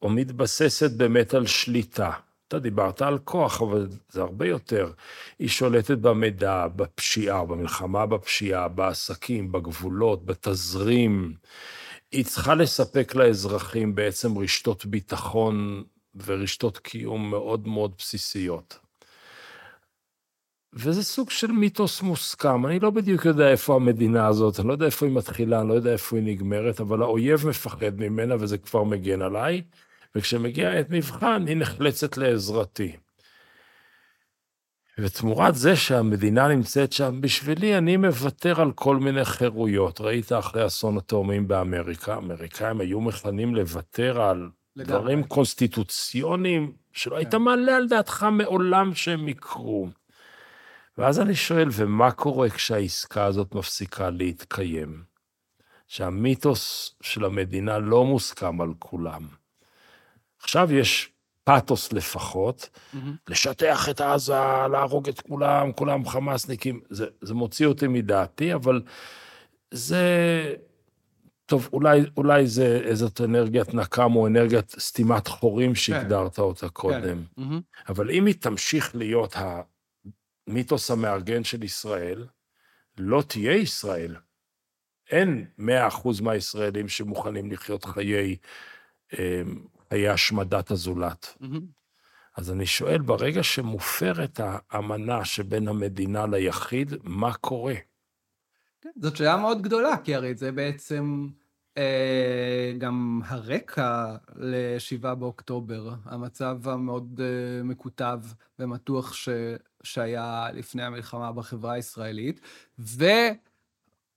או 0.01 0.09
מתבססת 0.09 0.91
באמת 0.91 1.33
על 1.33 1.47
שליטה. 1.47 2.11
אתה 2.49 2.59
דיברת 2.59 3.01
על 3.01 3.17
כוח, 3.17 3.61
אבל 3.61 3.87
זה 4.09 4.21
הרבה 4.21 4.47
יותר. 4.47 4.91
היא 5.39 5.49
שולטת 5.49 5.97
במידע, 5.97 6.67
בפשיעה, 6.75 7.45
במלחמה 7.45 8.05
בפשיעה, 8.05 8.67
בעסקים, 8.67 9.51
בגבולות, 9.51 10.25
בתזרים. 10.25 11.33
היא 12.11 12.25
צריכה 12.25 12.55
לספק 12.55 13.15
לאזרחים 13.15 13.95
בעצם 13.95 14.37
רשתות 14.37 14.85
ביטחון 14.85 15.83
ורשתות 16.25 16.77
קיום 16.77 17.29
מאוד 17.29 17.67
מאוד 17.67 17.93
בסיסיות. 17.97 18.79
וזה 20.73 21.03
סוג 21.03 21.29
של 21.29 21.51
מיתוס 21.51 22.01
מוסכם. 22.01 22.65
אני 22.65 22.79
לא 22.79 22.89
בדיוק 22.89 23.25
יודע 23.25 23.51
איפה 23.51 23.75
המדינה 23.75 24.27
הזאת, 24.27 24.59
אני 24.59 24.67
לא 24.67 24.73
יודע 24.73 24.85
איפה 24.85 25.05
היא 25.05 25.15
מתחילה, 25.15 25.61
אני 25.61 25.69
לא 25.69 25.73
יודע 25.73 25.91
איפה 25.91 26.17
היא 26.17 26.25
נגמרת, 26.25 26.81
אבל 26.81 27.01
האויב 27.01 27.47
מפחד 27.47 27.95
ממנה 27.97 28.35
וזה 28.39 28.57
כבר 28.57 28.83
מגן 28.83 29.21
עליי, 29.21 29.61
וכשמגיע 30.15 30.71
עת 30.71 30.89
מבחן, 30.89 31.47
היא 31.47 31.57
נחלצת 31.57 32.17
לעזרתי. 32.17 32.95
ותמורת 34.99 35.55
זה 35.55 35.75
שהמדינה 35.75 36.47
נמצאת 36.47 36.93
שם 36.93 37.21
בשבילי, 37.21 37.77
אני 37.77 37.97
מוותר 37.97 38.61
על 38.61 38.71
כל 38.71 38.97
מיני 38.97 39.25
חירויות. 39.25 40.01
ראית 40.01 40.31
אחרי 40.31 40.65
אסון 40.65 40.97
התאומים 40.97 41.47
באמריקה, 41.47 42.13
האמריקאים 42.13 42.81
היו 42.81 43.01
מוכנים 43.01 43.55
לוותר 43.55 44.21
על 44.21 44.49
לגמרי. 44.75 44.99
דברים 44.99 45.23
קונסטיטוציוניים 45.23 46.73
שלא 46.93 47.15
היית 47.15 47.31
כן. 47.31 47.41
מעלה 47.41 47.75
על 47.75 47.87
דעתך 47.87 48.27
מעולם 48.31 48.95
שהם 48.95 49.27
יקרו. 49.27 49.89
ואז 50.97 51.19
אני 51.19 51.35
שואל, 51.35 51.69
ומה 51.71 52.11
קורה 52.11 52.49
כשהעסקה 52.49 53.25
הזאת 53.25 53.55
מפסיקה 53.55 54.09
להתקיים? 54.09 55.03
שהמיתוס 55.87 56.95
של 57.01 57.25
המדינה 57.25 57.79
לא 57.79 58.05
מוסכם 58.05 58.61
על 58.61 58.73
כולם. 58.79 59.38
עכשיו 60.43 60.73
יש 60.73 61.11
פתוס 61.43 61.93
לפחות, 61.93 62.69
מהמם. 62.93 63.15
לשטח 63.27 63.89
את 63.89 64.01
עזה, 64.01 64.67
להרוג 64.71 65.09
את 65.09 65.21
כולם, 65.21 65.71
כולם 65.71 66.05
חמאסניקים, 66.05 66.81
זה, 66.89 67.05
זה 67.21 67.33
מוציא 67.33 67.65
אותי 67.65 67.87
מדעתי, 67.87 68.53
אבל 68.53 68.81
זה... 69.71 70.53
טוב, 71.45 71.69
אולי, 71.73 72.01
אולי 72.17 72.47
זה 72.47 72.81
איזאת 72.83 73.21
אנרגיית 73.21 73.73
נקם 73.73 74.15
או 74.15 74.27
אנרגיית 74.27 74.75
סתימת 74.79 75.27
חורים 75.27 75.75
שהגדרת 75.75 76.39
אותה 76.39 76.69
קודם. 76.69 77.01
כן. 77.01 77.17
מהמם. 77.37 77.61
אבל 77.89 78.11
אם 78.11 78.25
היא 78.25 78.35
תמשיך 78.39 78.95
להיות 78.95 79.35
המיתוס 80.47 80.91
המארגן 80.91 81.43
של 81.43 81.63
ישראל, 81.63 82.27
לא 82.97 83.23
תהיה 83.27 83.53
ישראל. 83.53 84.15
אין 85.11 85.45
מאה 85.57 85.87
אחוז 85.87 86.21
מהישראלים 86.21 86.87
שמוכנים 86.87 87.51
לחיות 87.51 87.85
חיי, 87.85 88.35
חיי 89.89 90.09
השמדת 90.09 90.71
הזולת. 90.71 91.37
אז 92.37 92.51
אני 92.51 92.65
שואל, 92.65 93.01
ברגע 93.01 93.43
שמופרת 93.43 94.39
האמנה 94.43 95.25
שבין 95.25 95.67
המדינה 95.67 96.25
ליחיד, 96.25 96.93
מה 97.03 97.33
קורה? 97.33 97.75
כן, 98.81 98.89
זאת 99.01 99.17
שאלה 99.17 99.37
מאוד 99.37 99.61
גדולה, 99.61 99.97
כי 100.03 100.15
הרי 100.15 100.35
זה 100.35 100.51
בעצם 100.51 101.27
אה, 101.77 102.73
גם 102.77 103.21
הרקע 103.25 104.15
ל-7 104.35 105.15
באוקטובר, 105.15 105.93
המצב 106.05 106.67
המאוד 106.67 107.21
אה, 107.23 107.63
מקוטב 107.63 108.19
ומתוח 108.59 109.13
ש, 109.13 109.29
שהיה 109.83 110.47
לפני 110.53 110.83
המלחמה 110.83 111.31
בחברה 111.31 111.73
הישראלית, 111.73 112.41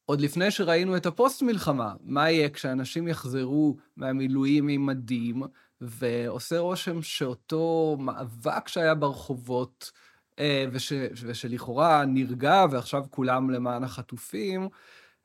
ועוד 0.09 0.21
לפני 0.21 0.51
שראינו 0.51 0.97
את 0.97 1.07
הפוסט-מלחמה, 1.07 1.95
מה 2.05 2.31
יהיה 2.31 2.49
כשאנשים 2.49 3.09
יחזרו 3.09 3.77
מהמילואים 3.97 4.69
עם 4.69 4.87
מדים, 4.87 5.43
ועושה 5.81 6.59
רושם 6.59 7.03
שאותו 7.03 7.97
מאבק 8.01 8.69
שהיה 8.69 8.95
ברחובות, 8.95 9.93
אה, 10.39 10.65
וש, 10.73 10.93
ושלכאורה 11.23 12.05
נרגע, 12.05 12.65
ועכשיו 12.71 13.05
כולם 13.11 13.51
למען 13.51 13.85
החטופים, 13.85 14.69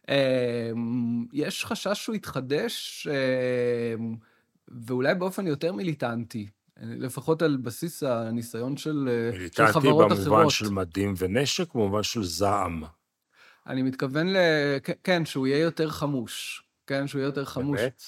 אה, 0.09 0.71
יש 1.33 1.65
חשש 1.65 2.03
שהוא 2.03 2.15
יתחדש, 2.15 3.07
אה, 3.11 4.05
ואולי 4.67 5.15
באופן 5.15 5.47
יותר 5.47 5.73
מיליטנטי, 5.73 6.47
לפחות 6.81 7.41
על 7.41 7.57
בסיס 7.57 8.03
הניסיון 8.03 8.77
של, 8.77 9.09
של 9.31 9.37
מיליטנטי 9.37 9.71
חברות 9.71 10.11
במובן 10.11 10.21
אחרות. 10.21 10.51
של 10.51 10.69
מדים 10.69 11.13
ונשק, 11.17 11.73
במובן 11.73 12.03
של 12.03 12.23
זעם. 12.23 12.83
אני 13.67 13.81
מתכוון 13.81 14.27
ל... 14.27 14.37
כן, 15.03 15.25
שהוא 15.25 15.47
יהיה 15.47 15.59
יותר 15.59 15.89
חמוש. 15.89 16.63
כן, 16.87 17.07
שהוא 17.07 17.19
יהיה 17.19 17.27
יותר 17.27 17.45
חמוש. 17.45 17.79
באמת? 17.79 18.01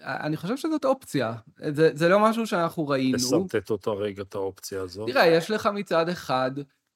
אני 0.00 0.36
חושב 0.36 0.56
שזאת 0.56 0.84
אופציה. 0.84 1.34
זה, 1.70 1.90
זה 1.94 2.08
לא 2.08 2.20
משהו 2.20 2.46
שאנחנו 2.46 2.88
ראינו. 2.88 3.16
לשרטט 3.16 3.70
אותה 3.70 3.90
רגע, 3.90 4.22
את 4.22 4.34
האופציה 4.34 4.82
הזאת. 4.82 5.08
תראה, 5.08 5.26
יש 5.26 5.50
לך 5.50 5.68
מצד 5.74 6.08
אחד 6.08 6.50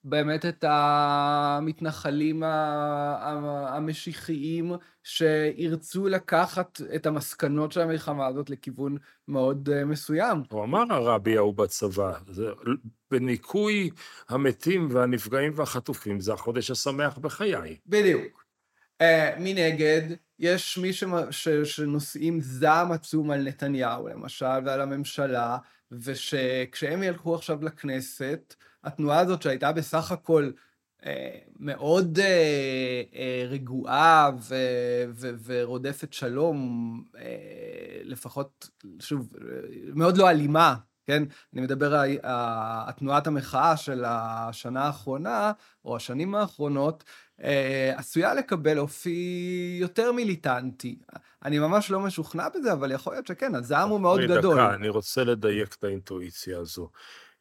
באמת 0.04 0.46
את 0.46 0.64
המתנחלים 0.68 2.42
המשיחיים 3.66 4.72
שירצו 5.04 6.08
לקחת 6.08 6.80
את 6.94 7.06
המסקנות 7.06 7.72
של 7.72 7.80
המלחמה 7.80 8.26
הזאת 8.26 8.50
לכיוון 8.50 8.96
מאוד 9.28 9.68
אה, 9.72 9.84
מסוים. 9.84 10.42
הוא 10.50 10.64
אמר 10.64 10.84
הרבי 10.90 11.36
ההוא 11.36 11.54
בצבא, 11.54 12.12
זה, 12.30 12.46
בניקוי 13.10 13.90
המתים 14.28 14.88
והנפגעים 14.90 15.52
והחטופים, 15.56 16.20
זה 16.20 16.32
החודש 16.32 16.70
השמח 16.70 17.18
בחיי. 17.18 17.76
בדיוק. 17.86 18.42
מנגד, 19.38 20.02
יש 20.38 20.78
מי 20.78 20.90
שנושאים 21.64 22.40
זעם 22.40 22.92
עצום 22.92 23.30
על 23.30 23.42
נתניהו, 23.42 24.08
למשל, 24.08 24.46
ועל 24.64 24.80
הממשלה, 24.80 25.58
ושכשהם 25.92 27.02
ילכו 27.02 27.34
עכשיו 27.34 27.64
לכנסת, 27.64 28.54
התנועה 28.84 29.18
הזאת 29.18 29.42
שהייתה 29.42 29.72
בסך 29.72 30.12
הכל 30.12 30.50
מאוד 31.58 32.18
רגועה 33.48 34.30
ורודפת 35.44 36.12
שלום, 36.12 37.04
לפחות, 38.04 38.68
שוב, 39.00 39.28
מאוד 39.94 40.16
לא 40.16 40.30
אלימה, 40.30 40.74
כן? 41.06 41.22
אני 41.54 41.60
מדבר 41.62 41.94
על 41.94 42.10
התנועת 42.22 43.26
המחאה 43.26 43.76
של 43.76 44.04
השנה 44.06 44.82
האחרונה, 44.82 45.52
או 45.84 45.96
השנים 45.96 46.34
האחרונות, 46.34 47.04
עשויה 47.96 48.34
לקבל 48.34 48.78
אופי 48.78 49.78
יותר 49.80 50.12
מיליטנטי. 50.12 50.98
אני 51.44 51.58
ממש 51.58 51.90
לא 51.90 52.00
משוכנע 52.00 52.48
בזה, 52.48 52.72
אבל 52.72 52.92
יכול 52.92 53.12
להיות 53.12 53.26
שכן, 53.26 53.54
הזעם 53.54 53.88
הוא 53.88 54.00
מאוד 54.00 54.20
גדול. 54.20 54.54
דקה, 54.54 54.74
אני 54.74 54.88
רוצה 54.88 55.24
לדייק 55.24 55.74
את 55.74 55.84
האינטואיציה 55.84 56.58
הזו. 56.58 56.90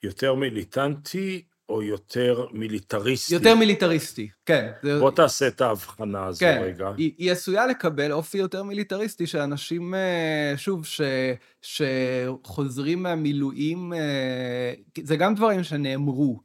יותר 0.03 0.35
מיליטנטי 0.35 1.43
או 1.69 1.83
יותר 1.83 2.45
מיליטריסטי? 2.51 3.33
יותר 3.33 3.55
מיליטריסטי, 3.55 4.29
כן. 4.45 4.71
בוא 4.99 5.11
תעשה 5.11 5.47
את 5.47 5.61
ההבחנה 5.61 6.25
הזו 6.25 6.39
כן, 6.39 6.61
רגע. 6.63 6.91
היא, 6.97 7.11
היא 7.17 7.31
עשויה 7.31 7.67
לקבל 7.67 8.11
אופי 8.11 8.37
יותר 8.37 8.63
מיליטריסטי, 8.63 9.27
שאנשים, 9.27 9.93
שוב, 10.57 10.85
ש, 10.85 11.01
שחוזרים 11.61 13.03
מהמילואים, 13.03 13.93
זה 15.03 15.15
גם 15.15 15.35
דברים 15.35 15.63
שנאמרו, 15.63 16.39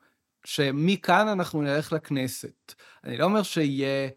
שמכאן 0.45 1.29
אנחנו 1.29 1.63
נלך 1.63 1.93
לכנסת. 1.93 2.75
אני 3.05 3.17
לא 3.17 3.25
אומר 3.25 3.43
שיהיה, 3.43 4.09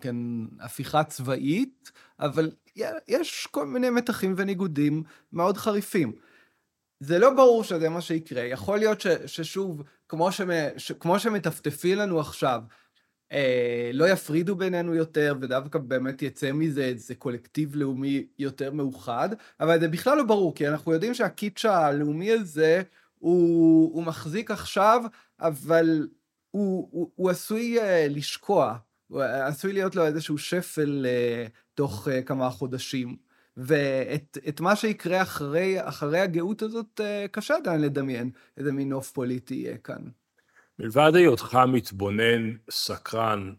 כן, 0.00 0.16
הפיכה 0.60 1.04
צבאית, 1.04 1.92
אבל 2.20 2.50
יש 3.08 3.48
כל 3.50 3.66
מיני 3.66 3.90
מתחים 3.90 4.34
וניגודים 4.36 5.02
מאוד 5.32 5.56
חריפים. 5.56 6.12
זה 7.00 7.18
לא 7.18 7.30
ברור 7.30 7.64
שזה 7.64 7.88
מה 7.88 8.00
שיקרה. 8.00 8.42
יכול 8.42 8.78
להיות 8.78 9.00
ש, 9.00 9.06
ששוב, 9.26 9.82
כמו, 10.08 10.32
שמ, 10.32 10.48
ש, 10.76 10.92
כמו 10.92 11.18
שמטפטפים 11.18 11.98
לנו 11.98 12.20
עכשיו, 12.20 12.62
אה, 13.32 13.90
לא 13.92 14.08
יפרידו 14.08 14.56
בינינו 14.56 14.94
יותר, 14.94 15.34
ודווקא 15.40 15.78
באמת 15.78 16.22
יצא 16.22 16.52
מזה 16.52 16.84
איזה 16.84 17.14
קולקטיב 17.14 17.76
לאומי 17.76 18.26
יותר 18.38 18.72
מאוחד, 18.72 19.28
אבל 19.60 19.80
זה 19.80 19.88
בכלל 19.88 20.16
לא 20.16 20.24
ברור, 20.24 20.54
כי 20.54 20.68
אנחנו 20.68 20.92
יודעים 20.92 21.14
שהקיץ' 21.14 21.64
הלאומי 21.64 22.32
הזה, 22.32 22.82
הוא, 23.18 23.94
הוא 23.94 24.02
מחזיק 24.02 24.50
עכשיו, 24.50 25.02
אבל 25.40 26.08
הוא, 26.50 26.88
הוא, 26.92 27.10
הוא 27.14 27.30
עשוי 27.30 27.78
uh, 27.78 27.82
לשקוע, 28.10 28.76
הוא 29.08 29.22
עשוי 29.22 29.72
להיות 29.72 29.96
לו 29.96 30.06
איזשהו 30.06 30.38
שפל 30.38 31.06
uh, 31.06 31.50
תוך 31.74 32.08
uh, 32.08 32.22
כמה 32.22 32.50
חודשים. 32.50 33.25
ואת 33.56 34.60
מה 34.60 34.76
שיקרה 34.76 35.22
אחרי, 35.22 35.88
אחרי 35.88 36.20
הגאות 36.20 36.62
הזאת, 36.62 37.00
קשה 37.30 37.56
עדיין 37.56 37.80
לדמיין 37.80 38.30
איזה 38.56 38.72
מין 38.72 38.88
נוף 38.88 39.10
פוליטי 39.10 39.54
יהיה 39.54 39.78
כאן. 39.78 40.02
מלבד 40.78 41.12
היותך 41.14 41.58
מתבונן, 41.68 42.56
סקרן 42.70 43.54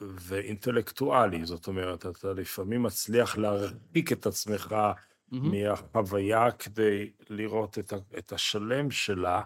ואינטלקטואלי, 0.00 1.46
זאת 1.46 1.66
אומרת, 1.66 2.06
אתה 2.06 2.32
לפעמים 2.32 2.82
מצליח 2.82 3.38
להרחיק 3.38 4.12
את 4.12 4.26
עצמך 4.26 4.72
mm-hmm. 4.72 5.36
מהחוויה 5.36 6.50
כדי 6.50 7.12
לראות 7.30 7.78
את, 7.78 7.92
את 8.18 8.32
השלם 8.32 8.90
שלה. 8.90 9.42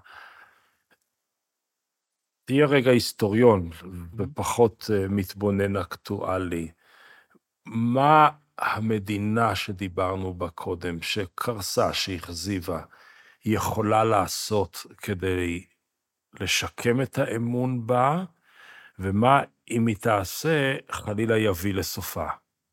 תהיה 2.45 2.67
רגע 2.67 2.91
היסטוריון 2.91 3.71
ופחות 4.17 4.91
מתבונן 5.09 5.77
אקטואלי. 5.77 6.71
מה 7.67 8.31
המדינה 8.59 9.55
שדיברנו 9.55 10.35
בה 10.35 10.49
קודם, 10.49 11.03
שקרסה, 11.03 11.93
שהכזיבה, 11.93 12.83
יכולה 13.45 14.05
לעשות 14.05 14.87
כדי 14.99 15.65
לשקם 16.41 17.03
את 17.03 17.19
האמון 17.19 17.87
בה, 17.87 18.25
ומה 18.99 19.41
אם 19.71 19.87
היא 19.87 19.97
תעשה, 19.97 20.75
חלילה 20.91 21.39
יביא 21.39 21.75
לסופה. 21.75 22.27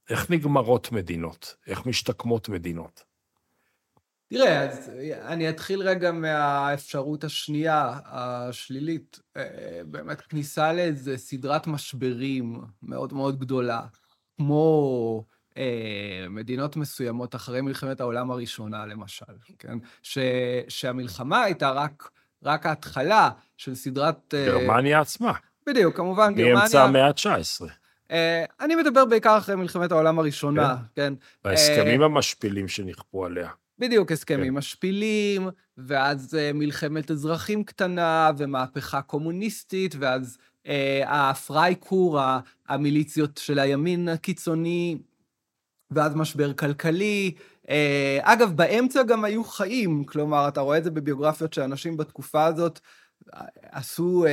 איך 0.10 0.32
נגמרות 0.32 0.92
מדינות? 0.92 1.56
איך 1.68 1.86
משתקמות 1.86 2.50
מדינות? 2.50 3.04
תראה, 4.34 4.70
אז 4.70 4.92
אני 5.22 5.50
אתחיל 5.50 5.82
רגע 5.82 6.12
מהאפשרות 6.12 7.24
השנייה, 7.24 8.00
השלילית. 8.06 9.20
באמת, 9.86 10.22
כניסה 10.22 10.74
לאיזו 10.74 11.12
סדרת 11.18 11.68
משברים 11.68 12.62
מאוד 12.84 13.14
מאוד 13.14 13.40
גדולה, 13.40 13.82
כמו 14.38 15.26
מדינות 16.30 16.76
מסוימות 16.76 17.36
אחרי 17.36 17.62
מלחמת 17.62 18.02
העולם 18.02 18.32
הראשונה, 18.32 18.86
למשל, 18.86 19.26
כן? 19.60 19.78
ש, 20.04 20.18
שהמלחמה 20.68 21.44
הייתה 21.44 21.72
רק, 21.72 22.10
רק 22.44 22.66
ההתחלה 22.66 23.30
של 23.58 23.76
סדרת... 23.76 24.34
גרמניה 24.46 25.02
עצמה. 25.02 25.34
בדיוק, 25.68 25.96
כמובן, 25.96 26.34
גרמניה... 26.36 26.56
מאמצע 26.56 26.84
המאה 26.84 27.08
ה-19. 27.08 27.66
אני 28.60 28.76
מדבר 28.76 29.06
בעיקר 29.06 29.38
אחרי 29.38 29.56
מלחמת 29.56 29.92
העולם 29.92 30.20
הראשונה, 30.20 30.76
כן? 30.78 30.84
כן? 30.96 31.14
בהסכמים 31.44 32.02
המשפילים 32.02 32.68
שנכפו 32.68 33.26
עליה. 33.26 33.50
בדיוק, 33.80 34.12
הסכמים 34.12 34.52
כן. 34.54 34.58
משפילים, 34.58 35.50
ואז 35.78 36.38
מלחמת 36.54 37.12
אזרחים 37.12 37.64
קטנה, 37.64 38.32
ומהפכה 38.38 39.02
קומוניסטית, 39.02 39.96
ואז 40.00 40.38
הפרייקור, 41.06 42.20
המיליציות 42.68 43.38
של 43.38 43.60
הימין 43.60 44.10
הקיצוני, 44.10 44.98
ואז 45.92 46.16
משבר 46.16 46.54
כלכלי. 46.54 47.32
אגב, 48.22 48.56
באמצע 48.56 49.04
גם 49.04 49.24
היו 49.24 49.44
חיים, 49.44 50.04
כלומר, 50.04 50.48
אתה 50.48 50.62
רואה 50.62 50.78
את 50.78 50.84
זה 50.84 50.92
בביוגרפיות 50.92 51.54
שאנשים 51.54 51.98
בתקופה 51.98 52.46
הזאת 52.46 52.80
עשו, 53.72 54.26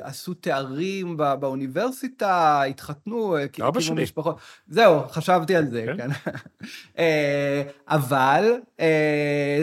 עשו 0.00 0.34
תארים 0.34 1.16
באוניברסיטה, 1.16 2.62
התחתנו, 2.62 3.36
אבא 3.68 3.80
שלי. 3.80 4.02
משפחות. 4.02 4.36
זהו, 4.68 5.08
חשבתי 5.08 5.56
על 5.56 5.70
זה, 5.70 5.86
כן. 5.96 6.08
כן. 6.96 7.02
אבל 7.88 8.52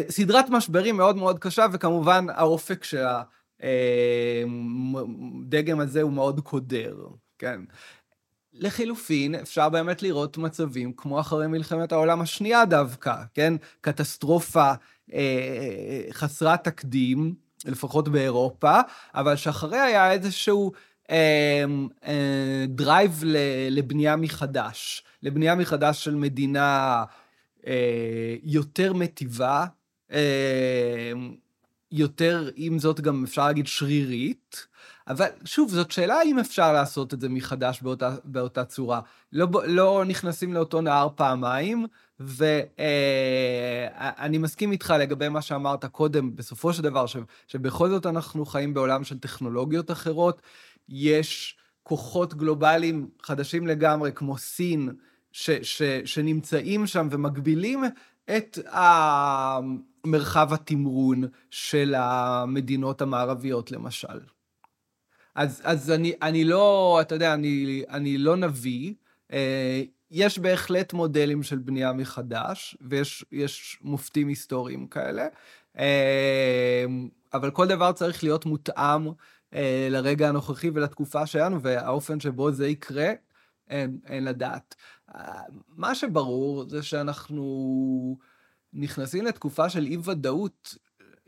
סדרת 0.09 0.49
משברים 0.49 0.97
מאוד 0.97 1.15
מאוד 1.15 1.39
קשה, 1.39 1.65
וכמובן 1.71 2.25
האופק 2.29 2.83
של 2.83 3.05
הדגם 5.47 5.79
הזה 5.79 6.01
הוא 6.01 6.11
מאוד 6.11 6.39
קודר, 6.39 6.95
כן. 7.39 7.61
לחילופין, 8.53 9.35
אפשר 9.35 9.69
באמת 9.69 10.03
לראות 10.03 10.37
מצבים 10.37 10.93
כמו 10.97 11.19
אחרי 11.19 11.47
מלחמת 11.47 11.91
העולם 11.91 12.21
השנייה 12.21 12.65
דווקא, 12.65 13.15
כן? 13.33 13.53
קטסטרופה 13.81 14.71
אה, 15.13 16.01
חסרת 16.11 16.63
תקדים, 16.63 17.35
לפחות 17.65 18.09
באירופה, 18.09 18.79
אבל 19.15 19.35
שאחריה 19.35 19.83
היה 19.83 20.11
איזשהו 20.11 20.71
אה, 21.11 21.65
אה, 22.05 22.65
drive 22.67 23.23
לבנייה 23.69 24.15
מחדש, 24.15 25.03
לבנייה 25.23 25.55
מחדש 25.55 26.03
של 26.03 26.15
מדינה 26.15 27.03
אה, 27.67 28.35
יותר 28.43 28.93
מטיבה, 28.93 29.65
אה, 30.11 31.11
יותר, 31.91 32.49
עם 32.55 32.79
זאת 32.79 33.01
גם 33.01 33.23
אפשר 33.23 33.45
להגיד 33.45 33.67
שרירית, 33.67 34.67
אבל 35.11 35.25
שוב, 35.45 35.69
זאת 35.69 35.91
שאלה 35.91 36.15
האם 36.15 36.39
אפשר 36.39 36.73
לעשות 36.73 37.13
את 37.13 37.21
זה 37.21 37.29
מחדש 37.29 37.81
באותה, 37.81 38.15
באותה 38.23 38.65
צורה. 38.65 39.01
לא, 39.33 39.47
לא 39.65 40.03
נכנסים 40.07 40.53
לאותו 40.53 40.81
נהר 40.81 41.07
פעמיים, 41.15 41.85
ואני 42.19 42.77
אה, 44.37 44.41
מסכים 44.41 44.71
איתך 44.71 44.93
לגבי 44.99 45.29
מה 45.29 45.41
שאמרת 45.41 45.85
קודם, 45.85 46.35
בסופו 46.35 46.73
של 46.73 46.83
דבר, 46.83 47.05
ש, 47.05 47.17
שבכל 47.47 47.89
זאת 47.89 48.05
אנחנו 48.05 48.45
חיים 48.45 48.73
בעולם 48.73 49.03
של 49.03 49.19
טכנולוגיות 49.19 49.91
אחרות, 49.91 50.41
יש 50.89 51.57
כוחות 51.83 52.33
גלובליים 52.33 53.09
חדשים 53.23 53.67
לגמרי, 53.67 54.11
כמו 54.15 54.37
סין, 54.37 54.89
ש, 55.31 55.49
ש, 55.51 55.81
שנמצאים 56.05 56.87
שם 56.87 57.07
ומגבילים 57.11 57.83
את 58.37 58.59
מרחב 60.05 60.53
התמרון 60.53 61.23
של 61.49 61.95
המדינות 61.97 63.01
המערביות, 63.01 63.71
למשל. 63.71 64.19
אז, 65.35 65.61
אז 65.63 65.91
אני, 65.91 66.13
אני 66.21 66.43
לא, 66.43 66.97
אתה 67.01 67.15
יודע, 67.15 67.33
אני, 67.33 67.83
אני 67.89 68.17
לא 68.17 68.35
נביא. 68.35 68.93
אה, 69.31 69.83
יש 70.11 70.39
בהחלט 70.39 70.93
מודלים 70.93 71.43
של 71.43 71.57
בנייה 71.57 71.93
מחדש, 71.93 72.77
ויש 72.81 73.77
מופתים 73.81 74.27
היסטוריים 74.27 74.87
כאלה, 74.87 75.27
אה, 75.77 76.85
אבל 77.33 77.51
כל 77.51 77.67
דבר 77.67 77.91
צריך 77.91 78.23
להיות 78.23 78.45
מותאם 78.45 79.07
אה, 79.53 79.87
לרגע 79.91 80.29
הנוכחי 80.29 80.69
ולתקופה 80.73 81.25
שלנו, 81.25 81.61
והאופן 81.61 82.19
שבו 82.19 82.51
זה 82.51 82.67
יקרה, 82.67 83.11
אין, 83.69 83.99
אין 84.07 84.23
לדעת. 84.23 84.75
מה 85.67 85.95
שברור 85.95 86.69
זה 86.69 86.83
שאנחנו 86.83 88.17
נכנסים 88.73 89.25
לתקופה 89.25 89.69
של 89.69 89.85
אי-ודאות 89.85 90.75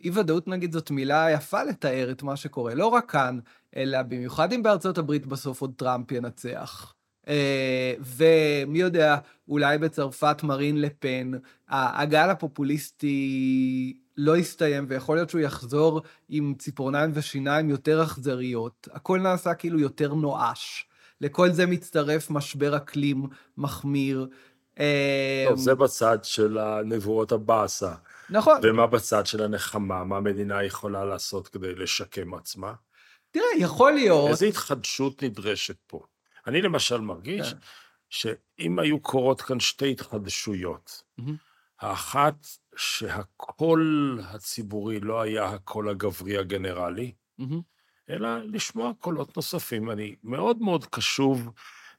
אי-ודאות, 0.04 0.48
נגיד, 0.48 0.72
זאת 0.72 0.92
מילה 0.92 1.32
יפה 1.32 1.64
לתאר 1.64 2.12
את 2.12 2.24
מה 2.24 2.36
שקורה, 2.36 2.76
לא 2.76 2.88
רק 2.88 3.12
כאן, 3.12 3.40
אלא 3.76 4.02
במיוחד 4.02 4.54
אם 4.54 4.64
בארצות 4.64 4.98
הברית 4.98 5.26
בסוף 5.26 5.62
עוד 5.62 5.74
טראמפ 5.78 6.12
ינצח. 6.12 6.94
אה, 7.28 7.94
ומי 8.00 8.80
יודע, 8.80 9.18
אולי 9.48 9.78
בצרפת 9.78 10.44
מרין 10.44 10.82
לפן, 10.82 11.32
הגל 11.70 12.30
הפופוליסטי 12.30 13.98
לא 14.18 14.38
יסתיים, 14.38 14.86
ויכול 14.90 15.18
להיות 15.18 15.30
שהוא 15.30 15.42
יחזור 15.42 16.02
עם 16.30 16.54
ציפורניים 16.58 17.12
ושיניים 17.14 17.70
יותר 17.70 18.04
אכזריות. 18.04 18.88
הכל 18.92 19.20
נעשה 19.20 19.54
כאילו 19.54 19.80
יותר 19.80 20.14
נואש. 20.14 20.88
לכל 21.22 21.52
זה 21.52 21.66
מצטרף 21.66 22.30
משבר 22.30 22.78
אקלים 22.78 23.28
מחמיר. 23.58 24.28
אה, 24.80 25.46
טוב, 25.50 25.60
זה 25.60 25.76
בצד 25.76 26.18
של 26.24 26.58
הנבואות 26.58 27.32
הבאסה. 27.32 27.94
נכון. 28.30 28.60
ומה 28.64 28.88
בצד 28.88 29.26
של 29.26 29.44
הנחמה? 29.44 30.04
מה 30.04 30.18
המדינה 30.18 30.64
יכולה 30.64 31.06
לעשות 31.06 31.48
כדי 31.48 31.76
לשקם 31.76 32.34
עצמה? 32.34 32.74
תראה, 33.34 33.46
יכול 33.58 33.94
להיות... 33.94 34.30
איזו 34.30 34.46
התחדשות 34.46 35.24
נדרשת 35.24 35.78
פה? 35.88 36.00
אני 36.48 36.62
למשל 36.62 37.02
מרגיש 37.02 37.54
כן. 37.54 37.60
שאם 38.10 38.80
היו 38.80 39.00
קורות 39.00 39.42
כאן 39.42 39.60
שתי 39.60 39.92
התחדשויות, 39.92 41.04
mm-hmm. 41.20 41.24
האחת, 41.82 42.48
שהקול 42.76 44.20
הציבורי 44.24 45.00
לא 45.00 45.22
היה 45.22 45.46
הקול 45.46 45.90
הגברי 45.90 46.38
הגנרלי, 46.38 47.12
mm-hmm. 47.42 47.44
אלא 48.10 48.38
לשמוע 48.38 48.92
קולות 49.00 49.38
נוספים. 49.38 49.92
אני 49.92 50.16
מאוד 50.24 50.58
מאוד 50.62 50.86
קשוב 50.86 51.50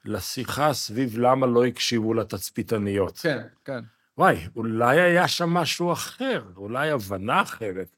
לשיחה 0.05 0.72
סביב 0.72 1.18
למה 1.18 1.47
לא 1.47 1.64
הקשיבו 1.64 2.14
לתצפיתניות. 2.14 3.18
כן, 3.18 3.47
כן. 3.64 3.80
וואי, 4.18 4.37
אולי 4.57 5.01
היה 5.01 5.28
שם 5.28 5.51
משהו 5.51 5.93
אחר, 5.93 6.43
אולי 6.57 6.91
הבנה 6.91 7.43
אחרת. 7.43 7.97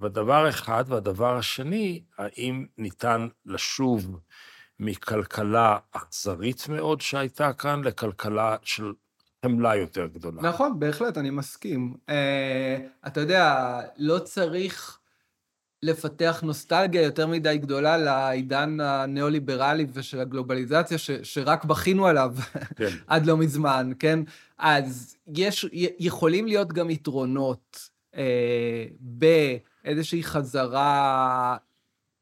ודבר 0.00 0.48
אחד, 0.48 0.84
והדבר 0.88 1.36
השני, 1.36 2.02
האם 2.18 2.66
ניתן 2.78 3.28
לשוב 3.46 4.20
מכלכלה 4.80 5.78
אכזרית 5.92 6.68
מאוד 6.68 7.00
שהייתה 7.00 7.52
כאן 7.52 7.84
לכלכלה 7.84 8.56
של 8.62 8.92
חמלה 9.44 9.76
יותר 9.76 10.06
גדולה. 10.06 10.42
נכון, 10.42 10.80
בהחלט, 10.80 11.18
אני 11.18 11.30
מסכים. 11.30 11.94
Uh, 12.06 12.12
אתה 13.06 13.20
יודע, 13.20 13.80
לא 13.96 14.18
צריך 14.18 14.98
לפתח 15.82 16.40
נוסטלגיה 16.42 17.02
יותר 17.02 17.26
מדי 17.26 17.58
גדולה 17.58 17.96
לעידן 17.96 18.80
הניאו-ליברלי 18.80 19.86
ושל 19.92 20.20
הגלובליזציה, 20.20 20.98
ש, 20.98 21.10
שרק 21.10 21.64
בכינו 21.64 22.06
עליו 22.06 22.34
כן. 22.76 22.88
עד 23.06 23.26
לא 23.26 23.36
מזמן, 23.36 23.92
כן? 23.98 24.20
אז 24.58 25.16
יש, 25.36 25.66
יכולים 25.98 26.46
להיות 26.46 26.72
גם 26.72 26.90
יתרונות 26.90 27.88
uh, 28.14 28.18
באיזושהי 29.88 30.22
חזרה 30.22 31.56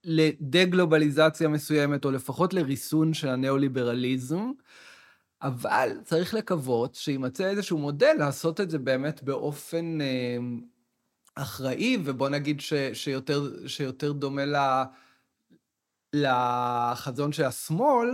לדה-גלובליזציה 0.04 1.48
מסוימת, 1.48 2.04
או 2.04 2.10
לפחות 2.10 2.54
לריסון 2.54 3.14
של 3.14 3.28
הניאו-ליברליזם, 3.28 4.50
אבל 5.42 5.90
צריך 6.04 6.34
לקוות 6.34 6.94
שימצא 6.94 7.44
איזשהו 7.44 7.78
מודל 7.78 8.12
לעשות 8.18 8.60
את 8.60 8.70
זה 8.70 8.78
באמת 8.78 9.22
באופן 9.22 10.00
אה, 10.00 10.36
אחראי, 11.34 11.98
ובוא 12.04 12.28
נגיד 12.28 12.60
ש, 12.60 12.72
שיותר, 12.92 13.68
שיותר 13.68 14.12
דומה 14.12 14.44
ל, 14.44 14.56
לחזון 16.12 17.32
של 17.32 17.44
השמאל, 17.44 18.08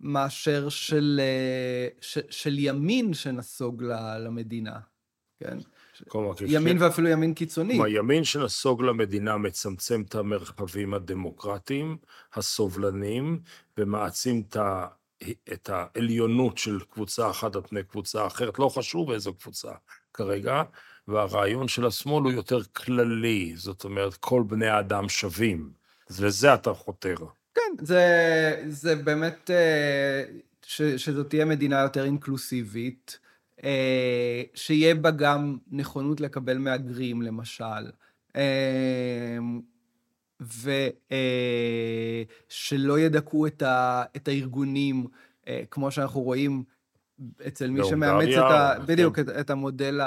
מאשר 0.00 0.68
של, 0.68 1.20
אה, 1.22 1.88
ש, 2.00 2.18
של 2.30 2.58
ימין 2.58 3.14
שנסוג 3.14 3.82
למדינה, 4.18 4.78
כן? 5.40 5.58
כלומר, 6.08 6.32
ימין 6.46 6.76
כש... 6.76 6.82
ואפילו 6.82 7.08
ימין 7.08 7.34
קיצוני. 7.34 7.72
כלומר, 7.72 7.88
ימין 7.88 8.24
שנסוג 8.24 8.82
למדינה 8.82 9.36
מצמצם 9.36 10.02
את 10.08 10.14
המרחבים 10.14 10.94
הדמוקרטיים, 10.94 11.96
הסובלניים, 12.34 13.40
ומעצים 13.78 14.42
את, 14.48 14.56
ה... 14.56 14.86
את 15.52 15.70
העליונות 15.72 16.58
של 16.58 16.80
קבוצה 16.90 17.30
אחת 17.30 17.56
על 17.56 17.62
פני 17.62 17.82
קבוצה 17.82 18.26
אחרת, 18.26 18.58
לא 18.58 18.68
חשוב 18.68 19.10
איזו 19.10 19.34
קבוצה 19.34 19.72
כרגע, 20.14 20.62
והרעיון 21.08 21.68
של 21.68 21.86
השמאל 21.86 22.24
הוא 22.24 22.32
יותר 22.32 22.62
כללי, 22.62 23.52
זאת 23.56 23.84
אומרת, 23.84 24.14
כל 24.14 24.42
בני 24.46 24.68
האדם 24.68 25.08
שווים. 25.08 25.70
לזה 26.20 26.54
אתה 26.54 26.74
חותר. 26.74 27.14
כן, 27.54 27.60
זה, 27.80 28.64
זה 28.68 28.96
באמת, 28.96 29.50
אה, 29.50 30.24
ש, 30.62 30.82
שזאת 30.82 31.28
תהיה 31.28 31.44
מדינה 31.44 31.80
יותר 31.80 32.04
אינקלוסיבית. 32.04 33.18
אה, 33.64 34.42
שיהיה 34.54 34.94
בה 34.94 35.10
גם 35.10 35.58
נכונות 35.70 36.20
לקבל 36.20 36.58
מהגרים, 36.58 37.22
למשל, 37.22 37.90
אה, 38.36 39.38
ושלא 42.50 42.96
אה, 42.96 43.02
ידכאו 43.02 43.46
את, 43.46 43.62
ה, 43.62 44.04
את 44.16 44.28
הארגונים, 44.28 45.06
כמו 45.70 45.90
שאנחנו 45.90 46.20
רואים 46.20 46.64
אצל 47.46 47.70
מי 47.70 47.84
שמאמץ 47.84 48.28
את, 48.28 48.42
ה, 48.42 48.74
כן. 48.76 48.86
בדיוק, 48.86 49.18
את, 49.18 49.28
את 49.28 49.50
המודל 49.50 50.00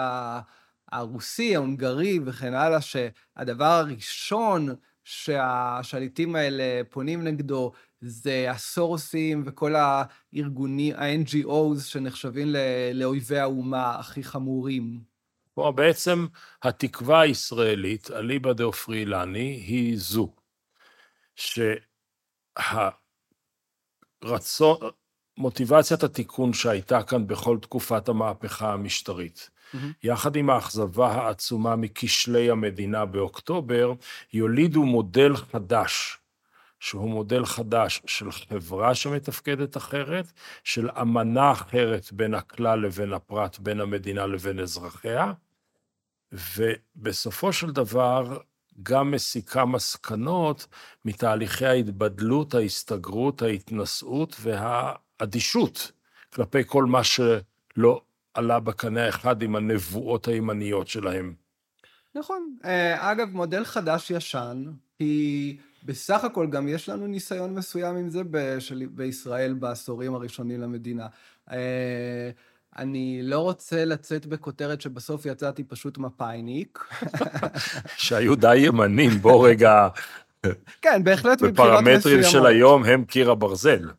הרוסי, 0.91 1.56
ההונגרי 1.56 2.20
וכן 2.26 2.53
הלאה, 2.53 2.82
שהדבר 2.82 3.66
הראשון 3.66 4.76
שהשליטים 5.03 6.36
האלה 6.36 6.82
פונים 6.89 7.24
נגדו 7.24 7.72
זה 8.08 8.51
הסורסים 8.51 9.43
וכל 9.45 9.74
הארגונים, 9.76 10.95
ה-NGOs 10.95 11.82
שנחשבים 11.82 12.47
לאויבי 12.93 13.39
האומה 13.39 13.95
הכי 13.95 14.24
חמורים. 14.24 14.99
כלומר, 15.56 15.72
בעצם 15.72 16.28
התקווה 16.64 17.22
הישראלית, 17.22 18.12
אליבא 18.12 18.53
דאופרילני, 18.53 19.64
היא 19.68 19.97
זו, 19.97 20.36
שהרצון, 24.22 24.78
מוטיבציית 25.38 26.03
התיקון 26.03 26.53
שהייתה 26.53 27.03
כאן 27.03 27.28
בכל 27.28 27.58
תקופת 27.62 28.10
המהפכה 28.10 28.74
המשטרית, 28.74 29.49
mm-hmm. 29.49 29.78
יחד 30.03 30.36
עם 30.36 30.49
האכזבה 30.49 31.08
העצומה 31.08 31.76
מכשלי 31.76 32.49
המדינה 32.49 33.06
באוקטובר, 33.06 33.93
יולידו 34.34 34.84
מודל 34.84 35.36
חדש 35.36 36.18
שהוא 36.86 37.10
מודל 37.10 37.46
חדש 37.46 38.02
של 38.06 38.32
חברה 38.32 38.96
שמתפקדת 38.96 39.78
אחרת, 39.78 40.32
של 40.64 40.90
אמנה 41.02 41.52
אחרת 41.52 42.12
בין 42.12 42.34
הכלל 42.34 42.80
לבין 42.80 43.14
הפרט, 43.14 43.60
בין 43.60 43.82
המדינה 43.82 44.26
לבין 44.26 44.60
אזרחיה, 44.60 45.34
ובסופו 46.32 47.54
של 47.54 47.72
דבר 47.72 48.38
גם 48.84 49.12
מסיקה 49.12 49.66
מסקנות 49.66 50.68
מתהליכי 51.06 51.66
ההתבדלות, 51.66 52.54
ההסתגרות, 52.54 53.42
ההתנשאות 53.42 54.36
והאדישות 54.40 55.92
כלפי 56.34 56.64
כל 56.66 56.86
מה 56.86 57.02
שלא 57.04 58.02
עלה 58.34 58.60
בקנה 58.60 59.10
אחד 59.10 59.42
עם 59.42 59.56
הנבואות 59.56 60.28
הימניות 60.28 60.88
שלהם. 60.88 61.34
נכון. 62.16 62.56
אה, 62.66 63.12
אגב, 63.12 63.30
מודל 63.32 63.64
חדש-ישן 63.64 64.64
היא... 65.00 65.58
בסך 65.86 66.24
הכל 66.24 66.48
גם 66.48 66.68
יש 66.68 66.90
לנו 66.90 67.08
ניסיון 67.08 67.54
מסוים 67.54 67.96
עם 67.96 68.10
זה 68.10 68.22
בשל, 68.32 68.86
בישראל 68.92 69.54
בעשורים 69.54 70.16
הראשונים 70.16 70.62
למדינה. 70.62 71.08
אה, 71.52 72.30
אני 72.78 73.20
לא 73.24 73.40
רוצה 73.40 73.86
לצאת 73.86 74.26
בכותרת 74.26 74.82
שבסוף 74.82 75.26
יצאתי 75.26 75.64
פשוט 75.64 75.98
מפאיניק. 75.98 76.80
שהיו 77.98 78.36
די 78.36 78.58
ימנים, 78.58 79.12
בוא 79.22 79.48
רגע... 79.48 79.88
כן, 80.82 81.04
בהחלט 81.04 81.42
מבחינות 81.42 81.82
מסוימות. 81.82 82.00
בפרמטרים 82.04 82.24
של 82.24 82.46
היום 82.46 82.84
הם 82.84 83.06
קיר 83.06 83.32
הברזל. 83.32 83.90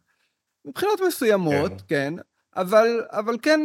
מבחינות 0.64 1.00
מסוימות, 1.08 1.72
כן, 1.72 2.14
כן 2.16 2.22
אבל, 2.56 3.00
אבל 3.10 3.36
כן, 3.42 3.60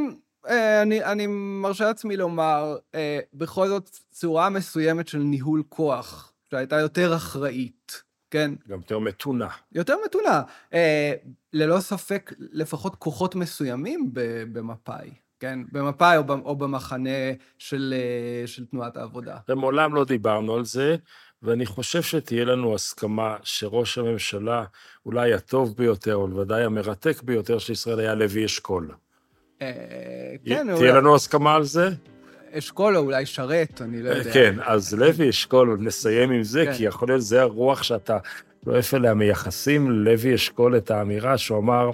אה, 0.48 0.82
אני, 0.82 1.04
אני 1.04 1.28
מרשה 1.62 1.86
לעצמי 1.86 2.18
לומר, 2.18 2.78
אה, 2.96 3.20
בכל 3.34 3.68
זאת 3.68 3.90
צורה 4.12 4.50
מסוימת 4.50 5.08
של 5.08 5.18
ניהול 5.18 5.64
כוח, 5.70 6.34
שהייתה 6.52 6.80
יותר 6.80 7.16
אחראית. 7.16 8.11
כן. 8.32 8.52
גם 8.68 8.78
יותר 8.78 9.00
מתונה. 9.00 9.48
יותר 9.72 9.96
מתונה. 10.06 10.42
אה, 10.74 11.14
ללא 11.54 11.80
ספק, 11.80 12.34
לפחות 12.40 12.96
כוחות 12.96 13.36
מסוימים 13.36 14.10
במפא"י, 14.54 15.10
כן? 15.40 15.60
במפא"י 15.72 16.18
או, 16.18 16.24
או 16.46 16.56
במחנה 16.56 17.10
של, 17.58 17.94
אה, 17.98 18.48
של 18.48 18.66
תנועת 18.66 18.98
העבודה. 18.98 19.38
ומעולם 19.50 19.96
לא 19.96 20.06
דיברנו 20.06 20.56
על 20.56 20.66
זה, 20.66 20.96
ואני 21.44 21.66
חושב 21.66 22.02
שתהיה 22.02 22.46
לנו 22.46 22.76
הסכמה 22.76 23.38
שראש 23.44 23.98
הממשלה, 23.98 24.64
אולי 25.06 25.34
הטוב 25.34 25.78
ביותר, 25.78 26.16
או 26.16 26.28
בוודאי 26.28 26.64
המרתק 26.64 27.22
ביותר 27.24 27.60
של 27.60 27.74
ישראל, 27.74 28.00
היה 28.00 28.16
לוי 28.16 28.46
אשכול. 28.46 28.92
אה, 29.62 29.72
כן, 30.46 30.64
תהיה 30.64 30.76
אולי... 30.78 30.92
לנו 30.92 31.16
הסכמה 31.16 31.56
על 31.56 31.64
זה? 31.64 31.90
אשכול 32.58 32.98
או 32.98 33.02
אולי 33.02 33.26
שרת, 33.26 33.82
אני 33.82 34.02
לא 34.04 34.10
יודע. 34.10 34.34
כן, 34.34 34.56
אז 34.66 34.94
לוי 34.94 35.30
אשכול, 35.30 35.78
נסיים 35.82 36.32
עם 36.32 36.44
זה, 36.44 36.66
כן. 36.66 36.74
כי 36.74 36.84
יכול 36.84 37.08
להיות 37.08 37.22
זה 37.22 37.42
הרוח 37.42 37.84
שאתה 37.84 38.18
שואף 38.66 38.94
אליה, 38.94 39.14
מייחסים 39.14 39.92
ללוי 39.92 40.36
אשכול 40.36 40.78
את 40.78 40.92
האמירה 40.92 41.38
שהוא 41.38 41.58
אמר, 41.58 41.92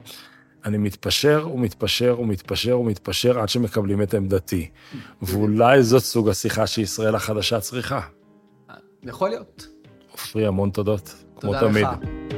אני 0.65 0.77
מתפשר 0.77 1.47
ומתפשר 1.53 2.19
ומתפשר 2.19 2.79
ומתפשר 2.79 3.39
עד 3.39 3.49
שמקבלים 3.49 4.01
את 4.01 4.13
עמדתי. 4.13 4.69
ואולי 5.21 5.83
זאת 5.83 6.03
סוג 6.03 6.29
השיחה 6.29 6.67
שישראל 6.67 7.15
החדשה 7.15 7.59
צריכה. 7.59 8.01
יכול 9.03 9.29
להיות. 9.29 9.67
עופרי, 10.11 10.45
המון 10.45 10.69
תודות. 10.69 11.13
תודה 11.39 11.59
כמו 11.59 11.69
תמיד. 11.69 11.83
לך. 11.83 12.36